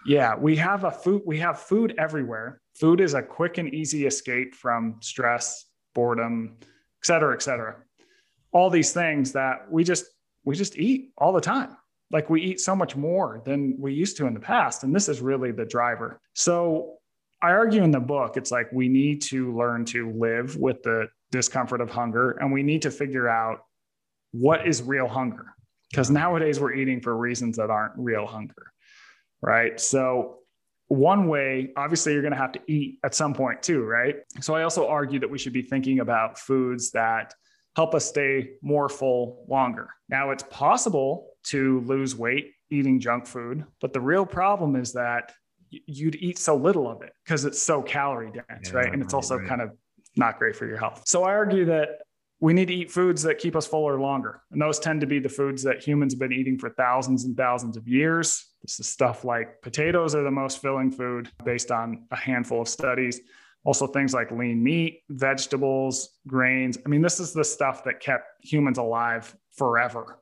yeah, 0.05 0.37
we 0.37 0.57
have 0.57 0.85
a 0.85 0.91
food, 0.91 1.23
we 1.25 1.39
have 1.39 1.59
food 1.59 1.95
everywhere. 1.97 2.61
Food 2.75 3.01
is 3.01 3.15
a 3.15 3.23
quick 3.23 3.57
and 3.57 3.73
easy 3.73 4.05
escape 4.05 4.55
from 4.55 4.97
stress, 5.01 5.65
boredom, 5.95 6.59
et 6.61 6.67
cetera, 7.07 7.35
et 7.35 7.41
cetera. 7.41 7.77
All 8.53 8.69
these 8.69 8.93
things 8.93 9.33
that 9.33 9.73
we 9.73 9.85
just, 9.85 10.05
we 10.45 10.57
just 10.57 10.77
eat 10.77 11.13
all 11.19 11.33
the 11.33 11.41
time. 11.41 11.77
Like 12.11 12.29
we 12.29 12.43
eat 12.43 12.61
so 12.61 12.77
much 12.77 12.95
more 12.95 13.43
than 13.45 13.77
we 13.79 13.95
used 13.95 14.17
to 14.19 14.27
in 14.27 14.35
the 14.35 14.41
past. 14.41 14.85
And 14.85 14.95
this 14.95 15.09
is 15.09 15.21
really 15.21 15.51
the 15.51 15.65
driver. 15.65 16.21
So 16.35 16.99
I 17.43 17.51
argue 17.51 17.83
in 17.83 17.91
the 17.91 18.01
book, 18.01 18.37
it's 18.37 18.51
like 18.51 18.71
we 18.73 18.89
need 18.89 19.23
to 19.23 19.57
learn 19.57 19.85
to 19.87 20.13
live 20.13 20.57
with 20.57 20.83
the 20.83 21.09
discomfort 21.31 21.81
of 21.81 21.91
hunger 21.91 22.33
and 22.33 22.53
we 22.53 22.63
need 22.63 22.83
to 22.83 22.91
figure 22.91 23.29
out 23.29 23.65
what 24.33 24.67
is 24.67 24.83
real 24.83 25.09
hunger. 25.09 25.47
Because 25.91 26.11
nowadays 26.11 26.59
we're 26.59 26.73
eating 26.73 27.01
for 27.01 27.17
reasons 27.17 27.57
that 27.57 27.71
aren't 27.71 27.93
real 27.97 28.27
hunger. 28.27 28.73
Right. 29.43 29.79
So, 29.81 30.39
one 30.89 31.27
way, 31.27 31.73
obviously, 31.77 32.13
you're 32.13 32.23
going 32.23 32.33
to 32.33 32.39
have 32.39 32.53
to 32.53 32.61
eat 32.67 32.99
at 33.05 33.15
some 33.15 33.35
point 33.35 33.63
too. 33.63 33.85
Right. 33.85 34.17
So, 34.41 34.55
I 34.55 34.63
also 34.63 34.89
argue 34.89 35.19
that 35.21 35.29
we 35.29 35.37
should 35.37 35.53
be 35.53 35.63
thinking 35.63 36.01
about 36.01 36.39
foods 36.39 36.93
that 36.93 37.35
help 37.77 37.95
us 37.95 38.05
stay 38.05 38.51
more 38.63 38.89
full 38.89 39.45
longer. 39.49 39.89
Now, 40.09 40.31
it's 40.31 40.45
possible 40.51 41.29
to 41.45 41.81
lose 41.81 42.15
weight 42.15 42.53
eating 42.71 43.01
junk 43.01 43.27
food, 43.27 43.65
but 43.81 43.93
the 43.93 44.01
real 44.01 44.27
problem 44.27 44.77
is 44.77 44.93
that 44.93 45.33
you'd 45.71 46.17
eat 46.17 46.39
so 46.39 46.55
little 46.55 46.89
of 46.91 47.03
it 47.03 47.13
because 47.25 47.45
it's 47.45 47.61
so 47.61 47.83
calorie 47.83 48.31
dense, 48.31 48.71
yeah, 48.71 48.77
right? 48.77 48.93
And 48.93 49.03
it's 49.03 49.15
also 49.15 49.37
right. 49.37 49.49
kind 49.49 49.63
of 49.63 49.71
not 50.17 50.39
great 50.39 50.55
for 50.55 50.67
your 50.67 50.77
health. 50.77 51.03
So 51.07 51.25
I 51.25 51.33
argue 51.33 51.65
that 51.67 52.01
we 52.41 52.53
need 52.53 52.69
to 52.69 52.75
eat 52.75 52.91
foods 52.91 53.23
that 53.23 53.39
keep 53.39 53.55
us 53.55 53.67
fuller 53.67 54.01
longer. 54.01 54.43
And 54.51 54.61
those 54.61 54.79
tend 54.79 55.01
to 55.03 55.07
be 55.07 55.21
the 55.21 55.29
foods 55.29 55.63
that 55.63 55.81
humans 55.81 56.13
have 56.13 56.19
been 56.19 56.33
eating 56.33 56.59
for 56.59 56.71
thousands 56.71 57.25
and 57.25 57.37
thousands 57.37 57.77
of 57.77 57.87
years. 57.87 58.49
This 58.63 58.81
is 58.81 58.89
stuff 58.89 59.25
like 59.25 59.63
potatoes 59.63 60.15
are 60.15 60.25
the 60.25 60.31
most 60.31 60.61
filling 60.61 60.91
food 60.91 61.31
based 61.45 61.71
on 61.71 62.05
a 62.11 62.17
handful 62.17 62.61
of 62.61 62.69
studies. 62.69 63.21
Also, 63.65 63.87
things 63.87 64.13
like 64.13 64.31
lean 64.33 64.63
meat, 64.63 65.03
vegetables, 65.09 66.19
grains. 66.27 66.79
I 66.85 66.89
mean, 66.89 67.01
this 67.01 67.21
is 67.21 67.33
the 67.33 67.45
stuff 67.45 67.85
that 67.85 68.01
kept 68.01 68.25
humans 68.43 68.79
alive 68.79 69.35
forever. 69.57 70.19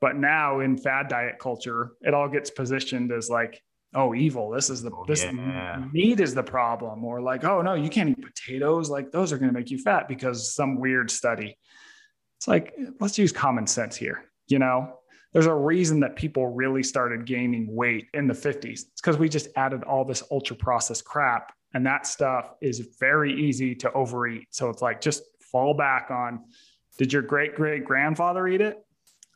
But 0.00 0.16
now 0.16 0.60
in 0.60 0.76
fad 0.76 1.08
diet 1.08 1.38
culture, 1.38 1.92
it 2.02 2.12
all 2.12 2.28
gets 2.28 2.50
positioned 2.50 3.12
as 3.12 3.30
like 3.30 3.62
oh 3.94 4.14
evil 4.14 4.50
this 4.50 4.70
is 4.70 4.82
the 4.82 4.90
oh, 4.90 5.04
this 5.06 5.24
yeah. 5.24 5.84
meat 5.92 6.20
is 6.20 6.34
the 6.34 6.42
problem 6.42 7.04
or 7.04 7.20
like 7.20 7.44
oh 7.44 7.60
no 7.60 7.74
you 7.74 7.90
can't 7.90 8.08
eat 8.08 8.22
potatoes 8.22 8.88
like 8.88 9.10
those 9.10 9.32
are 9.32 9.38
going 9.38 9.52
to 9.52 9.58
make 9.58 9.70
you 9.70 9.78
fat 9.78 10.08
because 10.08 10.54
some 10.54 10.78
weird 10.78 11.10
study 11.10 11.56
it's 12.38 12.48
like 12.48 12.74
let's 13.00 13.18
use 13.18 13.32
common 13.32 13.66
sense 13.66 13.96
here 13.96 14.24
you 14.48 14.58
know 14.58 14.94
there's 15.32 15.46
a 15.46 15.54
reason 15.54 16.00
that 16.00 16.16
people 16.16 16.48
really 16.48 16.82
started 16.82 17.26
gaining 17.26 17.66
weight 17.74 18.06
in 18.14 18.26
the 18.26 18.34
50s 18.34 18.64
it's 18.64 19.00
because 19.00 19.18
we 19.18 19.28
just 19.28 19.48
added 19.56 19.82
all 19.84 20.04
this 20.04 20.22
ultra 20.30 20.56
processed 20.56 21.04
crap 21.04 21.52
and 21.74 21.86
that 21.86 22.06
stuff 22.06 22.54
is 22.60 22.88
very 22.98 23.32
easy 23.32 23.74
to 23.74 23.92
overeat 23.92 24.46
so 24.50 24.68
it's 24.68 24.82
like 24.82 25.00
just 25.00 25.22
fall 25.40 25.74
back 25.74 26.10
on 26.10 26.40
did 26.98 27.12
your 27.12 27.22
great 27.22 27.54
great 27.54 27.84
grandfather 27.84 28.46
eat 28.48 28.60
it 28.60 28.84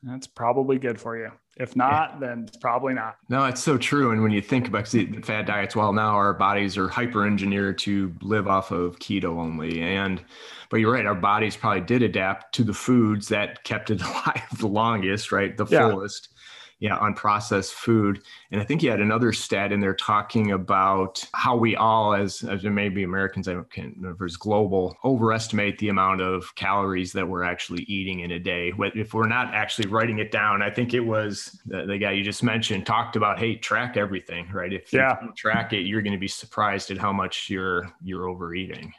that's 0.06 0.26
probably 0.26 0.78
good 0.78 1.00
for 1.00 1.16
you. 1.16 1.32
If 1.56 1.74
not, 1.74 2.12
yeah. 2.14 2.28
then 2.28 2.44
it's 2.46 2.56
probably 2.58 2.94
not. 2.94 3.16
No, 3.28 3.44
it's 3.46 3.62
so 3.62 3.78
true. 3.78 4.12
And 4.12 4.22
when 4.22 4.30
you 4.30 4.42
think 4.42 4.68
about 4.68 4.86
the 4.86 5.06
fad 5.22 5.46
diets, 5.46 5.74
well, 5.74 5.92
now 5.92 6.14
our 6.14 6.34
bodies 6.34 6.76
are 6.76 6.86
hyper 6.86 7.26
engineered 7.26 7.78
to 7.78 8.14
live 8.20 8.46
off 8.46 8.70
of 8.70 8.98
keto 8.98 9.38
only. 9.38 9.80
And, 9.80 10.22
but 10.70 10.76
you're 10.76 10.92
right, 10.92 11.06
our 11.06 11.14
bodies 11.14 11.56
probably 11.56 11.80
did 11.80 12.02
adapt 12.02 12.54
to 12.56 12.64
the 12.64 12.74
foods 12.74 13.28
that 13.28 13.64
kept 13.64 13.90
it 13.90 14.02
alive 14.04 14.58
the 14.58 14.68
longest, 14.68 15.32
right? 15.32 15.56
The 15.56 15.66
yeah. 15.66 15.90
fullest 15.90 16.28
yeah, 16.78 16.98
unprocessed 16.98 17.72
food. 17.72 18.22
And 18.50 18.60
I 18.60 18.64
think 18.64 18.82
you 18.82 18.90
had 18.90 19.00
another 19.00 19.32
stat 19.32 19.72
in 19.72 19.80
there 19.80 19.94
talking 19.94 20.52
about 20.52 21.24
how 21.32 21.56
we 21.56 21.74
all, 21.74 22.14
as, 22.14 22.42
as 22.42 22.64
maybe 22.64 23.02
Americans, 23.02 23.48
I 23.48 23.54
can't 23.70 23.96
remember, 23.96 24.26
it's 24.26 24.36
global, 24.36 24.96
overestimate 25.02 25.78
the 25.78 25.88
amount 25.88 26.20
of 26.20 26.54
calories 26.54 27.12
that 27.12 27.26
we're 27.26 27.44
actually 27.44 27.84
eating 27.84 28.20
in 28.20 28.32
a 28.32 28.38
day. 28.38 28.72
If 28.78 29.14
we're 29.14 29.26
not 29.26 29.54
actually 29.54 29.88
writing 29.88 30.18
it 30.18 30.30
down, 30.30 30.60
I 30.60 30.70
think 30.70 30.92
it 30.92 31.00
was 31.00 31.58
the, 31.64 31.86
the 31.86 31.96
guy 31.98 32.12
you 32.12 32.22
just 32.22 32.42
mentioned 32.42 32.84
talked 32.84 33.16
about, 33.16 33.38
hey, 33.38 33.56
track 33.56 33.96
everything, 33.96 34.48
right? 34.52 34.72
If, 34.72 34.92
yeah. 34.92 35.16
you 35.22 35.32
track 35.36 35.72
it, 35.72 35.86
you're 35.86 36.02
going 36.02 36.12
to 36.12 36.18
be 36.18 36.28
surprised 36.28 36.90
at 36.90 36.98
how 36.98 37.12
much 37.12 37.48
you're 37.48 37.90
you're 38.02 38.28
overeating. 38.28 38.92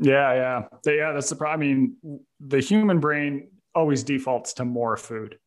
Yeah, 0.00 0.34
yeah, 0.34 0.62
yeah. 0.92 1.12
That's 1.12 1.30
the 1.30 1.36
problem. 1.36 1.60
I 1.60 1.66
mean, 1.66 2.20
the 2.40 2.60
human 2.60 3.00
brain 3.00 3.48
always 3.74 4.02
defaults 4.02 4.52
to 4.54 4.64
more 4.64 4.96
food. 4.96 5.38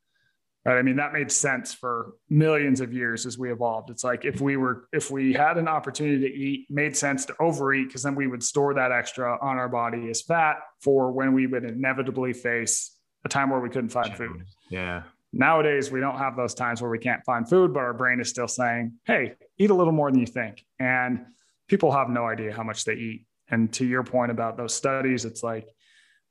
Right? 0.68 0.78
I 0.78 0.82
mean, 0.82 0.98
that 0.98 1.14
made 1.14 1.32
sense 1.32 1.74
for 1.74 2.12
millions 2.30 2.82
of 2.82 2.92
years 2.92 3.26
as 3.26 3.38
we 3.38 3.54
evolved. 3.54 3.90
It's 3.90 4.04
like 4.04 4.26
if 4.26 4.42
we 4.42 4.58
were, 4.58 4.90
if 4.92 5.10
we 5.10 5.32
had 5.32 5.58
an 5.58 5.70
opportunity 5.70 6.20
to 6.20 6.36
eat, 6.36 6.68
made 6.70 6.98
sense 6.98 7.24
to 7.28 7.36
overeat 7.40 7.88
because 7.88 8.04
then 8.04 8.16
we 8.16 8.28
would 8.28 8.44
store 8.44 8.74
that 8.74 8.92
extra 8.92 9.40
on 9.42 9.58
our 9.58 9.70
body 9.70 10.10
as 10.10 10.22
fat 10.22 10.58
for 10.82 11.14
when 11.14 11.32
we 11.32 11.48
would 11.48 11.64
inevitably 11.64 12.34
face 12.34 12.94
a 13.24 13.30
time 13.30 13.50
where 13.50 13.62
we 13.62 13.70
couldn't 13.70 13.92
find 13.92 14.14
food. 14.18 14.44
Yeah. 14.70 15.04
Nowadays, 15.32 15.90
we 15.90 16.02
don't 16.02 16.18
have 16.18 16.36
those 16.36 16.54
times 16.54 16.82
where 16.82 16.92
we 16.92 17.00
can't 17.00 17.24
find 17.26 17.48
food, 17.48 17.74
but 17.74 17.80
our 17.80 17.94
brain 17.94 18.20
is 18.20 18.28
still 18.28 18.50
saying, 18.50 18.92
hey, 19.06 19.36
eat 19.58 19.70
a 19.70 19.74
little 19.74 19.94
more 19.94 20.12
than 20.12 20.20
you 20.20 20.26
think. 20.26 20.66
And 20.80 21.28
people 21.70 21.94
have 21.94 22.10
no 22.10 22.26
idea 22.26 22.54
how 22.54 22.64
much 22.64 22.84
they 22.84 22.96
eat. 22.96 23.26
And 23.50 23.72
to 23.74 23.86
your 23.86 24.04
point 24.04 24.32
about 24.32 24.58
those 24.58 24.74
studies, 24.74 25.24
it's 25.24 25.44
like 25.44 25.70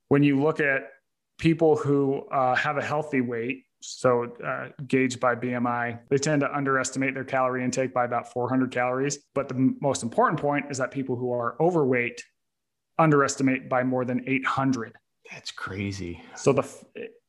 when 0.08 0.22
you 0.22 0.42
look 0.42 0.60
at 0.60 0.90
people 1.38 1.76
who 1.76 2.26
uh, 2.30 2.54
have 2.54 2.76
a 2.76 2.82
healthy 2.82 3.22
weight 3.22 3.65
so 3.86 4.34
uh, 4.44 4.68
gauged 4.86 5.20
by 5.20 5.34
BMI, 5.34 6.00
they 6.08 6.18
tend 6.18 6.40
to 6.40 6.54
underestimate 6.54 7.14
their 7.14 7.24
calorie 7.24 7.64
intake 7.64 7.94
by 7.94 8.04
about 8.04 8.32
400 8.32 8.70
calories. 8.70 9.18
But 9.34 9.48
the 9.48 9.74
most 9.80 10.02
important 10.02 10.40
point 10.40 10.66
is 10.70 10.78
that 10.78 10.90
people 10.90 11.14
who 11.14 11.32
are 11.32 11.56
overweight 11.60 12.22
underestimate 12.98 13.68
by 13.68 13.84
more 13.84 14.04
than 14.04 14.24
800. 14.26 14.94
That's 15.30 15.52
crazy. 15.52 16.20
So 16.34 16.52
the 16.52 16.68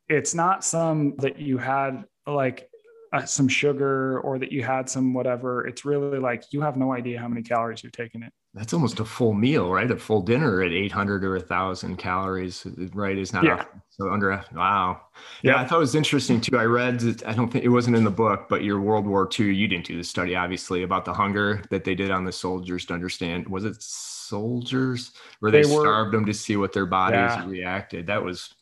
it's 0.09 0.33
not 0.33 0.63
some 0.63 1.15
that 1.17 1.37
you 1.39 1.57
had 1.57 2.05
like 2.25 2.69
uh, 3.13 3.25
some 3.25 3.47
sugar 3.47 4.19
or 4.21 4.39
that 4.39 4.51
you 4.51 4.63
had 4.63 4.89
some 4.89 5.13
whatever. 5.13 5.67
It's 5.67 5.85
really 5.85 6.19
like 6.19 6.45
you 6.51 6.61
have 6.61 6.77
no 6.77 6.93
idea 6.93 7.19
how 7.19 7.27
many 7.27 7.43
calories 7.43 7.83
you've 7.83 7.91
taken 7.91 8.23
it 8.23 8.33
that's 8.53 8.73
almost 8.73 8.99
a 8.99 9.05
full 9.05 9.33
meal, 9.33 9.71
right? 9.71 9.89
A 9.89 9.97
full 9.97 10.21
dinner 10.21 10.61
at 10.61 10.71
800 10.71 11.23
or 11.23 11.37
1,000 11.37 11.97
calories, 11.97 12.65
right? 12.93 13.17
Is 13.17 13.31
not 13.31 13.43
yeah. 13.43 13.65
so 13.89 14.09
under. 14.09 14.43
Wow. 14.55 15.01
Yeah, 15.41 15.51
yeah, 15.51 15.61
I 15.61 15.65
thought 15.65 15.77
it 15.77 15.79
was 15.79 15.95
interesting 15.95 16.41
too. 16.41 16.57
I 16.57 16.63
read, 16.63 17.03
I 17.25 17.33
don't 17.33 17.51
think 17.51 17.65
it 17.65 17.69
wasn't 17.69 17.97
in 17.97 18.03
the 18.03 18.11
book, 18.11 18.47
but 18.49 18.63
your 18.63 18.81
World 18.81 19.05
War 19.05 19.29
II, 19.39 19.53
you 19.53 19.67
didn't 19.67 19.85
do 19.85 19.97
the 19.97 20.03
study, 20.03 20.35
obviously, 20.35 20.83
about 20.83 21.05
the 21.05 21.13
hunger 21.13 21.61
that 21.69 21.83
they 21.83 21.93
did 21.93 22.09
on 22.09 22.25
the 22.25 22.31
soldiers 22.31 22.85
to 22.87 22.93
understand. 22.93 23.47
Was 23.47 23.63
it 23.63 23.81
soldiers 23.81 25.11
where 25.39 25.51
they, 25.51 25.61
they 25.61 25.75
were, 25.75 25.81
starved 25.81 26.13
them 26.13 26.25
to 26.25 26.33
see 26.33 26.57
what 26.57 26.73
their 26.73 26.87
bodies 26.87 27.17
yeah. 27.17 27.47
reacted? 27.47 28.07
That 28.07 28.23
was, 28.23 28.55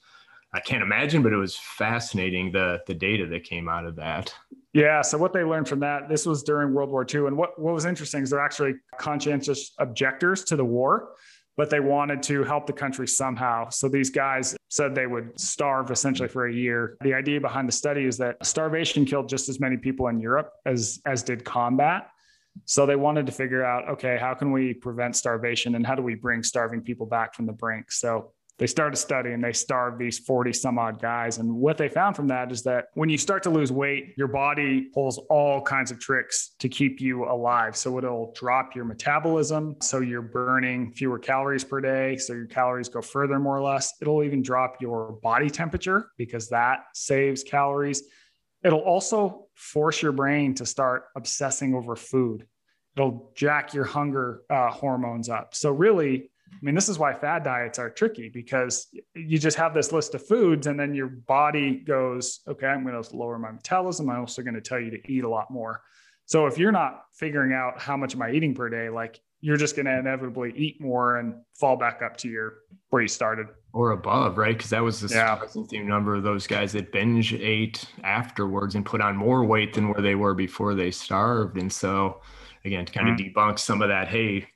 I 0.55 0.61
can't 0.61 0.81
imagine, 0.81 1.21
but 1.21 1.33
it 1.33 1.37
was 1.37 1.57
fascinating 1.57 2.51
the 2.51 2.79
the 2.87 2.93
data 2.93 3.25
that 3.27 3.43
came 3.43 3.67
out 3.67 3.85
of 3.85 3.97
that. 3.97 4.33
Yeah. 4.73 5.01
So 5.01 5.17
what 5.17 5.33
they 5.33 5.43
learned 5.43 5.67
from 5.67 5.79
that, 5.81 6.09
this 6.09 6.25
was 6.25 6.43
during 6.43 6.73
World 6.73 6.89
War 6.89 7.05
II. 7.13 7.27
And 7.27 7.37
what, 7.37 7.57
what 7.57 7.73
was 7.73 7.85
interesting 7.85 8.23
is 8.23 8.29
they're 8.29 8.41
actually 8.41 8.73
conscientious 8.97 9.71
objectors 9.79 10.43
to 10.45 10.57
the 10.57 10.65
war, 10.65 11.13
but 11.55 11.69
they 11.69 11.79
wanted 11.79 12.21
to 12.23 12.43
help 12.43 12.67
the 12.67 12.73
country 12.73 13.07
somehow. 13.07 13.69
So 13.69 13.87
these 13.87 14.09
guys 14.09 14.55
said 14.69 14.93
they 14.93 15.07
would 15.07 15.39
starve 15.39 15.91
essentially 15.91 16.27
for 16.27 16.47
a 16.47 16.53
year. 16.53 16.97
The 17.01 17.13
idea 17.13 17.39
behind 17.39 17.69
the 17.69 17.73
study 17.73 18.03
is 18.03 18.17
that 18.17 18.45
starvation 18.45 19.05
killed 19.05 19.29
just 19.29 19.47
as 19.47 19.61
many 19.61 19.77
people 19.77 20.07
in 20.07 20.19
Europe 20.19 20.51
as, 20.65 20.99
as 21.05 21.23
did 21.23 21.45
combat. 21.45 22.09
So 22.65 22.85
they 22.85 22.97
wanted 22.97 23.25
to 23.27 23.31
figure 23.31 23.63
out, 23.63 23.87
okay, 23.87 24.17
how 24.19 24.33
can 24.33 24.51
we 24.51 24.73
prevent 24.73 25.15
starvation 25.15 25.75
and 25.75 25.87
how 25.87 25.95
do 25.95 26.01
we 26.01 26.15
bring 26.15 26.43
starving 26.43 26.81
people 26.81 27.05
back 27.05 27.33
from 27.33 27.45
the 27.45 27.53
brink? 27.53 27.91
So 27.91 28.33
they 28.57 28.67
started 28.67 28.93
a 28.93 28.97
study 28.97 29.31
and 29.31 29.43
they 29.43 29.51
starved 29.51 29.99
these 29.99 30.19
40 30.19 30.53
some 30.53 30.79
odd 30.79 31.01
guys. 31.01 31.39
And 31.39 31.53
what 31.53 31.77
they 31.77 31.89
found 31.89 32.15
from 32.15 32.27
that 32.27 32.51
is 32.51 32.63
that 32.63 32.85
when 32.93 33.09
you 33.09 33.17
start 33.17 33.43
to 33.43 33.49
lose 33.49 33.71
weight, 33.71 34.13
your 34.17 34.29
body 34.29 34.87
pulls 34.93 35.17
all 35.29 35.61
kinds 35.61 35.91
of 35.91 35.99
tricks 35.99 36.51
to 36.59 36.69
keep 36.69 37.01
you 37.01 37.25
alive. 37.25 37.75
So 37.75 37.97
it'll 37.97 38.31
drop 38.33 38.73
your 38.73 38.85
metabolism. 38.85 39.75
So 39.81 39.99
you're 39.99 40.21
burning 40.21 40.93
fewer 40.93 41.19
calories 41.19 41.65
per 41.65 41.81
day. 41.81 42.15
So 42.15 42.33
your 42.33 42.45
calories 42.45 42.87
go 42.87 43.01
further, 43.01 43.37
more 43.39 43.57
or 43.57 43.61
less. 43.61 43.93
It'll 44.01 44.23
even 44.23 44.41
drop 44.41 44.81
your 44.81 45.19
body 45.21 45.49
temperature 45.49 46.11
because 46.17 46.47
that 46.49 46.85
saves 46.93 47.43
calories. 47.43 48.03
It'll 48.63 48.79
also 48.79 49.47
force 49.53 50.01
your 50.01 50.13
brain 50.13 50.55
to 50.55 50.65
start 50.65 51.05
obsessing 51.15 51.75
over 51.75 51.95
food. 51.97 52.47
It'll 52.95 53.33
jack 53.35 53.73
your 53.73 53.83
hunger 53.83 54.43
uh, 54.49 54.71
hormones 54.71 55.27
up. 55.27 55.53
So, 55.53 55.71
really, 55.71 56.31
I 56.55 56.65
mean, 56.65 56.75
this 56.75 56.87
is 56.87 56.97
why 56.97 57.13
fad 57.13 57.43
diets 57.43 57.79
are 57.79 57.89
tricky 57.89 58.29
because 58.29 58.87
you 59.13 59.37
just 59.37 59.57
have 59.57 59.73
this 59.73 59.91
list 59.91 60.15
of 60.15 60.25
foods 60.25 60.67
and 60.67 60.79
then 60.79 60.95
your 60.95 61.07
body 61.07 61.75
goes, 61.75 62.39
okay, 62.47 62.67
I'm 62.67 62.85
going 62.85 63.01
to 63.01 63.15
lower 63.15 63.37
my 63.37 63.51
metabolism. 63.51 64.09
I'm 64.09 64.21
also 64.21 64.41
going 64.41 64.55
to 64.55 64.61
tell 64.61 64.79
you 64.79 64.91
to 64.91 65.11
eat 65.11 65.23
a 65.23 65.29
lot 65.29 65.51
more. 65.51 65.81
So 66.25 66.47
if 66.47 66.57
you're 66.57 66.71
not 66.71 67.03
figuring 67.13 67.53
out 67.53 67.79
how 67.79 67.97
much 67.97 68.15
am 68.15 68.21
I 68.21 68.31
eating 68.31 68.55
per 68.55 68.69
day, 68.69 68.89
like 68.89 69.19
you're 69.41 69.57
just 69.57 69.75
going 69.75 69.85
to 69.85 69.99
inevitably 69.99 70.53
eat 70.55 70.81
more 70.81 71.17
and 71.17 71.35
fall 71.53 71.75
back 71.75 72.01
up 72.01 72.17
to 72.17 72.29
your 72.29 72.53
where 72.89 73.01
you 73.01 73.07
started 73.07 73.47
or 73.73 73.91
above, 73.91 74.37
right? 74.37 74.57
Because 74.57 74.69
that 74.69 74.81
was 74.81 75.01
the 75.01 75.13
yeah. 75.13 75.37
surprising 75.37 75.85
number 75.85 76.15
of 76.15 76.23
those 76.23 76.47
guys 76.47 76.71
that 76.71 76.93
binge 76.93 77.33
ate 77.33 77.85
afterwards 78.05 78.75
and 78.75 78.85
put 78.85 79.01
on 79.01 79.17
more 79.17 79.43
weight 79.43 79.73
than 79.73 79.89
where 79.89 80.01
they 80.01 80.15
were 80.15 80.33
before 80.33 80.73
they 80.73 80.89
starved. 80.89 81.57
And 81.57 81.71
so, 81.71 82.21
again, 82.63 82.85
to 82.85 82.93
kind 82.93 83.07
mm-hmm. 83.07 83.27
of 83.27 83.33
debunk 83.33 83.59
some 83.59 83.81
of 83.81 83.89
that, 83.89 84.07
hey, 84.07 84.47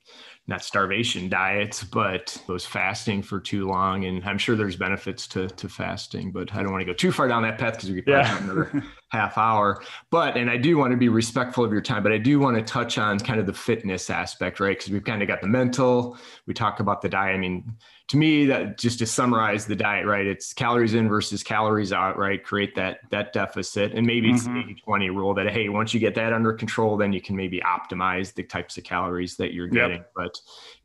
not 0.50 0.64
starvation 0.64 1.30
diets, 1.30 1.84
but 1.84 2.42
those 2.48 2.66
fasting 2.66 3.22
for 3.22 3.40
too 3.40 3.68
long. 3.68 4.06
And 4.06 4.24
I'm 4.26 4.38
sure 4.38 4.56
there's 4.56 4.76
benefits 4.76 5.28
to, 5.28 5.48
to 5.48 5.70
fasting, 5.70 6.32
but 6.32 6.54
I 6.54 6.64
don't 6.64 6.72
want 6.72 6.82
to 6.82 6.86
go 6.86 6.94
too 6.94 7.12
far 7.12 7.28
down 7.28 7.44
that 7.44 7.58
path 7.58 7.76
because 7.76 7.90
we 7.90 8.02
could 8.02 8.06
probably 8.06 8.30
yeah. 8.30 8.44
another 8.44 8.84
half 9.10 9.38
hour. 9.38 9.82
But, 10.10 10.38
and 10.38 10.50
I 10.50 10.58
do 10.58 10.78
want 10.78 10.92
to 10.92 10.98
be 10.98 11.10
respectful 11.10 11.64
of 11.64 11.72
your 11.72 11.82
time, 11.82 12.04
but 12.04 12.12
I 12.12 12.18
do 12.18 12.40
want 12.40 12.58
to 12.58 12.64
touch 12.64 12.98
on 12.98 13.20
kind 13.20 13.40
of 13.40 13.46
the 13.46 13.54
fitness 13.54 14.10
aspect, 14.10 14.60
right? 14.60 14.78
Because 14.78 14.92
we've 14.92 15.04
kind 15.04 15.22
of 15.22 15.28
got 15.28 15.42
the 15.42 15.48
mental, 15.48 16.18
we 16.46 16.54
talk 16.54 16.80
about 16.80 17.02
the 17.02 17.10
diet. 17.10 17.36
I 17.36 17.40
mean, 17.40 17.74
to 18.10 18.18
me 18.18 18.48
that 18.48 18.78
just 18.78 19.00
to 19.00 19.06
summarize 19.06 19.66
the 19.66 19.76
diet 19.76 20.06
right 20.06 20.26
it's 20.26 20.52
calories 20.52 20.96
in 20.96 21.08
versus 21.08 21.44
calories 21.44 21.94
out 21.94 22.18
right 22.18 22.44
create 22.44 22.76
that 22.76 23.00
that 23.12 23.32
deficit 23.34 23.94
and 23.94 24.06
maybe 24.06 24.32
it's 24.32 24.48
mm-hmm. 24.48 24.70
80 24.72 24.82
20 24.84 25.10
rule 25.12 25.34
that 25.36 25.50
hey 25.50 25.70
once 25.70 25.94
you 25.94 26.00
get 26.00 26.16
that 26.16 26.34
under 26.34 26.52
control 26.52 26.98
then 26.98 27.14
you 27.14 27.22
can 27.22 27.36
maybe 27.36 27.62
optimize 27.62 28.34
the 28.34 28.44
types 28.44 28.78
of 28.78 28.84
calories 28.84 29.38
that 29.38 29.54
you're 29.54 29.68
getting 29.68 29.98
yep. 29.98 30.12
but 30.16 30.40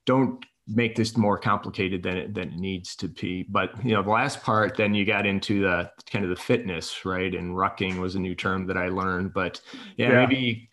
don't 0.04 0.44
make 0.66 0.96
this 0.96 1.16
more 1.16 1.36
complicated 1.36 2.02
than 2.02 2.16
it, 2.16 2.34
than 2.34 2.48
it 2.48 2.56
needs 2.56 2.96
to 2.96 3.08
be. 3.08 3.44
But 3.48 3.72
you 3.84 3.92
know, 3.92 4.02
the 4.02 4.10
last 4.10 4.42
part, 4.42 4.76
then 4.76 4.94
you 4.94 5.04
got 5.04 5.26
into 5.26 5.60
the 5.60 5.90
kind 6.10 6.24
of 6.24 6.30
the 6.30 6.36
fitness, 6.36 7.04
right? 7.04 7.34
And 7.34 7.54
rucking 7.54 7.98
was 7.98 8.14
a 8.14 8.20
new 8.20 8.34
term 8.34 8.66
that 8.66 8.76
I 8.76 8.88
learned. 8.88 9.34
But 9.34 9.60
yeah, 9.96 10.12
yeah. 10.12 10.26
maybe 10.26 10.70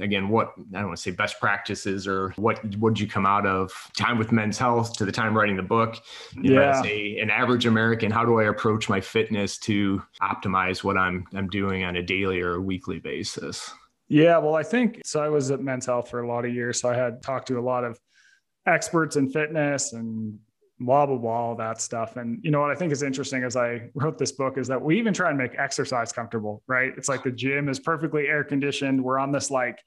again, 0.00 0.28
what 0.28 0.52
I 0.74 0.78
don't 0.78 0.86
want 0.86 0.96
to 0.96 1.02
say 1.02 1.10
best 1.10 1.40
practices 1.40 2.06
or 2.06 2.30
what 2.36 2.60
would 2.76 3.00
you 3.00 3.08
come 3.08 3.26
out 3.26 3.46
of 3.46 3.72
time 3.96 4.18
with 4.18 4.30
men's 4.30 4.58
health 4.58 4.96
to 4.98 5.04
the 5.04 5.12
time 5.12 5.36
writing 5.36 5.56
the 5.56 5.62
book? 5.62 5.96
You 6.34 6.54
yeah. 6.54 6.60
Know, 6.60 6.70
as 6.70 6.86
a, 6.86 7.18
an 7.18 7.30
average 7.30 7.66
American, 7.66 8.12
how 8.12 8.24
do 8.24 8.38
I 8.38 8.44
approach 8.44 8.88
my 8.88 9.00
fitness 9.00 9.58
to 9.58 10.02
optimize 10.22 10.84
what 10.84 10.96
I'm 10.96 11.26
I'm 11.34 11.48
doing 11.48 11.82
on 11.82 11.96
a 11.96 12.02
daily 12.02 12.40
or 12.40 12.54
a 12.54 12.60
weekly 12.60 13.00
basis? 13.00 13.70
Yeah, 14.08 14.38
well, 14.38 14.54
I 14.54 14.62
think 14.62 15.00
so. 15.04 15.20
I 15.20 15.28
was 15.28 15.50
at 15.50 15.60
Men's 15.60 15.86
Health 15.86 16.10
for 16.10 16.20
a 16.20 16.28
lot 16.28 16.44
of 16.44 16.54
years, 16.54 16.80
so 16.80 16.88
I 16.88 16.94
had 16.94 17.22
talked 17.22 17.48
to 17.48 17.58
a 17.58 17.60
lot 17.60 17.82
of 17.82 17.98
experts 18.66 19.16
in 19.16 19.30
fitness 19.30 19.92
and 19.92 20.38
blah 20.78 21.06
blah 21.06 21.16
blah 21.16 21.30
all 21.30 21.54
that 21.56 21.80
stuff. 21.80 22.16
And 22.16 22.38
you 22.42 22.50
know 22.50 22.60
what 22.60 22.70
i 22.70 22.74
think 22.74 22.92
is 22.92 23.02
interesting 23.02 23.44
as 23.44 23.56
i 23.56 23.88
wrote 23.94 24.18
this 24.18 24.32
book 24.32 24.58
is 24.58 24.68
that 24.68 24.80
we 24.80 24.98
even 24.98 25.14
try 25.14 25.30
and 25.30 25.38
make 25.38 25.58
exercise 25.58 26.12
comfortable 26.12 26.62
right? 26.66 26.92
It's 26.96 27.08
like 27.08 27.22
the 27.22 27.30
gym 27.30 27.68
is 27.68 27.80
perfectly 27.80 28.26
air 28.26 28.44
conditioned. 28.44 29.02
We're 29.02 29.18
on 29.18 29.32
this 29.32 29.50
like 29.50 29.78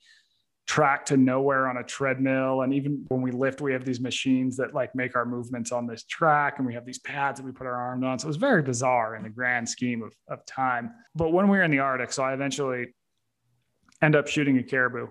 track 0.66 1.04
to 1.04 1.18
nowhere 1.18 1.68
on 1.68 1.78
a 1.78 1.84
treadmill. 1.84 2.62
And 2.62 2.74
even 2.76 3.04
when 3.08 3.22
we 3.22 3.32
lift 3.32 3.60
we 3.60 3.74
have 3.74 3.86
these 3.86 4.00
machines 4.00 4.56
that 4.58 4.74
like 4.74 4.94
make 4.96 5.16
our 5.16 5.26
movements 5.26 5.72
on 5.72 5.88
this 5.88 6.04
track 6.04 6.56
and 6.58 6.68
we 6.68 6.76
have 6.76 6.86
these 6.86 7.00
pads 7.00 7.40
that 7.40 7.46
we 7.46 7.52
put 7.52 7.66
our 7.66 7.76
arms 7.76 8.04
on. 8.04 8.20
So 8.20 8.28
it 8.28 8.30
was 8.30 8.38
very 8.38 8.62
bizarre 8.62 9.16
in 9.16 9.24
the 9.24 9.30
grand 9.30 9.68
scheme 9.68 10.04
of, 10.04 10.14
of 10.28 10.46
time. 10.46 10.92
But 11.16 11.34
when 11.34 11.48
we 11.50 11.58
were 11.58 11.64
in 11.64 11.72
the 11.72 11.80
arctic 11.80 12.12
so 12.12 12.24
i 12.24 12.34
eventually 12.34 12.94
end 14.02 14.16
up 14.16 14.28
shooting 14.28 14.58
a 14.60 14.64
caribou. 14.64 15.08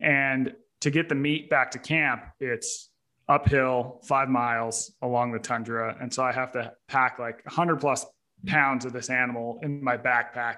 And 0.00 0.54
to 0.80 0.90
get 0.90 1.08
the 1.08 1.14
meat 1.14 1.48
back 1.48 1.70
to 1.70 1.78
camp 1.78 2.22
it's 2.38 2.89
uphill 3.30 4.00
five 4.02 4.28
miles 4.28 4.92
along 5.02 5.30
the 5.32 5.38
tundra. 5.38 5.96
And 6.00 6.12
so 6.12 6.24
I 6.24 6.32
have 6.32 6.50
to 6.52 6.72
pack 6.88 7.18
like 7.20 7.44
100 7.46 7.76
plus 7.76 8.04
pounds 8.44 8.84
of 8.84 8.92
this 8.92 9.08
animal 9.08 9.60
in 9.62 9.82
my 9.82 9.96
backpack 9.96 10.56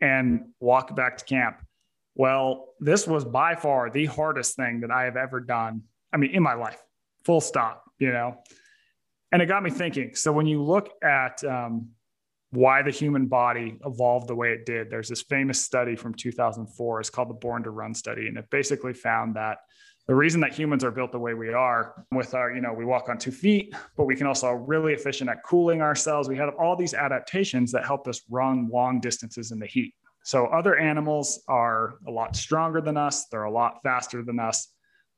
and 0.00 0.46
walk 0.60 0.96
back 0.96 1.18
to 1.18 1.24
camp. 1.26 1.58
Well, 2.14 2.68
this 2.80 3.06
was 3.06 3.24
by 3.24 3.54
far 3.54 3.90
the 3.90 4.06
hardest 4.06 4.56
thing 4.56 4.80
that 4.80 4.90
I 4.90 5.04
have 5.04 5.16
ever 5.16 5.40
done. 5.40 5.82
I 6.12 6.16
mean, 6.16 6.30
in 6.30 6.42
my 6.42 6.54
life, 6.54 6.82
full 7.24 7.40
stop, 7.40 7.84
you 7.98 8.12
know? 8.12 8.38
And 9.30 9.42
it 9.42 9.46
got 9.46 9.62
me 9.62 9.70
thinking. 9.70 10.14
So 10.14 10.32
when 10.32 10.46
you 10.46 10.62
look 10.62 10.90
at 11.04 11.44
um, 11.44 11.90
why 12.50 12.82
the 12.82 12.90
human 12.90 13.26
body 13.26 13.78
evolved 13.84 14.26
the 14.26 14.34
way 14.34 14.52
it 14.52 14.64
did, 14.64 14.90
there's 14.90 15.08
this 15.08 15.22
famous 15.22 15.60
study 15.60 15.96
from 15.96 16.14
2004. 16.14 17.00
It's 17.00 17.10
called 17.10 17.28
the 17.28 17.34
Born 17.34 17.62
to 17.64 17.70
Run 17.70 17.94
study. 17.94 18.26
And 18.26 18.38
it 18.38 18.48
basically 18.50 18.94
found 18.94 19.36
that 19.36 19.58
the 20.10 20.16
reason 20.16 20.40
that 20.40 20.52
humans 20.52 20.82
are 20.82 20.90
built 20.90 21.12
the 21.12 21.18
way 21.20 21.34
we 21.34 21.52
are 21.52 22.04
with 22.10 22.34
our, 22.34 22.52
you 22.52 22.60
know, 22.60 22.72
we 22.72 22.84
walk 22.84 23.08
on 23.08 23.16
two 23.16 23.30
feet, 23.30 23.72
but 23.96 24.06
we 24.06 24.16
can 24.16 24.26
also 24.26 24.50
really 24.50 24.92
efficient 24.92 25.30
at 25.30 25.40
cooling 25.44 25.80
ourselves. 25.80 26.28
We 26.28 26.36
have 26.36 26.52
all 26.58 26.74
these 26.74 26.94
adaptations 26.94 27.70
that 27.70 27.84
help 27.84 28.08
us 28.08 28.20
run 28.28 28.68
long 28.72 28.98
distances 28.98 29.52
in 29.52 29.60
the 29.60 29.68
heat. 29.68 29.94
So 30.24 30.46
other 30.46 30.76
animals 30.76 31.44
are 31.46 31.94
a 32.08 32.10
lot 32.10 32.34
stronger 32.34 32.80
than 32.80 32.96
us, 32.96 33.26
they're 33.26 33.44
a 33.44 33.52
lot 33.52 33.84
faster 33.84 34.24
than 34.24 34.40
us, 34.40 34.66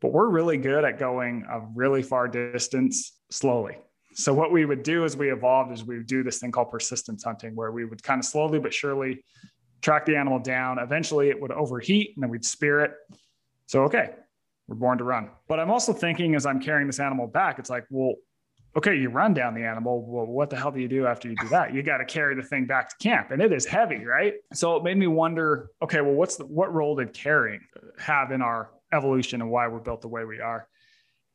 but 0.03 0.13
we're 0.13 0.29
really 0.29 0.59
good 0.59 0.85
at 0.85 0.99
going 0.99 1.47
a 1.51 1.61
really 1.75 2.03
far 2.03 2.29
distance 2.29 3.19
slowly. 3.31 3.79
So 4.13 4.35
what 4.35 4.53
we 4.53 4.67
would 4.67 4.83
do 4.83 5.07
as 5.07 5.17
we 5.17 5.33
evolved 5.33 5.73
is 5.73 5.85
we 5.85 5.97
would 5.97 6.07
do 6.07 6.23
this 6.23 6.39
thing 6.39 6.53
called 6.53 6.71
persistence 6.71 7.25
hunting, 7.25 7.57
where 7.57 7.73
we 7.73 7.87
would 7.87 8.03
kind 8.03 8.19
of 8.19 8.27
slowly 8.27 8.59
but 8.59 8.75
surely 8.75 9.25
track 9.81 10.05
the 10.05 10.17
animal 10.17 10.39
down. 10.39 10.79
Eventually 10.79 11.31
it 11.31 11.41
would 11.41 11.51
overheat 11.51 12.13
and 12.15 12.23
then 12.23 12.29
we'd 12.29 12.45
spear 12.45 12.81
it. 12.81 12.93
So, 13.69 13.85
okay, 13.85 14.11
we're 14.69 14.77
born 14.77 14.99
to 14.99 15.05
run. 15.05 15.31
But 15.49 15.61
I'm 15.61 15.71
also 15.71 15.93
thinking 15.93 16.35
as 16.35 16.47
I'm 16.47 16.61
carrying 16.61 16.87
this 16.87 17.01
animal 17.01 17.27
back, 17.27 17.59
it's 17.59 17.71
like, 17.71 17.85
well, 17.91 18.15
okay, 18.77 18.97
you 18.97 19.11
run 19.11 19.35
down 19.35 19.55
the 19.55 19.65
animal. 19.65 20.05
Well, 20.07 20.27
what 20.27 20.51
the 20.51 20.57
hell 20.57 20.71
do 20.71 20.81
you 20.81 20.89
do 20.89 21.07
after 21.07 21.29
you 21.29 21.37
do 21.37 21.49
that? 21.49 21.75
You 21.75 21.83
got 21.83 21.99
to 21.99 22.05
carry 22.05 22.35
the 22.35 22.43
thing 22.43 22.67
back 22.67 22.89
to 22.91 22.97
camp, 22.97 23.31
and 23.31 23.43
it 23.43 23.53
is 23.53 23.67
heavy, 23.67 24.05
right? 24.05 24.35
So 24.55 24.77
it 24.77 24.83
made 24.83 24.97
me 24.97 25.07
wonder, 25.07 25.71
okay, 25.83 26.01
well, 26.01 26.15
what's 26.15 26.37
the, 26.37 26.47
what 26.47 26.73
role 26.73 26.97
did 26.97 27.13
carrying 27.13 27.61
have 27.99 28.31
in 28.31 28.41
our 28.41 28.71
evolution 28.93 29.43
and 29.43 29.51
why 29.51 29.69
we're 29.69 29.81
built 29.81 30.01
the 30.01 30.09
way 30.09 30.25
we 30.25 30.41
are? 30.41 30.67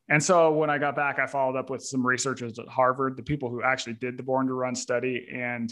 And 0.10 0.24
so 0.24 0.52
when 0.54 0.70
I 0.70 0.78
got 0.78 0.96
back, 0.96 1.20
I 1.20 1.28
followed 1.28 1.58
up 1.58 1.70
with 1.70 1.84
some 1.84 2.06
researchers 2.06 2.58
at 2.60 2.68
Harvard, 2.68 3.18
the 3.18 3.24
people 3.24 3.50
who 3.50 3.62
actually 3.62 3.94
did 3.96 4.18
the 4.18 4.24
Born 4.24 4.48
to 4.48 4.54
Run 4.54 4.74
study, 4.74 5.28
and 5.32 5.72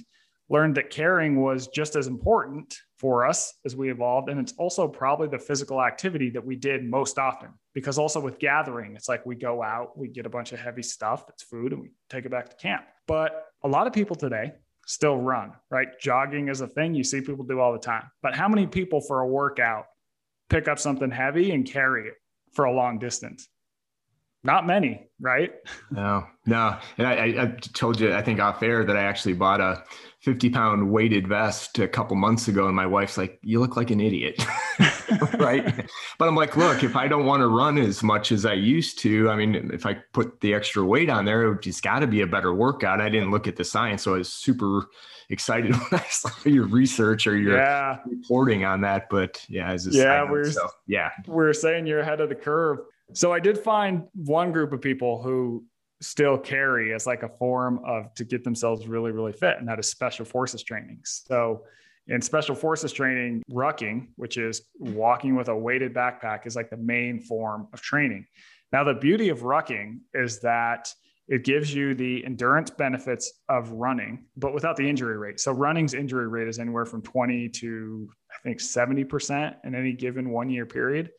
learned 0.50 0.76
that 0.76 0.92
caring 0.92 1.42
was 1.42 1.68
just 1.68 1.96
as 1.96 2.06
important 2.06 2.78
for 3.06 3.24
us 3.24 3.54
as 3.66 3.76
we 3.76 3.92
evolved. 3.92 4.30
And 4.30 4.40
it's 4.40 4.54
also 4.58 4.88
probably 4.88 5.28
the 5.28 5.38
physical 5.38 5.80
activity 5.80 6.32
that 6.32 6.44
we 6.44 6.56
did 6.56 6.84
most 6.84 7.20
often. 7.20 7.50
Because 7.76 8.00
also 8.00 8.20
with 8.20 8.40
gathering, 8.40 8.96
it's 8.96 9.08
like 9.08 9.24
we 9.28 9.36
go 9.36 9.62
out, 9.62 9.96
we 9.96 10.08
get 10.08 10.26
a 10.26 10.30
bunch 10.30 10.54
of 10.54 10.60
heavy 10.60 10.82
stuff 10.82 11.28
that's 11.28 11.44
food, 11.44 11.72
and 11.72 11.84
we 11.84 11.92
take 12.10 12.26
it 12.26 12.32
back 12.32 12.50
to 12.50 12.56
camp. 12.56 12.84
But 13.06 13.46
a 13.64 13.68
lot 13.68 13.86
of 13.86 13.94
people 13.94 14.16
today 14.16 14.54
still 14.88 15.18
run, 15.18 15.52
right? 15.70 15.90
Jogging 16.02 16.48
is 16.48 16.62
a 16.62 16.68
thing 16.68 16.96
you 16.96 17.04
see 17.04 17.22
people 17.22 17.46
do 17.46 17.60
all 17.60 17.74
the 17.74 17.78
time. 17.78 18.10
But 18.24 18.34
how 18.34 18.50
many 18.50 18.66
people 18.66 19.02
for 19.02 19.22
a 19.22 19.28
workout 19.28 19.86
pick 20.50 20.68
up 20.68 20.80
something 20.80 21.12
heavy 21.12 21.52
and 21.52 21.64
carry 21.64 22.08
it 22.08 22.16
for 22.54 22.66
a 22.66 22.74
long 22.74 22.98
distance? 22.98 23.48
Not 24.46 24.68
many, 24.68 25.08
right? 25.20 25.52
No, 25.90 26.28
no. 26.46 26.78
And 27.00 27.08
I, 27.08 27.14
I, 27.14 27.46
told 27.74 28.00
you, 28.00 28.14
I 28.14 28.22
think 28.22 28.40
off 28.40 28.62
air 28.62 28.86
that 28.86 28.96
I 28.96 29.02
actually 29.02 29.34
bought 29.34 29.60
a 29.60 29.84
50 30.22 30.52
pound 30.52 30.92
weighted 30.92 31.28
vest 31.28 31.80
a 31.80 31.88
couple 31.88 32.16
months 32.16 32.48
ago. 32.48 32.68
And 32.68 32.76
my 32.76 32.86
wife's 32.86 33.18
like, 33.18 33.40
you 33.42 33.60
look 33.60 33.76
like 33.76 33.90
an 33.90 34.00
idiot. 34.00 34.46
right. 35.40 35.90
But 36.20 36.28
I'm 36.28 36.36
like, 36.36 36.56
look, 36.56 36.84
if 36.84 36.96
I 36.96 37.08
don't 37.08 37.26
want 37.26 37.42
to 37.42 37.48
run 37.48 37.80
as 37.80 38.04
much 38.04 38.32
as 38.32 38.46
I 38.46 38.54
used 38.54 39.00
to, 39.00 39.32
I 39.32 39.36
mean, 39.36 39.72
if 39.74 39.88
I 39.88 39.96
put 40.14 40.42
the 40.42 40.54
extra 40.54 40.86
weight 40.86 41.10
on 41.10 41.26
there, 41.26 41.52
it 41.52 41.64
just 41.64 41.82
got 41.82 42.00
to 42.00 42.08
be 42.08 42.22
a 42.22 42.28
better 42.28 42.54
workout. 42.54 43.02
I 43.02 43.10
didn't 43.10 43.32
look 43.32 43.48
at 43.48 43.56
the 43.56 43.64
science. 43.64 44.04
So 44.04 44.14
I 44.14 44.20
was 44.20 44.32
super 44.32 44.86
excited 45.30 45.72
when 45.90 46.00
I 46.00 46.06
saw 46.08 46.30
your 46.48 46.68
research 46.68 47.26
or 47.26 47.36
your 47.36 47.58
yeah. 47.58 47.98
reporting 48.06 48.64
on 48.64 48.82
that. 48.82 49.08
But 49.10 49.44
yeah, 49.50 49.72
as 49.72 49.88
yeah, 49.88 50.30
we're, 50.30 50.52
so, 50.52 50.68
yeah, 50.86 51.10
we're 51.26 51.54
saying 51.54 51.88
you're 51.88 52.02
ahead 52.02 52.22
of 52.22 52.30
the 52.30 52.36
curve. 52.36 52.78
So 53.14 53.32
I 53.32 53.40
did 53.40 53.58
find 53.58 54.04
one 54.14 54.52
group 54.52 54.74
of 54.74 54.82
people 54.82 55.22
who 55.22 55.64
still 56.02 56.38
carry 56.38 56.94
as 56.94 57.08
like 57.08 57.24
a 57.24 57.30
form 57.30 57.80
of 57.86 58.14
to 58.16 58.26
get 58.26 58.44
themselves 58.44 58.88
really, 58.88 59.12
really 59.12 59.32
fit, 59.32 59.58
and 59.60 59.68
that 59.68 59.80
is 59.80 59.88
special 59.88 60.26
forces 60.26 60.64
training. 60.64 61.02
So 61.04 61.64
in 62.08 62.22
special 62.22 62.56
forces 62.56 62.92
training, 62.92 63.42
rucking, 63.50 64.08
which 64.16 64.38
is 64.38 64.64
walking 64.78 65.36
with 65.36 65.48
a 65.48 65.56
weighted 65.56 65.94
backpack, 65.94 66.46
is 66.46 66.56
like 66.56 66.70
the 66.70 66.78
main 66.78 67.20
form 67.20 67.68
of 67.74 67.82
training. 67.82 68.26
Now, 68.72 68.84
the 68.84 68.94
beauty 68.94 69.30
of 69.30 69.40
rucking 69.40 70.00
is 70.14 70.40
that 70.42 70.94
it 71.28 71.44
gives 71.44 71.74
you 71.74 71.96
the 71.96 72.24
endurance 72.24 72.70
benefits 72.70 73.42
of 73.50 73.72
running, 73.72 74.26
but 74.38 74.54
without 74.54 74.76
the 74.76 74.88
injury 74.88 75.18
rate. 75.18 75.40
So 75.40 75.52
running's 75.52 75.96
injury 75.96 76.28
rate 76.28 76.48
is 76.48 76.60
anywhere 76.60 76.86
from 76.86 77.02
20 77.02 77.50
to 77.50 78.10
I 78.32 78.36
think 78.44 78.60
70% 78.60 79.56
in 79.64 79.74
any 79.74 79.94
given 79.94 80.30
one 80.30 80.50
year 80.50 80.66
period. 80.66 81.12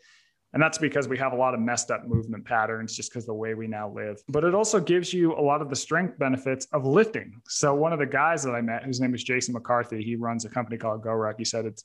And 0.52 0.62
that's 0.62 0.78
because 0.78 1.06
we 1.06 1.18
have 1.18 1.32
a 1.32 1.36
lot 1.36 1.54
of 1.54 1.60
messed 1.60 1.90
up 1.90 2.06
movement 2.06 2.44
patterns 2.44 2.96
just 2.96 3.10
because 3.10 3.26
the 3.26 3.34
way 3.34 3.54
we 3.54 3.66
now 3.66 3.90
live. 3.90 4.22
But 4.28 4.44
it 4.44 4.54
also 4.54 4.80
gives 4.80 5.12
you 5.12 5.34
a 5.34 5.42
lot 5.42 5.60
of 5.60 5.68
the 5.68 5.76
strength 5.76 6.18
benefits 6.18 6.66
of 6.72 6.86
lifting. 6.86 7.40
So 7.46 7.74
one 7.74 7.92
of 7.92 7.98
the 7.98 8.06
guys 8.06 8.42
that 8.44 8.52
I 8.52 8.60
met, 8.60 8.84
whose 8.84 9.00
name 9.00 9.14
is 9.14 9.22
Jason 9.22 9.52
McCarthy, 9.54 10.02
he 10.02 10.16
runs 10.16 10.44
a 10.44 10.48
company 10.48 10.78
called 10.78 11.02
GoRuck. 11.02 11.34
He 11.38 11.44
said 11.44 11.66
it's 11.66 11.84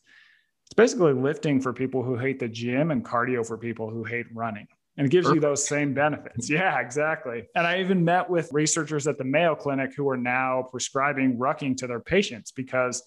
it's 0.65 0.75
basically 0.75 1.11
lifting 1.11 1.59
for 1.59 1.73
people 1.73 2.01
who 2.01 2.15
hate 2.15 2.39
the 2.39 2.47
gym 2.47 2.91
and 2.91 3.03
cardio 3.03 3.45
for 3.45 3.57
people 3.57 3.89
who 3.89 4.05
hate 4.05 4.27
running 4.33 4.67
and 4.97 5.07
it 5.07 5.09
gives 5.09 5.25
Perfect. 5.25 5.35
you 5.35 5.49
those 5.49 5.67
same 5.67 5.93
benefits. 5.93 6.49
Yeah, 6.61 6.79
exactly. 6.79 7.43
And 7.55 7.65
I 7.65 7.79
even 7.79 8.03
met 8.03 8.29
with 8.29 8.51
researchers 8.51 9.07
at 9.07 9.17
the 9.17 9.23
Mayo 9.23 9.55
Clinic 9.55 9.95
who 9.95 10.07
are 10.09 10.17
now 10.17 10.67
prescribing 10.69 11.37
rucking 11.37 11.77
to 11.77 11.87
their 11.87 11.99
patients 11.99 12.51
because 12.51 13.01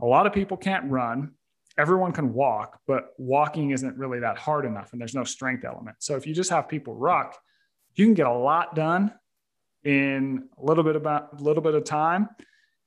a 0.00 0.06
lot 0.06 0.26
of 0.26 0.32
people 0.32 0.56
can't 0.56 0.90
run. 0.90 1.32
Everyone 1.78 2.12
can 2.12 2.34
walk, 2.34 2.80
but 2.86 3.14
walking 3.18 3.70
isn't 3.70 3.96
really 3.96 4.18
that 4.20 4.36
hard 4.36 4.64
enough 4.64 4.92
and 4.92 5.00
there's 5.00 5.14
no 5.14 5.24
strength 5.24 5.64
element. 5.64 5.96
So 6.00 6.16
if 6.16 6.26
you 6.26 6.34
just 6.34 6.50
have 6.50 6.68
people 6.68 6.94
ruck, 6.94 7.38
you 7.94 8.04
can 8.04 8.14
get 8.14 8.26
a 8.26 8.32
lot 8.32 8.74
done 8.74 9.12
in 9.84 10.48
a 10.58 10.64
little 10.64 10.84
bit 10.84 10.96
about 10.96 11.40
a 11.40 11.42
little 11.42 11.62
bit 11.62 11.74
of 11.74 11.84
time. 11.84 12.28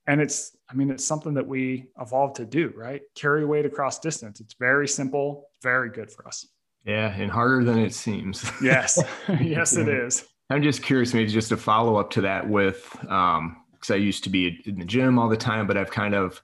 And 0.08 0.20
it's, 0.20 0.56
I 0.70 0.74
mean, 0.74 0.89
it's 0.92 1.06
something 1.06 1.34
that 1.36 1.48
we 1.48 1.88
evolved 2.00 2.36
to 2.38 2.46
do, 2.46 2.74
right? 2.76 3.02
Carry 3.16 3.46
weight 3.46 3.66
across 3.66 4.00
distance. 4.00 4.39
It's 4.39 4.56
very 4.56 4.88
simple, 4.88 5.48
very 5.62 5.89
good 5.89 6.12
for 6.12 6.28
us. 6.28 6.48
Yeah, 6.86 7.14
and 7.14 7.30
harder 7.30 7.64
than 7.64 7.78
it 7.80 7.94
seems. 7.94 8.50
Yes, 8.62 9.00
yes, 9.39 9.76
it 9.78 9.88
is. 9.88 10.26
I'm 10.50 10.64
just 10.64 10.84
curious, 10.84 11.14
maybe 11.14 11.30
just 11.30 11.52
a 11.52 11.58
follow 11.58 11.96
up 11.96 12.10
to 12.12 12.22
that 12.22 12.50
with, 12.50 12.96
um, 13.10 13.58
because 13.72 13.92
I 13.92 13.96
used 13.96 14.24
to 14.26 14.30
be 14.30 14.62
in 14.66 14.80
the 14.80 14.86
gym 14.86 15.18
all 15.18 15.30
the 15.30 15.38
time, 15.38 15.66
but 15.66 15.78
I've 15.78 15.92
kind 15.92 16.14
of, 16.14 16.42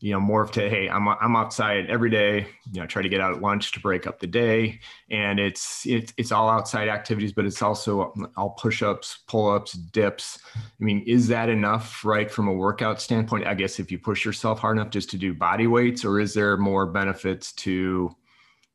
you 0.00 0.12
know, 0.12 0.20
morphed 0.20 0.52
to, 0.52 0.68
hey, 0.68 0.88
I'm 0.88 1.08
I'm 1.08 1.34
outside 1.34 1.90
every 1.90 2.10
day. 2.10 2.46
You 2.72 2.80
know, 2.80 2.86
try 2.86 3.02
to 3.02 3.08
get 3.08 3.20
out 3.20 3.34
at 3.34 3.42
lunch 3.42 3.72
to 3.72 3.80
break 3.80 4.06
up 4.06 4.20
the 4.20 4.26
day, 4.26 4.78
and 5.10 5.40
it's 5.40 5.84
it's 5.86 6.12
it's 6.16 6.30
all 6.30 6.48
outside 6.48 6.88
activities, 6.88 7.32
but 7.32 7.44
it's 7.44 7.62
also 7.62 8.14
all 8.36 8.50
push 8.50 8.82
ups, 8.82 9.20
pull 9.26 9.50
ups, 9.50 9.72
dips. 9.72 10.38
I 10.56 10.84
mean, 10.84 11.02
is 11.06 11.26
that 11.28 11.48
enough, 11.48 12.04
right, 12.04 12.30
from 12.30 12.46
a 12.46 12.52
workout 12.52 13.00
standpoint? 13.00 13.46
I 13.46 13.54
guess 13.54 13.80
if 13.80 13.90
you 13.90 13.98
push 13.98 14.24
yourself 14.24 14.60
hard 14.60 14.76
enough 14.76 14.90
just 14.90 15.10
to 15.10 15.18
do 15.18 15.34
body 15.34 15.66
weights, 15.66 16.04
or 16.04 16.20
is 16.20 16.32
there 16.32 16.56
more 16.56 16.86
benefits 16.86 17.52
to 17.54 18.14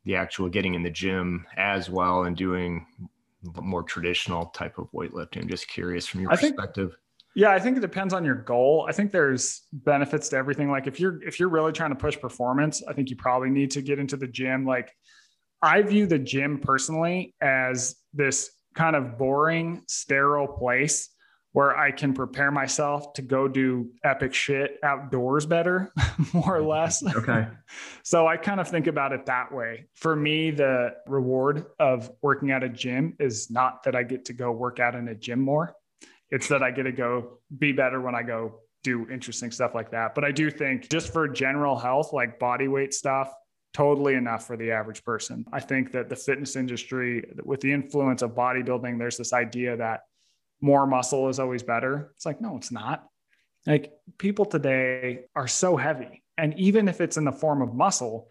the 0.04 0.16
actual 0.18 0.50
getting 0.50 0.74
in 0.74 0.84
the 0.84 0.90
gym 0.90 1.46
as 1.56 1.90
well 1.90 2.24
and 2.24 2.36
doing 2.36 2.86
more 3.62 3.84
traditional 3.84 4.48
type 4.48 4.78
of 4.78 4.92
weightlifting? 4.92 5.44
I'm 5.44 5.48
just 5.48 5.70
curious 5.70 6.06
from 6.06 6.20
your 6.20 6.32
I 6.32 6.36
perspective. 6.36 6.90
Think, 6.90 7.00
yeah, 7.36 7.52
I 7.52 7.60
think 7.60 7.78
it 7.78 7.82
depends 7.82 8.14
on 8.14 8.24
your 8.24 8.36
goal. 8.36 8.86
I 8.88 8.92
think 8.92 9.12
there's 9.12 9.64
benefits 9.72 10.30
to 10.30 10.38
everything. 10.38 10.70
Like 10.70 10.88
if 10.88 11.00
you're 11.00 11.22
if 11.24 11.40
you're 11.40 11.50
really 11.50 11.72
trying 11.72 11.90
to 11.90 11.96
push 11.96 12.20
performance, 12.20 12.84
I 12.88 12.94
think 12.94 13.10
you 13.10 13.16
probably 13.16 13.50
need 13.50 13.72
to 13.72 13.82
get 13.82 14.00
into 14.00 14.18
the 14.18 14.28
gym. 14.28 14.66
Like 14.66 14.92
I 15.62 15.82
view 15.82 16.06
the 16.06 16.20
gym 16.20 16.60
personally 16.60 17.36
as 17.42 17.96
this 18.14 18.52
kind 18.76 18.96
of 18.96 19.18
boring, 19.18 19.84
sterile 19.88 20.48
place 20.48 21.10
where 21.54 21.78
I 21.78 21.92
can 21.92 22.14
prepare 22.14 22.50
myself 22.52 23.14
to 23.14 23.22
go 23.22 23.48
do 23.48 23.92
epic 24.04 24.34
shit 24.34 24.80
outdoors 24.84 25.46
better, 25.46 25.94
more 26.34 26.58
or 26.58 26.64
less. 26.64 27.04
Okay. 27.16 27.48
so 28.04 28.28
I 28.28 28.38
kind 28.38 28.60
of 28.60 28.68
think 28.68 28.88
about 28.88 29.14
it 29.14 29.28
that 29.28 29.54
way. 29.54 29.86
For 29.94 30.16
me, 30.16 30.50
the 30.50 30.96
reward 31.08 31.66
of 31.80 32.12
working 32.24 32.50
at 32.50 32.64
a 32.64 32.70
gym 32.70 33.16
is 33.20 33.52
not 33.52 33.84
that 33.84 33.96
I 33.96 34.02
get 34.02 34.26
to 34.26 34.34
go 34.34 34.52
work 34.52 34.80
out 34.80 34.96
in 34.96 35.08
a 35.08 35.16
gym 35.16 35.40
more, 35.40 35.76
it's 36.34 36.48
that 36.48 36.64
I 36.64 36.72
get 36.72 36.84
to 36.84 36.92
go 36.92 37.38
be 37.60 37.72
better 37.72 38.02
when 38.02 38.16
I 38.16 38.24
go 38.24 38.60
do 38.84 39.08
interesting 39.10 39.52
stuff 39.52 39.76
like 39.76 39.92
that. 39.92 40.16
But 40.16 40.24
I 40.24 40.32
do 40.32 40.50
think 40.50 40.90
just 40.90 41.14
for 41.14 41.28
general 41.28 41.78
health, 41.78 42.12
like 42.12 42.40
body 42.40 42.68
weight 42.68 42.92
stuff, 42.94 43.32
totally 43.74 44.16
enough 44.16 44.48
for 44.48 44.58
the 44.58 44.72
average 44.72 45.04
person. 45.04 45.46
I 45.54 45.60
think 45.60 45.92
that 45.92 46.10
the 46.10 46.16
fitness 46.16 46.56
industry, 46.56 47.24
with 47.46 47.62
the 47.62 47.72
influence 47.72 48.24
of 48.24 48.32
bodybuilding, 48.32 48.98
there's 48.98 49.18
this 49.18 49.32
idea 49.32 49.78
that 49.78 50.02
more 50.60 50.88
muscle 50.88 51.30
is 51.30 51.40
always 51.40 51.62
better. 51.62 52.12
It's 52.16 52.26
like, 52.26 52.42
no, 52.42 52.58
it's 52.58 52.72
not. 52.72 53.06
Like 53.68 53.94
people 54.18 54.46
today 54.46 55.26
are 55.36 55.48
so 55.48 55.78
heavy. 55.78 56.24
And 56.38 56.58
even 56.60 56.88
if 56.88 57.00
it's 57.00 57.18
in 57.18 57.26
the 57.26 57.32
form 57.32 57.62
of 57.62 57.76
muscle, 57.76 58.28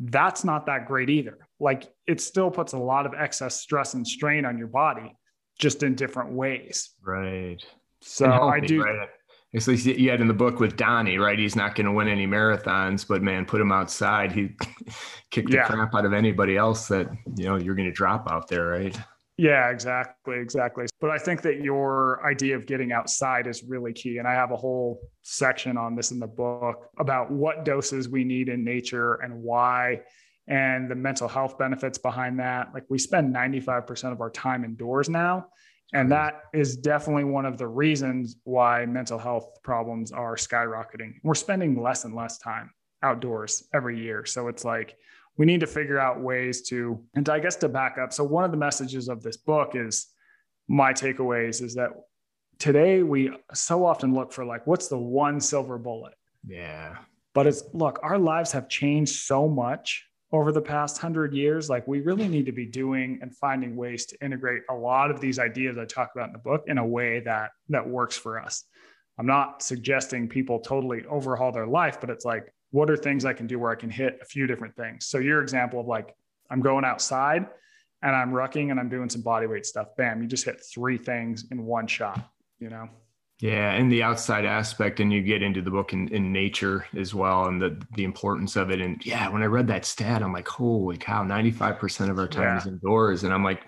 that's 0.00 0.44
not 0.44 0.64
that 0.66 0.86
great 0.86 1.10
either. 1.10 1.46
Like 1.60 1.92
it 2.06 2.22
still 2.22 2.50
puts 2.50 2.72
a 2.72 2.78
lot 2.78 3.04
of 3.04 3.12
excess 3.12 3.60
stress 3.60 3.92
and 3.92 4.06
strain 4.06 4.46
on 4.46 4.56
your 4.56 4.68
body, 4.68 5.14
just 5.58 5.82
in 5.82 5.94
different 5.94 6.32
ways. 6.32 6.90
Right. 7.02 7.64
So 8.00 8.30
healthy, 8.30 8.56
I 8.56 8.60
do. 8.60 8.82
Right? 8.82 9.08
At 9.54 9.68
least 9.68 9.86
you 9.86 10.10
had 10.10 10.20
in 10.20 10.26
the 10.26 10.34
book 10.34 10.58
with 10.58 10.76
Donnie, 10.76 11.16
right? 11.16 11.38
He's 11.38 11.54
not 11.54 11.76
going 11.76 11.86
to 11.86 11.92
win 11.92 12.08
any 12.08 12.26
marathons, 12.26 13.06
but 13.06 13.22
man, 13.22 13.46
put 13.46 13.60
him 13.60 13.70
outside. 13.70 14.32
He 14.32 14.50
kicked 15.30 15.50
the 15.50 15.58
crap 15.58 15.94
out 15.94 16.04
of 16.04 16.12
anybody 16.12 16.56
else 16.56 16.88
that, 16.88 17.08
you 17.36 17.44
know, 17.44 17.56
you're 17.56 17.76
going 17.76 17.88
to 17.88 17.94
drop 17.94 18.28
out 18.30 18.48
there, 18.48 18.66
right? 18.66 18.98
Yeah, 19.36 19.70
exactly, 19.70 20.38
exactly. 20.38 20.86
But 21.00 21.10
I 21.10 21.18
think 21.18 21.42
that 21.42 21.60
your 21.60 22.24
idea 22.24 22.56
of 22.56 22.66
getting 22.66 22.92
outside 22.92 23.46
is 23.46 23.64
really 23.64 23.92
key. 23.92 24.18
And 24.18 24.28
I 24.28 24.32
have 24.32 24.52
a 24.52 24.56
whole 24.56 25.00
section 25.22 25.76
on 25.76 25.96
this 25.96 26.12
in 26.12 26.20
the 26.20 26.26
book 26.26 26.88
about 26.98 27.32
what 27.32 27.64
doses 27.64 28.08
we 28.08 28.22
need 28.22 28.48
in 28.48 28.64
nature 28.64 29.14
and 29.14 29.42
why, 29.42 30.00
and 30.46 30.90
the 30.90 30.94
mental 30.94 31.28
health 31.28 31.58
benefits 31.58 31.98
behind 31.98 32.38
that. 32.40 32.72
Like 32.74 32.84
we 32.88 32.98
spend 32.98 33.34
95% 33.34 34.12
of 34.12 34.20
our 34.20 34.30
time 34.30 34.64
indoors 34.64 35.08
now. 35.08 35.48
And 35.92 36.10
that 36.10 36.42
is 36.52 36.76
definitely 36.76 37.24
one 37.24 37.46
of 37.46 37.56
the 37.56 37.68
reasons 37.68 38.36
why 38.42 38.84
mental 38.84 39.18
health 39.18 39.62
problems 39.62 40.10
are 40.10 40.34
skyrocketing. 40.34 41.14
We're 41.22 41.34
spending 41.34 41.80
less 41.80 42.04
and 42.04 42.16
less 42.16 42.38
time 42.38 42.70
outdoors 43.02 43.68
every 43.72 44.00
year. 44.00 44.24
So 44.24 44.48
it's 44.48 44.64
like, 44.64 44.96
we 45.36 45.46
need 45.46 45.60
to 45.60 45.66
figure 45.66 45.98
out 45.98 46.20
ways 46.20 46.62
to, 46.68 47.00
and 47.14 47.28
I 47.28 47.38
guess 47.38 47.56
to 47.56 47.68
back 47.68 47.98
up. 47.98 48.12
So, 48.12 48.24
one 48.24 48.44
of 48.44 48.50
the 48.50 48.56
messages 48.56 49.08
of 49.08 49.22
this 49.22 49.36
book 49.36 49.72
is 49.74 50.06
my 50.68 50.92
takeaways 50.92 51.60
is 51.60 51.74
that 51.74 51.90
today 52.58 53.02
we 53.02 53.30
so 53.52 53.84
often 53.84 54.14
look 54.14 54.32
for 54.32 54.44
like, 54.44 54.66
what's 54.66 54.88
the 54.88 54.98
one 54.98 55.40
silver 55.40 55.78
bullet? 55.78 56.14
Yeah. 56.46 56.96
But 57.34 57.46
it's 57.46 57.64
look, 57.72 57.98
our 58.02 58.18
lives 58.18 58.52
have 58.52 58.68
changed 58.68 59.16
so 59.16 59.48
much 59.48 60.06
over 60.32 60.52
the 60.52 60.62
past 60.62 60.98
hundred 60.98 61.32
years. 61.32 61.70
Like, 61.70 61.86
we 61.86 62.00
really 62.00 62.28
need 62.28 62.46
to 62.46 62.52
be 62.52 62.66
doing 62.66 63.18
and 63.22 63.34
finding 63.36 63.76
ways 63.76 64.06
to 64.06 64.24
integrate 64.24 64.62
a 64.70 64.74
lot 64.74 65.10
of 65.10 65.20
these 65.20 65.38
ideas 65.38 65.78
I 65.78 65.84
talk 65.84 66.10
about 66.14 66.28
in 66.28 66.32
the 66.32 66.38
book 66.38 66.64
in 66.66 66.78
a 66.78 66.86
way 66.86 67.20
that 67.20 67.50
that 67.68 67.88
works 67.88 68.16
for 68.16 68.40
us. 68.40 68.64
I'm 69.18 69.26
not 69.26 69.62
suggesting 69.62 70.28
people 70.28 70.58
totally 70.58 71.04
overhaul 71.06 71.52
their 71.52 71.66
life, 71.66 72.00
but 72.00 72.10
it's 72.10 72.24
like 72.24 72.52
what 72.74 72.90
are 72.90 72.96
things 72.96 73.24
I 73.24 73.32
can 73.32 73.46
do 73.46 73.60
where 73.60 73.70
I 73.70 73.76
can 73.76 73.88
hit 73.88 74.18
a 74.20 74.24
few 74.24 74.48
different 74.48 74.74
things? 74.74 75.06
So 75.06 75.18
your 75.18 75.40
example 75.40 75.78
of 75.78 75.86
like, 75.86 76.12
I'm 76.50 76.60
going 76.60 76.84
outside 76.84 77.46
and 78.02 78.16
I'm 78.16 78.32
rucking 78.32 78.72
and 78.72 78.80
I'm 78.80 78.88
doing 78.88 79.08
some 79.08 79.22
body 79.22 79.46
weight 79.46 79.64
stuff. 79.64 79.88
Bam, 79.96 80.20
you 80.20 80.26
just 80.26 80.44
hit 80.44 80.60
three 80.74 80.98
things 80.98 81.44
in 81.52 81.64
one 81.64 81.86
shot, 81.86 82.28
you 82.58 82.70
know? 82.70 82.88
Yeah, 83.44 83.72
and 83.72 83.92
the 83.92 84.02
outside 84.02 84.46
aspect, 84.46 85.00
and 85.00 85.12
you 85.12 85.20
get 85.20 85.42
into 85.42 85.60
the 85.60 85.70
book 85.70 85.92
in, 85.92 86.08
in 86.08 86.32
nature 86.32 86.86
as 86.96 87.14
well, 87.14 87.44
and 87.44 87.60
the 87.60 87.78
the 87.94 88.04
importance 88.04 88.56
of 88.56 88.70
it. 88.70 88.80
And 88.80 89.04
yeah, 89.04 89.28
when 89.28 89.42
I 89.42 89.44
read 89.44 89.66
that 89.66 89.84
stat, 89.84 90.22
I'm 90.22 90.32
like, 90.32 90.48
holy 90.48 90.96
cow, 90.96 91.24
95% 91.24 92.08
of 92.08 92.18
our 92.18 92.26
time 92.26 92.42
yeah. 92.44 92.56
is 92.56 92.66
indoors. 92.66 93.22
And 93.22 93.34
I'm 93.34 93.44
like, 93.44 93.60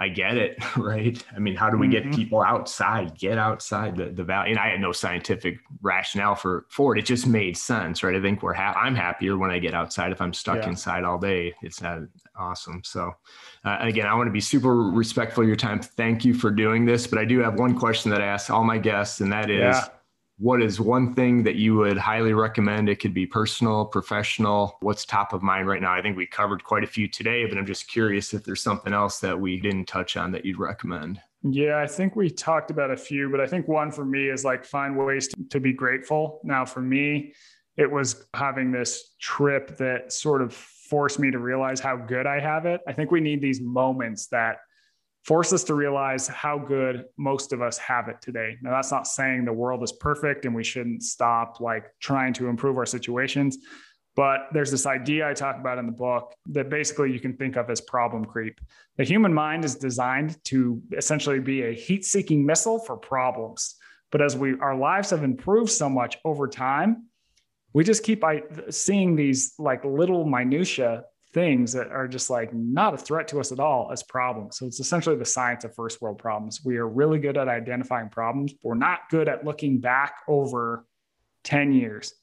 I 0.00 0.08
get 0.08 0.38
it, 0.38 0.58
right? 0.76 1.22
I 1.36 1.38
mean, 1.38 1.54
how 1.54 1.68
do 1.68 1.76
we 1.76 1.86
get 1.86 2.04
mm-hmm. 2.04 2.14
people 2.14 2.40
outside, 2.40 3.16
get 3.18 3.36
outside 3.36 3.96
the, 3.96 4.06
the 4.06 4.24
valley? 4.24 4.50
And 4.50 4.58
I 4.58 4.70
had 4.70 4.80
no 4.80 4.92
scientific 4.92 5.58
rationale 5.82 6.34
for, 6.34 6.64
for 6.70 6.96
it. 6.96 7.00
It 7.00 7.04
just 7.04 7.26
made 7.26 7.56
sense, 7.56 8.02
right? 8.02 8.16
I 8.16 8.20
think 8.20 8.42
we're 8.42 8.54
ha- 8.54 8.72
I'm 8.80 8.94
happier 8.94 9.36
when 9.36 9.50
I 9.50 9.58
get 9.58 9.74
outside. 9.74 10.10
If 10.10 10.22
I'm 10.22 10.32
stuck 10.32 10.62
yeah. 10.62 10.70
inside 10.70 11.04
all 11.04 11.18
day, 11.18 11.54
it's 11.62 11.82
not 11.82 12.00
awesome. 12.34 12.80
So 12.82 13.12
uh, 13.64 13.76
again, 13.80 14.06
I 14.06 14.14
want 14.14 14.26
to 14.26 14.32
be 14.32 14.40
super 14.40 14.74
respectful 14.74 15.42
of 15.42 15.48
your 15.48 15.56
time. 15.56 15.80
Thank 15.80 16.24
you 16.24 16.32
for 16.32 16.50
doing 16.50 16.86
this, 16.86 17.06
but 17.06 17.18
I 17.18 17.26
do 17.26 17.38
have 17.40 17.58
one 17.58 17.78
question 17.78 18.10
that 18.10 18.22
I 18.22 18.26
ask 18.26 18.50
all 18.50 18.64
my 18.64 18.78
guests, 18.78 19.20
and 19.20 19.30
that 19.32 19.50
is, 19.50 19.60
yeah 19.60 19.88
what 20.40 20.62
is 20.62 20.80
one 20.80 21.12
thing 21.12 21.42
that 21.42 21.56
you 21.56 21.76
would 21.76 21.98
highly 21.98 22.32
recommend? 22.32 22.88
It 22.88 22.98
could 22.98 23.12
be 23.12 23.26
personal, 23.26 23.84
professional. 23.84 24.78
What's 24.80 25.04
top 25.04 25.34
of 25.34 25.42
mind 25.42 25.68
right 25.68 25.82
now? 25.82 25.92
I 25.92 26.00
think 26.00 26.16
we 26.16 26.26
covered 26.26 26.64
quite 26.64 26.82
a 26.82 26.86
few 26.86 27.06
today, 27.06 27.44
but 27.44 27.58
I'm 27.58 27.66
just 27.66 27.88
curious 27.88 28.32
if 28.32 28.42
there's 28.42 28.62
something 28.62 28.94
else 28.94 29.20
that 29.20 29.38
we 29.38 29.60
didn't 29.60 29.84
touch 29.84 30.16
on 30.16 30.32
that 30.32 30.46
you'd 30.46 30.58
recommend. 30.58 31.20
Yeah, 31.42 31.78
I 31.78 31.86
think 31.86 32.16
we 32.16 32.30
talked 32.30 32.70
about 32.70 32.90
a 32.90 32.96
few, 32.96 33.28
but 33.30 33.38
I 33.38 33.46
think 33.46 33.68
one 33.68 33.92
for 33.92 34.06
me 34.06 34.30
is 34.30 34.42
like 34.42 34.64
find 34.64 34.96
ways 34.96 35.28
to, 35.28 35.44
to 35.50 35.60
be 35.60 35.74
grateful. 35.74 36.40
Now, 36.42 36.64
for 36.64 36.80
me, 36.80 37.34
it 37.76 37.90
was 37.90 38.24
having 38.32 38.72
this 38.72 39.14
trip 39.20 39.76
that 39.76 40.10
sort 40.10 40.40
of 40.40 40.54
forced 40.54 41.18
me 41.18 41.30
to 41.30 41.38
realize 41.38 41.80
how 41.80 41.96
good 41.98 42.26
I 42.26 42.40
have 42.40 42.64
it. 42.64 42.80
I 42.88 42.94
think 42.94 43.10
we 43.10 43.20
need 43.20 43.42
these 43.42 43.60
moments 43.60 44.28
that 44.28 44.56
force 45.24 45.52
us 45.52 45.64
to 45.64 45.74
realize 45.74 46.26
how 46.26 46.58
good 46.58 47.04
most 47.16 47.52
of 47.52 47.60
us 47.60 47.76
have 47.78 48.08
it 48.08 48.16
today. 48.22 48.56
Now, 48.62 48.70
that's 48.70 48.90
not 48.90 49.06
saying 49.06 49.44
the 49.44 49.52
world 49.52 49.82
is 49.82 49.92
perfect 49.92 50.44
and 50.46 50.54
we 50.54 50.64
shouldn't 50.64 51.02
stop 51.02 51.60
like 51.60 51.84
trying 52.00 52.32
to 52.34 52.48
improve 52.48 52.78
our 52.78 52.86
situations. 52.86 53.58
But 54.16 54.48
there's 54.52 54.70
this 54.70 54.86
idea 54.86 55.28
I 55.28 55.34
talk 55.34 55.56
about 55.56 55.78
in 55.78 55.86
the 55.86 55.92
book 55.92 56.34
that 56.46 56.68
basically 56.68 57.12
you 57.12 57.20
can 57.20 57.36
think 57.36 57.56
of 57.56 57.70
as 57.70 57.80
problem 57.80 58.24
creep. 58.24 58.60
The 58.96 59.04
human 59.04 59.32
mind 59.32 59.64
is 59.64 59.76
designed 59.76 60.42
to 60.44 60.82
essentially 60.96 61.38
be 61.38 61.62
a 61.62 61.72
heat 61.72 62.04
seeking 62.04 62.44
missile 62.44 62.78
for 62.80 62.96
problems. 62.96 63.76
But 64.10 64.20
as 64.20 64.36
we 64.36 64.58
our 64.60 64.76
lives 64.76 65.10
have 65.10 65.22
improved 65.22 65.70
so 65.70 65.88
much 65.88 66.18
over 66.24 66.48
time, 66.48 67.06
we 67.72 67.84
just 67.84 68.02
keep 68.02 68.24
seeing 68.70 69.14
these 69.14 69.54
like 69.58 69.84
little 69.84 70.24
minutia 70.24 71.04
things 71.32 71.72
that 71.72 71.88
are 71.88 72.08
just 72.08 72.28
like 72.28 72.52
not 72.52 72.94
a 72.94 72.96
threat 72.96 73.28
to 73.28 73.38
us 73.38 73.52
at 73.52 73.60
all 73.60 73.90
as 73.92 74.02
problems. 74.02 74.58
So 74.58 74.66
it's 74.66 74.80
essentially 74.80 75.16
the 75.16 75.24
science 75.24 75.64
of 75.64 75.74
first 75.74 76.02
world 76.02 76.18
problems. 76.18 76.60
We 76.64 76.76
are 76.78 76.88
really 76.88 77.18
good 77.18 77.36
at 77.36 77.48
identifying 77.48 78.08
problems. 78.08 78.52
We're 78.62 78.74
not 78.74 79.00
good 79.10 79.28
at 79.28 79.44
looking 79.44 79.78
back 79.78 80.14
over 80.26 80.86
10 81.44 81.72
years, 81.72 82.14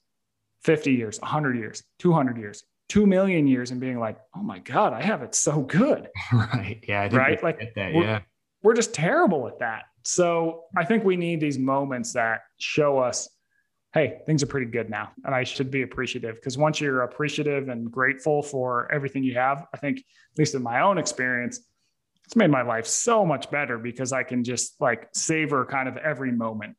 50 0.63 0.91
years, 0.91 1.19
100 1.21 1.57
years, 1.57 1.83
200 1.99 2.37
years, 2.37 2.63
2 2.89 3.05
million 3.05 3.47
years 3.47 3.71
and 3.71 3.79
being 3.79 3.99
like, 3.99 4.17
"Oh 4.35 4.41
my 4.43 4.59
god, 4.59 4.93
I 4.93 5.01
have 5.01 5.21
it 5.21 5.35
so 5.35 5.61
good." 5.61 6.09
Right. 6.33 6.83
Yeah, 6.87 7.07
right? 7.15 7.41
Like 7.41 7.73
that. 7.75 7.93
We're, 7.93 8.03
yeah. 8.03 8.19
We're 8.63 8.73
just 8.73 8.93
terrible 8.93 9.47
at 9.47 9.59
that. 9.59 9.83
So, 10.03 10.63
I 10.77 10.85
think 10.85 11.03
we 11.03 11.17
need 11.17 11.41
these 11.41 11.57
moments 11.57 12.13
that 12.13 12.41
show 12.59 12.97
us 12.97 13.27
hey, 13.97 14.19
things 14.25 14.43
are 14.43 14.47
pretty 14.47 14.67
good 14.67 14.89
now. 14.89 15.11
And 15.25 15.33
I 15.33 15.43
should 15.43 15.71
be 15.71 15.81
appreciative 15.81 16.35
because 16.35 16.57
once 16.57 16.79
you're 16.79 17.01
appreciative 17.01 17.69
and 17.69 17.91
grateful 17.91 18.43
for 18.43 18.91
everything 18.91 19.23
you 19.23 19.33
have, 19.33 19.65
I 19.73 19.77
think, 19.77 19.97
at 19.99 20.37
least 20.37 20.53
in 20.53 20.61
my 20.61 20.81
own 20.81 20.99
experience, 20.99 21.61
it's 22.23 22.35
made 22.35 22.51
my 22.51 22.61
life 22.61 22.85
so 22.85 23.25
much 23.25 23.49
better 23.49 23.79
because 23.79 24.13
I 24.13 24.21
can 24.23 24.43
just 24.43 24.79
like 24.79 25.09
savor 25.13 25.65
kind 25.65 25.89
of 25.89 25.97
every 25.97 26.31
moment. 26.31 26.75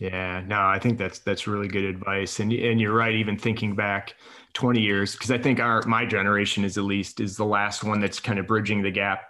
Yeah, 0.00 0.42
no, 0.44 0.60
I 0.60 0.80
think 0.80 0.98
that's 0.98 1.20
that's 1.20 1.46
really 1.46 1.68
good 1.68 1.84
advice, 1.84 2.40
and 2.40 2.52
and 2.52 2.80
you're 2.80 2.92
right. 2.92 3.14
Even 3.14 3.38
thinking 3.38 3.76
back 3.76 4.14
20 4.54 4.80
years, 4.80 5.12
because 5.12 5.30
I 5.30 5.38
think 5.38 5.60
our 5.60 5.82
my 5.86 6.04
generation 6.04 6.64
is 6.64 6.76
at 6.76 6.82
least 6.82 7.20
is 7.20 7.36
the 7.36 7.44
last 7.44 7.84
one 7.84 8.00
that's 8.00 8.18
kind 8.18 8.40
of 8.40 8.48
bridging 8.48 8.82
the 8.82 8.90
gap 8.90 9.20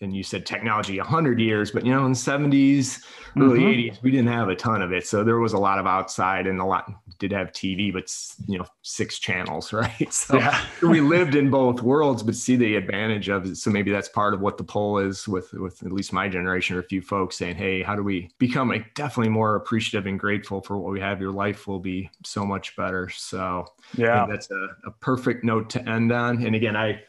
and 0.00 0.14
you 0.14 0.22
said 0.22 0.44
technology 0.44 0.98
100 0.98 1.40
years 1.40 1.70
but 1.70 1.84
you 1.84 1.92
know 1.92 2.04
in 2.04 2.12
the 2.12 2.18
70s 2.18 3.02
early 3.36 3.60
mm-hmm. 3.60 3.96
80s 3.96 4.02
we 4.02 4.10
didn't 4.10 4.28
have 4.28 4.48
a 4.48 4.54
ton 4.54 4.82
of 4.82 4.92
it. 4.92 5.06
So 5.06 5.24
there 5.24 5.38
was 5.38 5.52
a 5.52 5.58
lot 5.58 5.78
of 5.78 5.86
outside 5.86 6.46
and 6.46 6.60
a 6.60 6.64
lot 6.64 6.92
did 7.18 7.32
have 7.32 7.52
tv 7.52 7.92
but 7.92 8.12
you 8.46 8.58
know 8.58 8.66
six 8.82 9.18
channels 9.18 9.72
right? 9.72 10.12
So 10.12 10.36
yeah. 10.36 10.64
we 10.82 11.00
lived 11.00 11.34
in 11.34 11.50
both 11.50 11.82
worlds 11.82 12.22
but 12.22 12.34
see 12.34 12.56
the 12.56 12.76
advantage 12.76 13.28
of 13.28 13.46
it. 13.46 13.56
So 13.56 13.70
maybe 13.70 13.90
that's 13.90 14.08
part 14.08 14.34
of 14.34 14.40
what 14.40 14.58
the 14.58 14.64
poll 14.64 14.98
is 14.98 15.26
with 15.28 15.52
with 15.52 15.82
at 15.84 15.92
least 15.92 16.12
my 16.12 16.28
generation 16.28 16.76
or 16.76 16.80
a 16.80 16.84
few 16.84 17.02
folks 17.02 17.36
saying 17.36 17.56
hey 17.56 17.82
how 17.82 17.96
do 17.96 18.02
we 18.02 18.30
become 18.38 18.68
like 18.68 18.94
definitely 18.94 19.30
more 19.30 19.56
appreciative 19.56 20.06
and 20.06 20.18
grateful 20.18 20.60
for 20.60 20.78
what 20.78 20.92
we 20.92 21.00
have? 21.00 21.20
Your 21.20 21.32
life 21.32 21.66
will 21.66 21.80
be 21.80 22.10
so 22.24 22.44
much 22.44 22.76
better. 22.76 23.08
So 23.08 23.66
yeah. 23.96 24.26
that's 24.28 24.50
a, 24.50 24.68
a 24.86 24.90
perfect 25.00 25.44
note 25.44 25.70
to 25.70 25.88
end 25.88 26.12
on. 26.12 26.44
And 26.44 26.54
again 26.54 26.76
i 26.76 27.00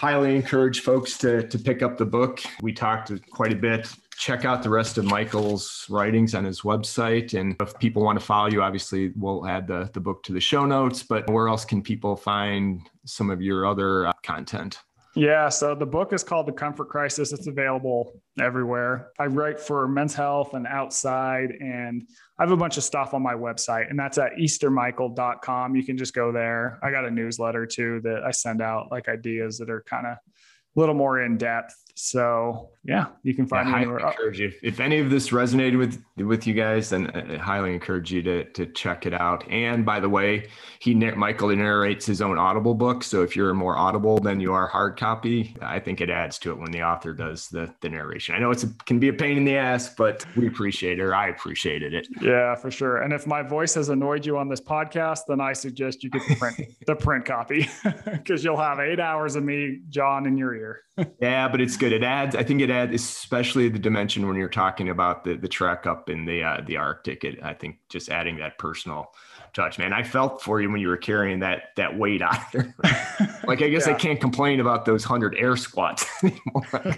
highly 0.00 0.34
encourage 0.34 0.80
folks 0.80 1.18
to, 1.18 1.46
to 1.46 1.58
pick 1.58 1.82
up 1.82 1.98
the 1.98 2.06
book. 2.06 2.40
We 2.62 2.72
talked 2.72 3.12
quite 3.30 3.52
a 3.52 3.56
bit. 3.56 3.86
Check 4.16 4.46
out 4.46 4.62
the 4.62 4.70
rest 4.70 4.96
of 4.96 5.04
Michael's 5.04 5.84
writings 5.90 6.34
on 6.34 6.42
his 6.42 6.62
website. 6.62 7.38
And 7.38 7.54
if 7.60 7.78
people 7.78 8.02
want 8.02 8.18
to 8.18 8.24
follow 8.24 8.48
you, 8.48 8.62
obviously 8.62 9.12
we'll 9.14 9.46
add 9.46 9.66
the, 9.66 9.90
the 9.92 10.00
book 10.00 10.22
to 10.22 10.32
the 10.32 10.40
show 10.40 10.64
notes. 10.64 11.02
But 11.02 11.28
where 11.28 11.48
else 11.48 11.66
can 11.66 11.82
people 11.82 12.16
find 12.16 12.80
some 13.04 13.28
of 13.28 13.42
your 13.42 13.66
other 13.66 14.06
uh, 14.06 14.12
content? 14.22 14.78
Yeah, 15.16 15.48
so 15.48 15.74
the 15.74 15.86
book 15.86 16.12
is 16.12 16.22
called 16.22 16.46
The 16.46 16.52
Comfort 16.52 16.88
Crisis. 16.88 17.32
It's 17.32 17.48
available 17.48 18.20
everywhere. 18.38 19.10
I 19.18 19.26
write 19.26 19.58
for 19.58 19.88
Men's 19.88 20.14
Health 20.14 20.54
and 20.54 20.68
Outside, 20.68 21.50
and 21.60 22.06
I 22.38 22.44
have 22.44 22.52
a 22.52 22.56
bunch 22.56 22.76
of 22.76 22.84
stuff 22.84 23.12
on 23.12 23.20
my 23.20 23.34
website, 23.34 23.90
and 23.90 23.98
that's 23.98 24.18
at 24.18 24.32
eastermichael.com. 24.38 25.74
You 25.74 25.84
can 25.84 25.98
just 25.98 26.14
go 26.14 26.30
there. 26.30 26.78
I 26.84 26.92
got 26.92 27.04
a 27.04 27.10
newsletter 27.10 27.66
too 27.66 28.00
that 28.04 28.22
I 28.24 28.30
send 28.30 28.62
out, 28.62 28.92
like 28.92 29.08
ideas 29.08 29.58
that 29.58 29.68
are 29.68 29.82
kind 29.82 30.06
of 30.06 30.12
a 30.12 30.80
little 30.80 30.94
more 30.94 31.20
in 31.20 31.36
depth. 31.36 31.74
So 32.02 32.70
yeah, 32.82 33.08
you 33.22 33.34
can 33.34 33.46
find 33.46 33.68
yeah, 33.68 33.74
me 33.74 33.82
anywhere. 33.82 33.98
encourage 33.98 34.40
you. 34.40 34.52
If 34.62 34.80
any 34.80 35.00
of 35.00 35.10
this 35.10 35.28
resonated 35.28 35.76
with 35.76 36.02
with 36.16 36.46
you 36.46 36.54
guys, 36.54 36.88
then 36.88 37.10
I 37.10 37.36
highly 37.36 37.74
encourage 37.74 38.10
you 38.10 38.22
to 38.22 38.44
to 38.44 38.66
check 38.66 39.04
it 39.04 39.12
out. 39.12 39.46
And 39.50 39.84
by 39.84 40.00
the 40.00 40.08
way, 40.08 40.48
he 40.78 40.94
Michael 40.94 41.54
narrates 41.54 42.06
his 42.06 42.22
own 42.22 42.38
Audible 42.38 42.74
book. 42.74 43.04
So 43.04 43.22
if 43.22 43.36
you're 43.36 43.52
more 43.52 43.76
Audible 43.76 44.18
than 44.18 44.40
you 44.40 44.54
are 44.54 44.66
hard 44.66 44.98
copy, 44.98 45.54
I 45.60 45.78
think 45.78 46.00
it 46.00 46.08
adds 46.08 46.38
to 46.38 46.50
it 46.52 46.58
when 46.58 46.70
the 46.70 46.82
author 46.82 47.12
does 47.12 47.48
the 47.48 47.72
the 47.82 47.90
narration. 47.90 48.34
I 48.34 48.38
know 48.38 48.50
it's 48.50 48.64
a, 48.64 48.68
can 48.86 48.98
be 48.98 49.08
a 49.08 49.12
pain 49.12 49.36
in 49.36 49.44
the 49.44 49.56
ass, 49.56 49.94
but 49.94 50.24
we 50.36 50.46
appreciate 50.46 50.98
it. 50.98 51.02
Or 51.02 51.14
I 51.14 51.28
appreciated 51.28 51.92
it. 51.92 52.08
Yeah, 52.22 52.54
for 52.54 52.70
sure. 52.70 53.02
And 53.02 53.12
if 53.12 53.26
my 53.26 53.42
voice 53.42 53.74
has 53.74 53.90
annoyed 53.90 54.24
you 54.24 54.38
on 54.38 54.48
this 54.48 54.60
podcast, 54.60 55.20
then 55.28 55.42
I 55.42 55.52
suggest 55.52 56.02
you 56.02 56.08
get 56.08 56.22
the 56.26 56.36
print 56.36 56.56
the 56.86 56.96
print 56.96 57.26
copy 57.26 57.68
because 58.10 58.42
you'll 58.42 58.56
have 58.56 58.80
eight 58.80 59.00
hours 59.00 59.36
of 59.36 59.44
me, 59.44 59.80
John, 59.90 60.26
in 60.26 60.38
your 60.38 60.54
ear. 60.54 60.80
yeah, 61.20 61.48
but 61.48 61.60
it's 61.60 61.76
good. 61.76 61.89
It 61.90 62.02
adds. 62.02 62.36
I 62.36 62.42
think 62.42 62.60
it 62.60 62.70
adds, 62.70 62.94
especially 62.94 63.68
the 63.68 63.78
dimension 63.78 64.26
when 64.26 64.36
you're 64.36 64.48
talking 64.48 64.88
about 64.88 65.24
the 65.24 65.34
the 65.34 65.48
trek 65.48 65.86
up 65.86 66.10
in 66.10 66.24
the 66.24 66.42
uh, 66.42 66.60
the 66.66 66.76
Arctic. 66.76 67.24
It, 67.24 67.42
I 67.42 67.54
think 67.54 67.78
just 67.88 68.08
adding 68.08 68.36
that 68.38 68.58
personal 68.58 69.12
touch, 69.52 69.78
man. 69.78 69.92
I 69.92 70.02
felt 70.02 70.42
for 70.42 70.60
you 70.60 70.70
when 70.70 70.80
you 70.80 70.88
were 70.88 70.96
carrying 70.96 71.40
that 71.40 71.70
that 71.76 71.96
weight 71.96 72.22
out 72.22 72.40
there. 72.52 72.74
like 73.46 73.62
I 73.62 73.68
guess 73.68 73.86
yeah. 73.86 73.94
I 73.94 73.96
can't 73.96 74.20
complain 74.20 74.60
about 74.60 74.84
those 74.84 75.04
hundred 75.04 75.34
air 75.36 75.56
squats 75.56 76.06
anymore. 76.22 76.96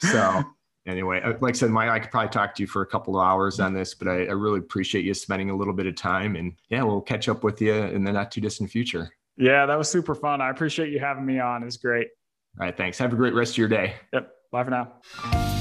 so 0.00 0.42
anyway, 0.86 1.20
uh, 1.22 1.34
like 1.40 1.54
I 1.54 1.58
said, 1.58 1.70
my 1.70 1.90
I 1.90 1.98
could 1.98 2.10
probably 2.10 2.30
talk 2.30 2.54
to 2.56 2.62
you 2.62 2.66
for 2.66 2.82
a 2.82 2.86
couple 2.86 3.18
of 3.18 3.26
hours 3.26 3.60
on 3.60 3.74
this, 3.74 3.94
but 3.94 4.08
I, 4.08 4.24
I 4.26 4.32
really 4.32 4.58
appreciate 4.58 5.04
you 5.04 5.14
spending 5.14 5.50
a 5.50 5.56
little 5.56 5.74
bit 5.74 5.86
of 5.86 5.94
time. 5.94 6.36
And 6.36 6.54
yeah, 6.68 6.82
we'll 6.82 7.00
catch 7.00 7.28
up 7.28 7.44
with 7.44 7.60
you 7.60 7.74
in 7.74 8.04
the 8.04 8.12
not 8.12 8.32
too 8.32 8.40
distant 8.40 8.70
future. 8.70 9.10
Yeah, 9.36 9.66
that 9.66 9.78
was 9.78 9.88
super 9.88 10.16
fun. 10.16 10.40
I 10.40 10.50
appreciate 10.50 10.90
you 10.90 10.98
having 10.98 11.24
me 11.24 11.38
on. 11.38 11.62
It's 11.62 11.76
great. 11.76 12.08
All 12.60 12.66
right. 12.66 12.76
Thanks. 12.76 12.98
Have 12.98 13.12
a 13.12 13.16
great 13.16 13.34
rest 13.34 13.52
of 13.52 13.58
your 13.58 13.68
day. 13.68 13.94
Yep. 14.12 14.30
Bye 14.50 14.64
for 14.64 14.70
now. 14.70 15.57